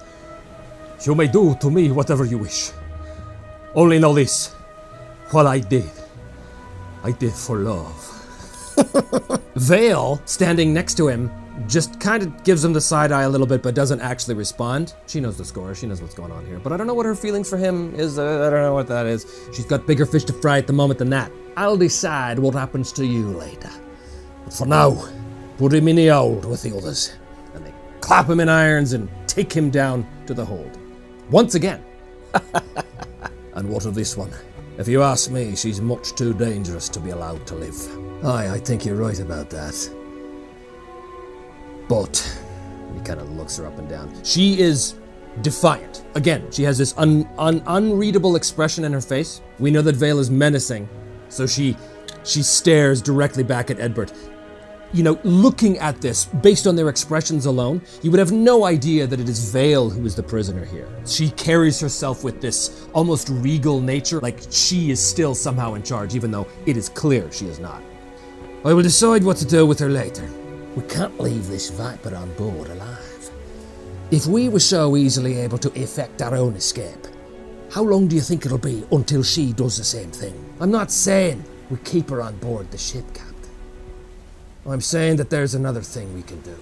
You 1.05 1.13
may 1.13 1.27
do 1.27 1.55
to 1.55 1.69
me 1.69 1.91
whatever 1.91 2.23
you 2.23 2.37
wish. 2.37 2.71
Only 3.75 3.99
know 3.99 4.13
this 4.13 4.53
what 5.31 5.45
I 5.45 5.59
did, 5.59 5.91
I 7.03 7.11
did 7.11 7.33
for 7.33 7.57
love. 7.57 8.07
Vale, 9.55 10.21
standing 10.25 10.73
next 10.73 10.95
to 10.95 11.07
him, 11.07 11.29
just 11.67 11.99
kind 11.99 12.23
of 12.23 12.43
gives 12.43 12.63
him 12.63 12.73
the 12.73 12.81
side 12.81 13.11
eye 13.11 13.23
a 13.23 13.29
little 13.29 13.47
bit, 13.47 13.61
but 13.63 13.75
doesn't 13.75 14.01
actually 14.01 14.35
respond. 14.35 14.93
She 15.07 15.19
knows 15.19 15.37
the 15.37 15.45
score. 15.45 15.73
She 15.75 15.87
knows 15.87 16.01
what's 16.01 16.13
going 16.13 16.31
on 16.31 16.45
here. 16.45 16.59
But 16.59 16.71
I 16.71 16.77
don't 16.77 16.87
know 16.87 16.93
what 16.93 17.05
her 17.05 17.15
feelings 17.15 17.49
for 17.49 17.57
him 17.57 17.95
is. 17.95 18.19
I 18.19 18.49
don't 18.49 18.61
know 18.61 18.73
what 18.73 18.87
that 18.87 19.05
is. 19.05 19.25
She's 19.53 19.65
got 19.65 19.87
bigger 19.87 20.05
fish 20.05 20.23
to 20.25 20.33
fry 20.33 20.57
at 20.57 20.67
the 20.67 20.73
moment 20.73 20.99
than 20.99 21.09
that. 21.11 21.31
I'll 21.57 21.77
decide 21.77 22.39
what 22.39 22.53
happens 22.53 22.91
to 22.93 23.05
you 23.05 23.27
later. 23.27 23.69
But 24.45 24.53
for 24.53 24.65
now, 24.65 25.07
put 25.57 25.73
him 25.73 25.87
in 25.87 25.95
the 25.95 26.07
hold 26.07 26.45
with 26.45 26.63
the 26.63 26.75
others. 26.75 27.13
And 27.53 27.65
they 27.65 27.73
clap 27.99 28.29
him 28.29 28.39
in 28.39 28.49
irons 28.49 28.93
and 28.93 29.09
take 29.27 29.51
him 29.51 29.69
down 29.69 30.07
to 30.27 30.33
the 30.33 30.45
hold. 30.45 30.77
Once 31.29 31.55
again. 31.55 31.83
and 33.55 33.69
what 33.69 33.85
of 33.85 33.95
this 33.95 34.15
one? 34.15 34.31
If 34.77 34.87
you 34.87 35.03
ask 35.03 35.29
me, 35.29 35.55
she's 35.55 35.81
much 35.81 36.15
too 36.15 36.33
dangerous 36.33 36.89
to 36.89 36.99
be 36.99 37.09
allowed 37.09 37.45
to 37.47 37.55
live. 37.55 38.25
Aye, 38.25 38.49
I 38.49 38.59
think 38.59 38.85
you're 38.85 38.95
right 38.95 39.19
about 39.19 39.49
that. 39.49 40.00
But 41.91 42.41
he 42.93 43.01
kind 43.01 43.19
of 43.19 43.29
looks 43.33 43.57
her 43.57 43.67
up 43.67 43.77
and 43.77 43.89
down. 43.89 44.13
She 44.23 44.61
is 44.61 44.95
defiant. 45.41 46.05
Again, 46.15 46.49
she 46.49 46.63
has 46.63 46.77
this 46.77 46.93
un, 46.97 47.27
un, 47.37 47.61
unreadable 47.67 48.37
expression 48.37 48.85
in 48.85 48.93
her 48.93 49.01
face. 49.01 49.41
We 49.59 49.71
know 49.71 49.81
that 49.81 49.97
Vale 49.97 50.19
is 50.19 50.31
menacing, 50.31 50.87
so 51.27 51.45
she 51.45 51.75
she 52.23 52.43
stares 52.43 53.01
directly 53.01 53.43
back 53.43 53.69
at 53.69 53.77
Edbert. 53.77 54.13
You 54.93 55.03
know, 55.03 55.19
looking 55.25 55.79
at 55.79 55.99
this, 55.99 56.23
based 56.25 56.65
on 56.65 56.77
their 56.77 56.87
expressions 56.87 57.45
alone, 57.45 57.81
you 58.01 58.09
would 58.09 58.21
have 58.21 58.31
no 58.31 58.63
idea 58.63 59.05
that 59.05 59.19
it 59.19 59.27
is 59.27 59.51
Vale 59.51 59.89
who 59.89 60.05
is 60.05 60.15
the 60.15 60.23
prisoner 60.23 60.63
here. 60.63 60.87
She 61.05 61.31
carries 61.31 61.77
herself 61.81 62.23
with 62.23 62.39
this 62.39 62.87
almost 62.93 63.27
regal 63.27 63.81
nature, 63.81 64.21
like 64.21 64.39
she 64.49 64.91
is 64.91 65.05
still 65.05 65.35
somehow 65.35 65.73
in 65.73 65.83
charge, 65.83 66.15
even 66.15 66.31
though 66.31 66.47
it 66.65 66.77
is 66.77 66.87
clear 66.87 67.29
she 67.33 67.47
is 67.47 67.59
not. 67.59 67.83
I 68.63 68.71
will 68.71 68.83
decide 68.83 69.25
what 69.25 69.35
to 69.37 69.45
do 69.45 69.65
with 69.65 69.79
her 69.79 69.89
later. 69.89 70.29
We 70.75 70.83
can't 70.83 71.19
leave 71.19 71.47
this 71.47 71.69
Viper 71.69 72.15
on 72.15 72.33
board 72.33 72.69
alive. 72.69 73.31
If 74.09 74.25
we 74.25 74.49
were 74.49 74.59
so 74.59 74.95
easily 74.95 75.37
able 75.39 75.57
to 75.57 75.81
effect 75.81 76.21
our 76.21 76.35
own 76.35 76.55
escape, 76.55 77.07
how 77.71 77.83
long 77.83 78.07
do 78.07 78.15
you 78.15 78.21
think 78.21 78.45
it'll 78.45 78.57
be 78.57 78.85
until 78.91 79.23
she 79.23 79.53
does 79.53 79.77
the 79.77 79.83
same 79.83 80.11
thing? 80.11 80.33
I'm 80.59 80.71
not 80.71 80.91
saying 80.91 81.43
we 81.69 81.77
keep 81.77 82.09
her 82.09 82.21
on 82.21 82.37
board 82.37 82.71
the 82.71 82.77
ship, 82.77 83.05
Captain. 83.13 83.31
I'm 84.65 84.81
saying 84.81 85.17
that 85.17 85.29
there's 85.29 85.55
another 85.55 85.81
thing 85.81 86.13
we 86.13 86.21
can 86.21 86.39
do. 86.41 86.55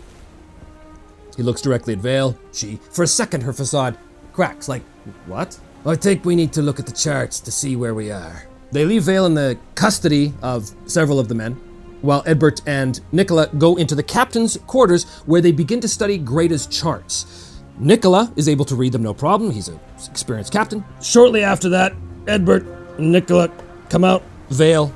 He 1.36 1.44
looks 1.44 1.62
directly 1.62 1.94
at 1.94 2.00
Vale. 2.00 2.38
She, 2.52 2.80
for 2.92 3.04
a 3.04 3.08
second, 3.08 3.42
her 3.42 3.54
facade 3.54 3.98
cracks. 4.34 4.68
Like, 4.68 4.84
what? 5.26 5.60
I 5.86 5.96
think 5.96 6.26
we 6.26 6.36
need 6.36 6.54
to 6.54 6.62
look 6.62 6.80
at 6.80 6.86
the 6.86 6.92
charts 6.92 7.40
to 7.42 7.52
see 7.52 7.76
where 7.76 7.94
we 7.94 8.12
are. 8.12 8.48
They 8.72 8.86
leave 8.86 9.04
Vale 9.04 9.26
in 9.26 9.34
the 9.34 9.58
custody 9.76 10.34
of 10.42 10.72
several 10.86 11.20
of 11.20 11.28
the 11.28 11.36
men, 11.36 11.60
while 12.02 12.24
Edbert 12.24 12.62
and 12.66 13.00
Nicola 13.12 13.48
go 13.58 13.76
into 13.76 13.96
the 13.96 14.04
captain's 14.04 14.58
quarters 14.68 15.06
where 15.26 15.42
they 15.42 15.52
begin 15.52 15.80
to 15.82 15.88
study 15.88 16.18
Greta's 16.18 16.68
charts. 16.68 17.60
Nicola 17.80 18.32
is 18.36 18.50
able 18.50 18.66
to 18.66 18.76
read 18.76 18.92
them 18.92 19.04
no 19.04 19.14
problem. 19.14 19.52
He's 19.52 19.70
an 19.70 19.80
experienced 20.10 20.52
captain. 20.52 20.84
Shortly 21.02 21.44
after 21.44 21.70
that, 21.70 21.94
Edbert 22.26 22.98
and 22.98 23.12
Nicola 23.12 23.50
come 23.90 24.04
out, 24.04 24.24
Vale 24.50 24.94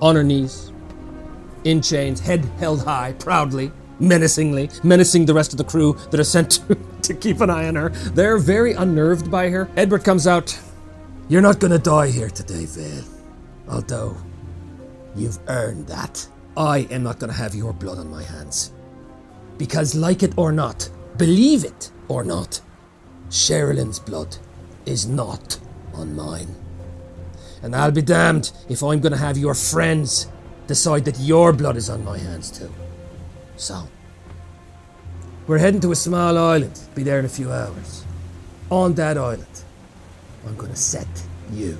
on 0.00 0.16
her 0.16 0.24
knees, 0.24 0.72
in 1.64 1.80
chains, 1.80 2.18
head 2.18 2.44
held 2.58 2.82
high, 2.82 3.12
proudly, 3.18 3.70
menacingly, 4.00 4.68
menacing 4.82 5.26
the 5.26 5.34
rest 5.34 5.52
of 5.52 5.58
the 5.58 5.64
crew 5.64 5.96
that 6.10 6.18
are 6.18 6.24
sent 6.24 6.50
to, 6.68 6.76
to 7.02 7.14
keep 7.14 7.40
an 7.40 7.50
eye 7.50 7.68
on 7.68 7.76
her. 7.76 7.90
They're 7.90 8.38
very 8.38 8.72
unnerved 8.72 9.30
by 9.30 9.48
her. 9.50 9.66
Edbert 9.76 10.04
comes 10.04 10.26
out. 10.26 10.58
You're 11.28 11.42
not 11.42 11.60
gonna 11.60 11.78
die 11.78 12.08
here 12.08 12.30
today, 12.30 12.66
Vale. 12.66 13.04
Although, 13.68 14.16
you've 15.14 15.38
earned 15.48 15.86
that. 15.88 16.26
I 16.56 16.80
am 16.90 17.02
not 17.02 17.18
gonna 17.18 17.32
have 17.32 17.54
your 17.54 17.72
blood 17.72 17.98
on 17.98 18.10
my 18.10 18.22
hands. 18.22 18.72
Because, 19.58 19.94
like 19.94 20.22
it 20.22 20.34
or 20.36 20.52
not, 20.52 20.88
believe 21.16 21.64
it 21.64 21.90
or 22.08 22.24
not, 22.24 22.60
Sherilyn's 23.30 23.98
blood 23.98 24.36
is 24.86 25.06
not 25.06 25.58
on 25.94 26.14
mine. 26.14 26.54
And 27.62 27.74
I'll 27.76 27.92
be 27.92 28.02
damned 28.02 28.50
if 28.68 28.82
I'm 28.82 29.00
gonna 29.00 29.16
have 29.16 29.38
your 29.38 29.54
friends 29.54 30.28
decide 30.66 31.04
that 31.04 31.18
your 31.20 31.52
blood 31.52 31.76
is 31.76 31.88
on 31.88 32.04
my 32.04 32.18
hands 32.18 32.50
too. 32.50 32.72
So, 33.56 33.88
we're 35.46 35.58
heading 35.58 35.80
to 35.80 35.92
a 35.92 35.96
small 35.96 36.36
island. 36.38 36.78
Be 36.94 37.02
there 37.02 37.18
in 37.18 37.24
a 37.24 37.28
few 37.28 37.52
hours. 37.52 38.04
On 38.70 38.94
that 38.94 39.18
island, 39.18 39.64
I'm 40.46 40.56
gonna 40.56 40.76
set 40.76 41.08
you 41.52 41.78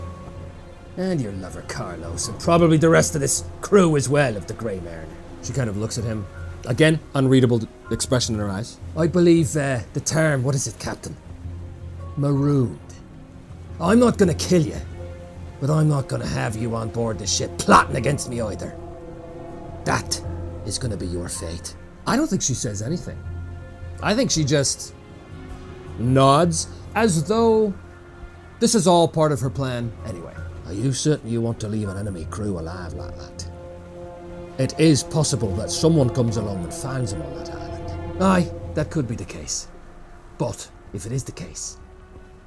and 0.96 1.20
your 1.20 1.32
lover 1.32 1.62
Carlos, 1.68 2.28
and 2.28 2.38
probably 2.40 2.76
the 2.76 2.88
rest 2.88 3.14
of 3.14 3.20
this 3.20 3.44
crew 3.60 3.96
as 3.96 4.08
well 4.08 4.36
of 4.36 4.46
the 4.46 4.54
Grey 4.54 4.80
Mariner. 4.80 5.06
She 5.42 5.52
kind 5.52 5.68
of 5.68 5.76
looks 5.76 5.98
at 5.98 6.04
him. 6.04 6.26
Again, 6.66 7.00
unreadable 7.14 7.62
expression 7.90 8.34
in 8.34 8.40
her 8.40 8.48
eyes. 8.48 8.78
I 8.96 9.06
believe 9.06 9.56
uh, 9.56 9.80
the 9.94 10.00
term, 10.00 10.42
what 10.44 10.54
is 10.54 10.66
it, 10.66 10.78
Captain? 10.78 11.16
Marooned. 12.16 12.78
I'm 13.80 13.98
not 13.98 14.18
gonna 14.18 14.34
kill 14.34 14.62
you, 14.62 14.80
but 15.60 15.70
I'm 15.70 15.88
not 15.88 16.08
gonna 16.08 16.26
have 16.26 16.54
you 16.56 16.74
on 16.76 16.90
board 16.90 17.18
the 17.18 17.26
ship 17.26 17.50
plotting 17.58 17.96
against 17.96 18.28
me 18.28 18.40
either. 18.40 18.76
That 19.84 20.22
is 20.66 20.78
gonna 20.78 20.96
be 20.96 21.06
your 21.06 21.28
fate. 21.28 21.74
I 22.06 22.16
don't 22.16 22.28
think 22.28 22.42
she 22.42 22.54
says 22.54 22.82
anything. 22.82 23.18
I 24.02 24.14
think 24.14 24.30
she 24.30 24.44
just 24.44 24.94
nods 25.98 26.68
as 26.94 27.26
though 27.26 27.74
this 28.60 28.74
is 28.74 28.86
all 28.86 29.08
part 29.08 29.32
of 29.32 29.40
her 29.40 29.50
plan 29.50 29.92
anyway. 30.06 30.31
Are 30.72 30.74
you 30.74 30.94
certain 30.94 31.28
you 31.28 31.42
want 31.42 31.60
to 31.60 31.68
leave 31.68 31.90
an 31.90 31.98
enemy 31.98 32.24
crew 32.30 32.58
alive 32.58 32.94
like 32.94 33.14
that? 33.18 33.46
It 34.56 34.80
is 34.80 35.02
possible 35.02 35.54
that 35.56 35.70
someone 35.70 36.08
comes 36.08 36.38
along 36.38 36.64
and 36.64 36.72
finds 36.72 37.12
them 37.12 37.20
on 37.20 37.34
that 37.34 37.50
island. 37.50 38.22
Aye, 38.22 38.50
that 38.72 38.90
could 38.90 39.06
be 39.06 39.14
the 39.14 39.26
case. 39.26 39.68
But 40.38 40.70
if 40.94 41.04
it 41.04 41.12
is 41.12 41.24
the 41.24 41.32
case, 41.32 41.76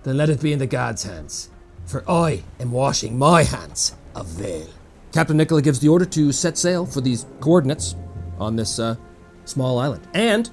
then 0.01 0.17
let 0.17 0.31
it 0.31 0.41
be 0.41 0.51
in 0.51 0.57
the 0.57 0.65
guards' 0.65 1.03
hands, 1.03 1.51
for 1.85 2.03
I 2.09 2.43
am 2.59 2.71
washing 2.71 3.15
my 3.15 3.43
hands 3.43 3.93
of 4.15 4.25
Vale. 4.25 4.69
Captain 5.13 5.37
Nicola 5.37 5.61
gives 5.61 5.79
the 5.79 5.89
order 5.89 6.05
to 6.05 6.31
set 6.31 6.57
sail 6.57 6.87
for 6.87 7.01
these 7.01 7.27
coordinates 7.41 7.95
on 8.39 8.55
this 8.55 8.79
uh, 8.79 8.95
small 9.43 9.77
island. 9.77 10.07
And 10.15 10.49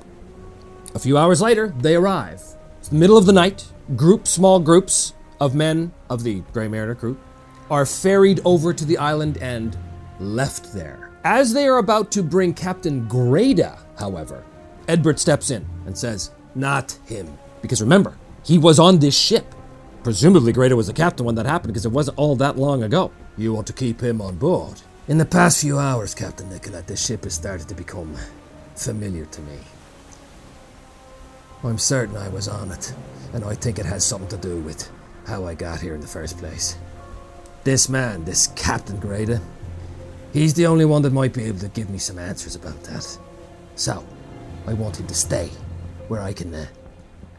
a 0.94 0.98
few 0.98 1.16
hours 1.16 1.40
later, 1.40 1.72
they 1.78 1.96
arrive. 1.96 2.42
It's 2.80 2.88
the 2.88 2.96
middle 2.96 3.16
of 3.16 3.24
the 3.24 3.32
night. 3.32 3.64
Group, 3.96 4.28
small 4.28 4.60
groups 4.60 5.14
of 5.40 5.54
men 5.54 5.90
of 6.10 6.22
the 6.22 6.40
Grey 6.52 6.68
Mariner 6.68 6.94
crew 6.94 7.18
are 7.72 7.86
ferried 7.86 8.38
over 8.44 8.74
to 8.74 8.84
the 8.84 8.98
island 8.98 9.38
and 9.38 9.78
left 10.20 10.74
there. 10.74 11.10
As 11.24 11.54
they 11.54 11.66
are 11.66 11.78
about 11.78 12.12
to 12.12 12.22
bring 12.22 12.52
Captain 12.52 13.08
Greta, 13.08 13.78
however, 13.98 14.44
Edbert 14.88 15.18
steps 15.18 15.50
in 15.50 15.64
and 15.86 15.96
says, 15.96 16.32
Not 16.54 16.92
him. 17.06 17.26
Because 17.62 17.80
remember, 17.80 18.18
he 18.44 18.58
was 18.58 18.78
on 18.78 18.98
this 18.98 19.16
ship. 19.16 19.54
presumably 20.02 20.52
Greta 20.52 20.76
was 20.76 20.88
the 20.88 20.92
captain 20.92 21.24
when 21.24 21.34
that 21.36 21.46
happened 21.46 21.72
because 21.72 21.86
it 21.86 21.92
wasn't 21.92 22.18
all 22.18 22.36
that 22.36 22.58
long 22.58 22.82
ago. 22.82 23.10
You 23.38 23.54
want 23.54 23.66
to 23.68 23.72
keep 23.72 24.02
him 24.02 24.20
on 24.20 24.36
board? 24.36 24.82
In 25.08 25.16
the 25.16 25.24
past 25.24 25.60
few 25.62 25.78
hours, 25.78 26.14
Captain 26.14 26.50
Nicola, 26.50 26.82
this 26.82 27.06
ship 27.06 27.24
has 27.24 27.32
started 27.32 27.68
to 27.68 27.74
become 27.74 28.14
familiar 28.74 29.24
to 29.24 29.40
me. 29.40 29.58
I'm 31.64 31.78
certain 31.78 32.16
I 32.18 32.28
was 32.28 32.48
on 32.48 32.70
it, 32.70 32.92
and 33.32 33.44
I 33.44 33.54
think 33.54 33.78
it 33.78 33.86
has 33.86 34.04
something 34.04 34.28
to 34.28 34.36
do 34.36 34.60
with 34.60 34.90
how 35.26 35.46
I 35.46 35.54
got 35.54 35.80
here 35.80 35.94
in 35.94 36.02
the 36.02 36.06
first 36.06 36.36
place. 36.36 36.76
This 37.64 37.88
man, 37.88 38.24
this 38.24 38.48
Captain 38.48 38.98
Greta, 38.98 39.40
he's 40.32 40.54
the 40.54 40.66
only 40.66 40.84
one 40.84 41.02
that 41.02 41.12
might 41.12 41.32
be 41.32 41.44
able 41.44 41.60
to 41.60 41.68
give 41.68 41.90
me 41.90 41.98
some 41.98 42.18
answers 42.18 42.56
about 42.56 42.82
that. 42.84 43.18
So, 43.76 44.04
I 44.66 44.74
want 44.74 44.98
him 44.98 45.06
to 45.06 45.14
stay 45.14 45.50
where 46.08 46.20
I 46.20 46.32
can 46.32 46.54
uh, 46.54 46.66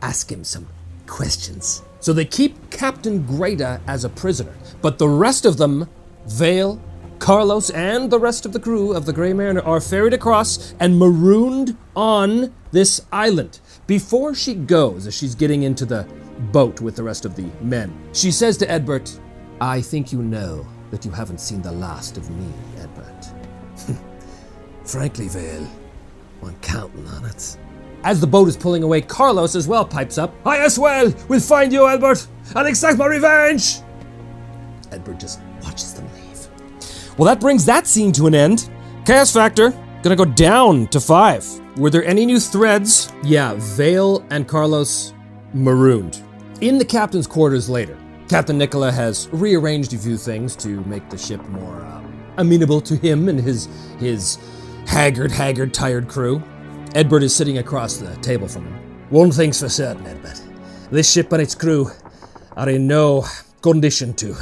ask 0.01 0.31
him 0.31 0.43
some 0.43 0.67
questions. 1.07 1.83
So 1.99 2.13
they 2.13 2.25
keep 2.25 2.69
Captain 2.69 3.25
Greta 3.25 3.81
as 3.87 4.03
a 4.03 4.09
prisoner, 4.09 4.53
but 4.81 4.97
the 4.97 5.07
rest 5.07 5.45
of 5.45 5.57
them, 5.57 5.89
Vale, 6.25 6.81
Carlos, 7.19 7.69
and 7.69 8.11
the 8.11 8.19
rest 8.19 8.45
of 8.45 8.53
the 8.53 8.59
crew 8.59 8.93
of 8.93 9.05
the 9.05 9.13
Grey 9.13 9.33
Mariner 9.33 9.61
are 9.61 9.79
ferried 9.79 10.13
across 10.13 10.73
and 10.79 10.99
marooned 10.99 11.77
on 11.95 12.53
this 12.71 13.05
island. 13.11 13.59
Before 13.87 14.33
she 14.33 14.53
goes, 14.53 15.07
as 15.07 15.15
she's 15.15 15.35
getting 15.35 15.63
into 15.63 15.85
the 15.85 16.07
boat 16.51 16.81
with 16.81 16.95
the 16.95 17.03
rest 17.03 17.25
of 17.25 17.35
the 17.35 17.49
men, 17.61 17.93
she 18.11 18.31
says 18.31 18.57
to 18.57 18.65
Edbert, 18.67 19.19
I 19.63 19.81
think 19.81 20.11
you 20.11 20.21
know 20.21 20.67
that 20.91 21.05
you 21.05 21.11
haven't 21.11 21.39
seen 21.39 21.61
the 21.61 21.71
last 21.71 22.17
of 22.17 22.29
me, 22.29 22.51
Edbert. 22.75 23.97
Frankly, 24.83 25.29
Vale, 25.29 25.65
I'm 26.43 26.53
counting 26.59 27.07
on 27.07 27.23
it. 27.23 27.57
As 28.03 28.19
the 28.19 28.27
boat 28.27 28.49
is 28.49 28.57
pulling 28.57 28.83
away, 28.83 28.99
Carlos 28.99 29.55
as 29.55 29.65
well 29.65 29.85
pipes 29.85 30.17
up, 30.17 30.35
I 30.45 30.57
as 30.57 30.77
well 30.77 31.13
will 31.29 31.39
find 31.39 31.71
you, 31.71 31.83
Edbert, 31.83 32.27
and 32.53 32.67
exact 32.67 32.97
my 32.97 33.05
revenge! 33.05 33.77
Edbert 34.89 35.17
just 35.17 35.39
watches 35.61 35.93
them 35.93 36.09
leave. 36.13 37.17
Well, 37.17 37.27
that 37.27 37.39
brings 37.39 37.63
that 37.63 37.87
scene 37.87 38.11
to 38.11 38.27
an 38.27 38.35
end. 38.35 38.69
Chaos 39.05 39.31
Factor, 39.31 39.71
gonna 40.01 40.17
go 40.17 40.25
down 40.25 40.87
to 40.87 40.99
five. 40.99 41.47
Were 41.77 41.89
there 41.89 42.03
any 42.03 42.25
new 42.25 42.41
threads? 42.41 43.13
Yeah, 43.23 43.53
Vale 43.57 44.25
and 44.29 44.45
Carlos 44.45 45.13
marooned. 45.53 46.21
In 46.59 46.77
the 46.77 46.85
captain's 46.85 47.27
quarters 47.27 47.69
later, 47.69 47.97
Captain 48.33 48.57
Nicola 48.57 48.91
has 48.91 49.29
rearranged 49.31 49.93
a 49.93 49.97
few 49.99 50.17
things 50.17 50.55
to 50.55 50.83
make 50.85 51.07
the 51.11 51.17
ship 51.19 51.39
more 51.49 51.83
um, 51.83 52.25
amenable 52.37 52.81
to 52.81 52.95
him 52.95 53.29
and 53.29 53.39
his 53.39 53.67
his 53.99 54.39
haggard, 54.87 55.31
haggard, 55.31 55.71
tired 55.71 56.07
crew. 56.07 56.41
Edbert 56.95 57.21
is 57.21 57.35
sitting 57.35 57.59
across 57.59 57.97
the 57.97 58.15
table 58.23 58.47
from 58.47 58.65
him. 58.65 58.73
One 59.11 59.29
thing's 59.31 59.59
for 59.59 59.69
certain, 59.69 60.03
Edbert. 60.05 60.41
This 60.89 61.11
ship 61.11 61.31
and 61.31 61.43
its 61.43 61.53
crew 61.53 61.91
are 62.57 62.69
in 62.69 62.87
no 62.87 63.23
condition 63.61 64.15
to 64.15 64.35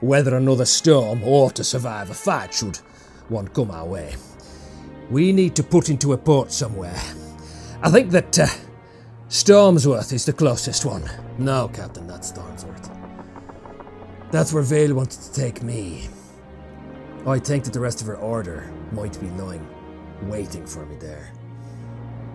weather 0.00 0.38
another 0.38 0.64
storm 0.64 1.22
or 1.22 1.50
to 1.50 1.62
survive 1.62 2.08
a 2.08 2.14
fight 2.14 2.54
should 2.54 2.78
one 3.28 3.48
come 3.48 3.70
our 3.70 3.86
way. 3.86 4.14
We 5.10 5.32
need 5.32 5.54
to 5.56 5.62
put 5.62 5.90
into 5.90 6.14
a 6.14 6.16
port 6.16 6.50
somewhere. 6.50 6.98
I 7.82 7.90
think 7.90 8.10
that 8.12 8.38
uh, 8.38 8.46
Stormsworth 9.28 10.14
is 10.14 10.24
the 10.24 10.32
closest 10.32 10.86
one. 10.86 11.04
No, 11.36 11.68
Captain, 11.68 12.06
that's 12.06 12.32
Stormsworth. 12.32 12.53
That's 14.34 14.52
where 14.52 14.64
Vale 14.64 14.94
wanted 14.94 15.20
to 15.20 15.32
take 15.32 15.62
me. 15.62 16.08
I 17.24 17.38
think 17.38 17.62
that 17.62 17.72
the 17.72 17.78
rest 17.78 18.00
of 18.00 18.08
her 18.08 18.16
order 18.16 18.68
might 18.90 19.18
be 19.20 19.30
lying, 19.40 19.64
waiting 20.22 20.66
for 20.66 20.84
me 20.86 20.96
there. 20.96 21.32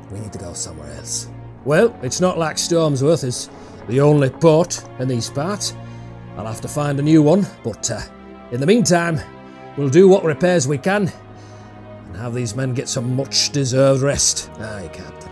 We 0.09 0.21
need 0.21 0.31
to 0.31 0.39
go 0.39 0.53
somewhere 0.53 0.89
else. 0.93 1.27
Well, 1.65 1.93
it's 2.01 2.21
not 2.21 2.37
like 2.37 2.55
Stormsworth 2.55 3.25
is 3.25 3.49
the 3.89 3.99
only 3.99 4.29
port 4.29 4.81
in 4.99 5.09
these 5.09 5.29
parts. 5.29 5.73
I'll 6.37 6.45
have 6.45 6.61
to 6.61 6.69
find 6.69 6.97
a 7.01 7.03
new 7.03 7.21
one, 7.21 7.45
but 7.65 7.91
uh, 7.91 7.99
in 8.53 8.61
the 8.61 8.65
meantime, 8.65 9.19
we'll 9.75 9.89
do 9.89 10.07
what 10.07 10.23
repairs 10.23 10.69
we 10.69 10.77
can 10.77 11.11
and 12.05 12.15
have 12.15 12.33
these 12.33 12.55
men 12.55 12.73
get 12.73 12.87
some 12.87 13.13
much 13.13 13.49
deserved 13.49 14.03
rest. 14.03 14.49
Aye, 14.51 14.89
Captain. 14.93 15.28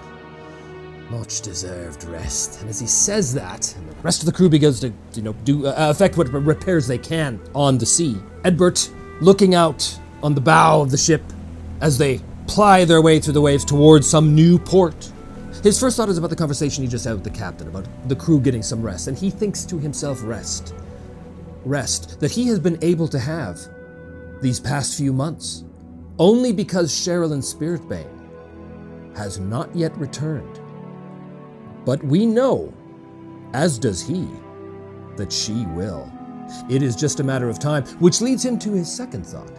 Much 1.09 1.41
deserved 1.41 2.03
rest. 2.05 2.59
And 2.59 2.69
as 2.69 2.79
he 2.79 2.87
says 2.87 3.33
that, 3.33 3.61
the 3.61 3.95
rest 4.03 4.21
of 4.21 4.25
the 4.25 4.31
crew 4.33 4.49
begins 4.49 4.81
to, 4.81 4.91
you 5.13 5.21
know, 5.21 5.33
do 5.43 5.67
uh, 5.67 5.73
effect 5.89 6.17
what 6.17 6.27
repairs 6.29 6.85
they 6.85 6.97
can 6.97 7.39
on 7.55 7.77
the 7.77 7.85
sea. 7.85 8.17
Edbert, 8.43 8.93
looking 9.21 9.55
out 9.55 9.97
on 10.21 10.35
the 10.35 10.41
bow 10.41 10.81
of 10.81 10.91
the 10.91 10.97
ship 10.97 11.23
as 11.79 11.97
they 11.97 12.19
ply 12.47 12.83
their 12.83 13.01
way 13.01 13.19
through 13.19 13.33
the 13.33 13.41
waves 13.41 13.63
towards 13.63 14.09
some 14.09 14.35
new 14.35 14.59
port. 14.59 15.11
His 15.63 15.79
first 15.79 15.97
thought 15.97 16.09
is 16.09 16.17
about 16.17 16.29
the 16.29 16.35
conversation 16.35 16.83
he 16.83 16.89
just 16.89 17.05
had 17.05 17.13
with 17.13 17.23
the 17.23 17.29
captain 17.29 17.67
about 17.67 17.87
the 18.07 18.15
crew 18.15 18.39
getting 18.39 18.61
some 18.61 18.81
rest, 18.81 19.07
and 19.07 19.17
he 19.17 19.29
thinks 19.29 19.65
to 19.65 19.79
himself, 19.79 20.21
rest. 20.23 20.73
Rest 21.65 22.19
that 22.19 22.31
he 22.31 22.47
has 22.47 22.59
been 22.59 22.77
able 22.81 23.07
to 23.07 23.19
have 23.19 23.59
these 24.41 24.59
past 24.59 24.97
few 24.97 25.11
months, 25.11 25.63
only 26.19 26.51
because 26.51 26.91
Sherilyn 26.91 27.41
Spiritbane 27.43 28.07
has 29.15 29.39
not 29.39 29.75
yet 29.75 29.97
returned. 29.97 30.59
But 31.88 32.03
we 32.03 32.25
know, 32.25 32.73
as 33.53 33.79
does 33.79 34.05
he, 34.05 34.27
that 35.15 35.31
she 35.31 35.65
will. 35.67 36.11
It 36.69 36.83
is 36.83 36.97
just 36.97 37.21
a 37.21 37.23
matter 37.23 37.47
of 37.47 37.59
time, 37.59 37.85
which 37.99 38.19
leads 38.19 38.43
him 38.43 38.59
to 38.59 38.73
his 38.73 38.93
second 38.93 39.25
thought. 39.25 39.53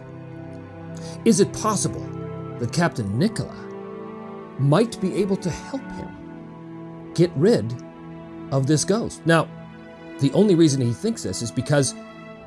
Is 1.25 1.39
it 1.39 1.51
possible 1.53 2.07
that 2.59 2.71
Captain 2.71 3.17
Nicola 3.17 3.55
might 4.59 5.01
be 5.01 5.15
able 5.15 5.37
to 5.37 5.49
help 5.49 5.81
him 5.93 7.11
get 7.15 7.31
rid 7.35 7.65
of 8.51 8.67
this 8.67 8.85
ghost? 8.85 9.25
Now, 9.25 9.47
the 10.19 10.31
only 10.33 10.53
reason 10.53 10.81
he 10.81 10.93
thinks 10.93 11.23
this 11.23 11.41
is 11.41 11.49
because 11.49 11.95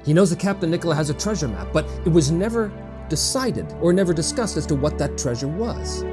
he 0.05 0.13
knows 0.13 0.31
that 0.31 0.39
Captain 0.39 0.71
Nicola 0.71 0.95
has 0.95 1.11
a 1.11 1.15
treasure 1.15 1.49
map, 1.49 1.73
but 1.73 1.87
it 2.07 2.11
was 2.11 2.31
never 2.31 2.71
decided 3.09 3.67
or 3.81 3.93
never 3.93 4.15
discussed 4.15 4.57
as 4.57 4.67
to 4.67 4.77
what 4.77 4.97
that 4.99 5.19
treasure 5.19 5.49
was. 5.49 6.05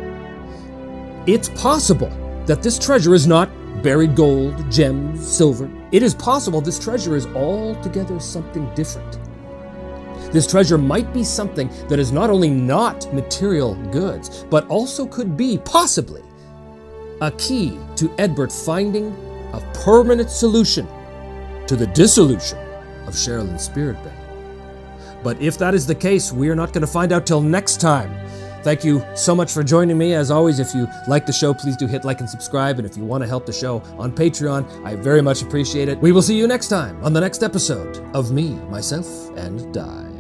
It's 1.28 1.50
possible 1.50 2.10
that 2.48 2.64
this 2.64 2.80
treasure 2.80 3.14
is 3.14 3.28
not 3.28 3.48
buried 3.82 4.16
gold, 4.16 4.72
gems, 4.72 5.26
silver. 5.28 5.70
It 5.92 6.04
is 6.04 6.14
possible 6.14 6.62
this 6.62 6.80
treasure 6.80 7.16
is 7.16 7.26
altogether 7.28 8.20
something 8.20 8.74
different. 8.76 9.20
This 10.32 10.46
treasure 10.46 10.78
might 10.78 11.12
be 11.14 11.24
something 11.24 11.70
that 11.88 11.98
is 11.98 12.12
not 12.12 12.30
only 12.30 12.50
not 12.50 13.12
material 13.14 13.76
goods, 13.92 14.46
but 14.50 14.68
also 14.68 15.08
could 15.08 15.36
be, 15.36 15.58
possibly, 15.66 16.22
a 17.22 17.32
key 17.32 17.80
to 17.96 18.10
Edbert 18.18 18.52
finding 18.66 19.08
a 19.54 19.72
permanent 19.74 20.30
solution 20.30 20.88
to 21.68 21.76
the 21.76 21.88
dissolution 21.88 22.60
of 23.08 23.16
Sherilyn's 23.16 23.68
Spiritbane. 23.68 24.14
But 25.24 25.42
if 25.42 25.58
that 25.58 25.74
is 25.74 25.86
the 25.86 25.96
case, 25.96 26.32
we 26.32 26.50
are 26.50 26.56
not 26.56 26.74
going 26.74 26.82
to 26.82 26.88
find 26.88 27.12
out 27.12 27.26
till 27.26 27.42
next 27.42 27.82
time. 27.82 28.12
Thank 28.64 28.84
you 28.84 29.04
so 29.16 29.36
much 29.36 29.52
for 29.52 29.64
joining 29.64 29.98
me. 29.98 30.14
As 30.14 30.32
always, 30.32 30.60
if 30.60 30.74
you 30.74 30.88
like 31.08 31.26
the 31.26 31.34
show, 31.34 31.54
please 31.54 31.78
do 31.78 31.88
hit 31.88 32.04
like 32.04 32.20
and 32.20 32.30
subscribe. 32.30 32.78
And 32.78 32.86
if 32.86 32.98
you 32.98 33.04
want 33.04 33.24
to 33.24 33.28
help 33.28 33.46
the 33.46 33.54
show 33.54 33.82
on 33.98 34.12
Patreon, 34.12 34.86
I 34.86 34.96
very 34.96 35.22
much 35.22 35.42
appreciate 35.42 35.90
it. 35.90 36.00
We 36.00 36.12
will 36.12 36.22
see 36.22 36.38
you 36.38 36.48
next 36.48 36.68
time 36.68 37.04
on 37.04 37.14
the 37.14 37.22
next 37.22 37.44
episode 37.44 37.98
of 38.16 38.32
Me, 38.32 38.50
Myself, 38.70 39.08
and 39.38 39.74
Die. 39.74 40.19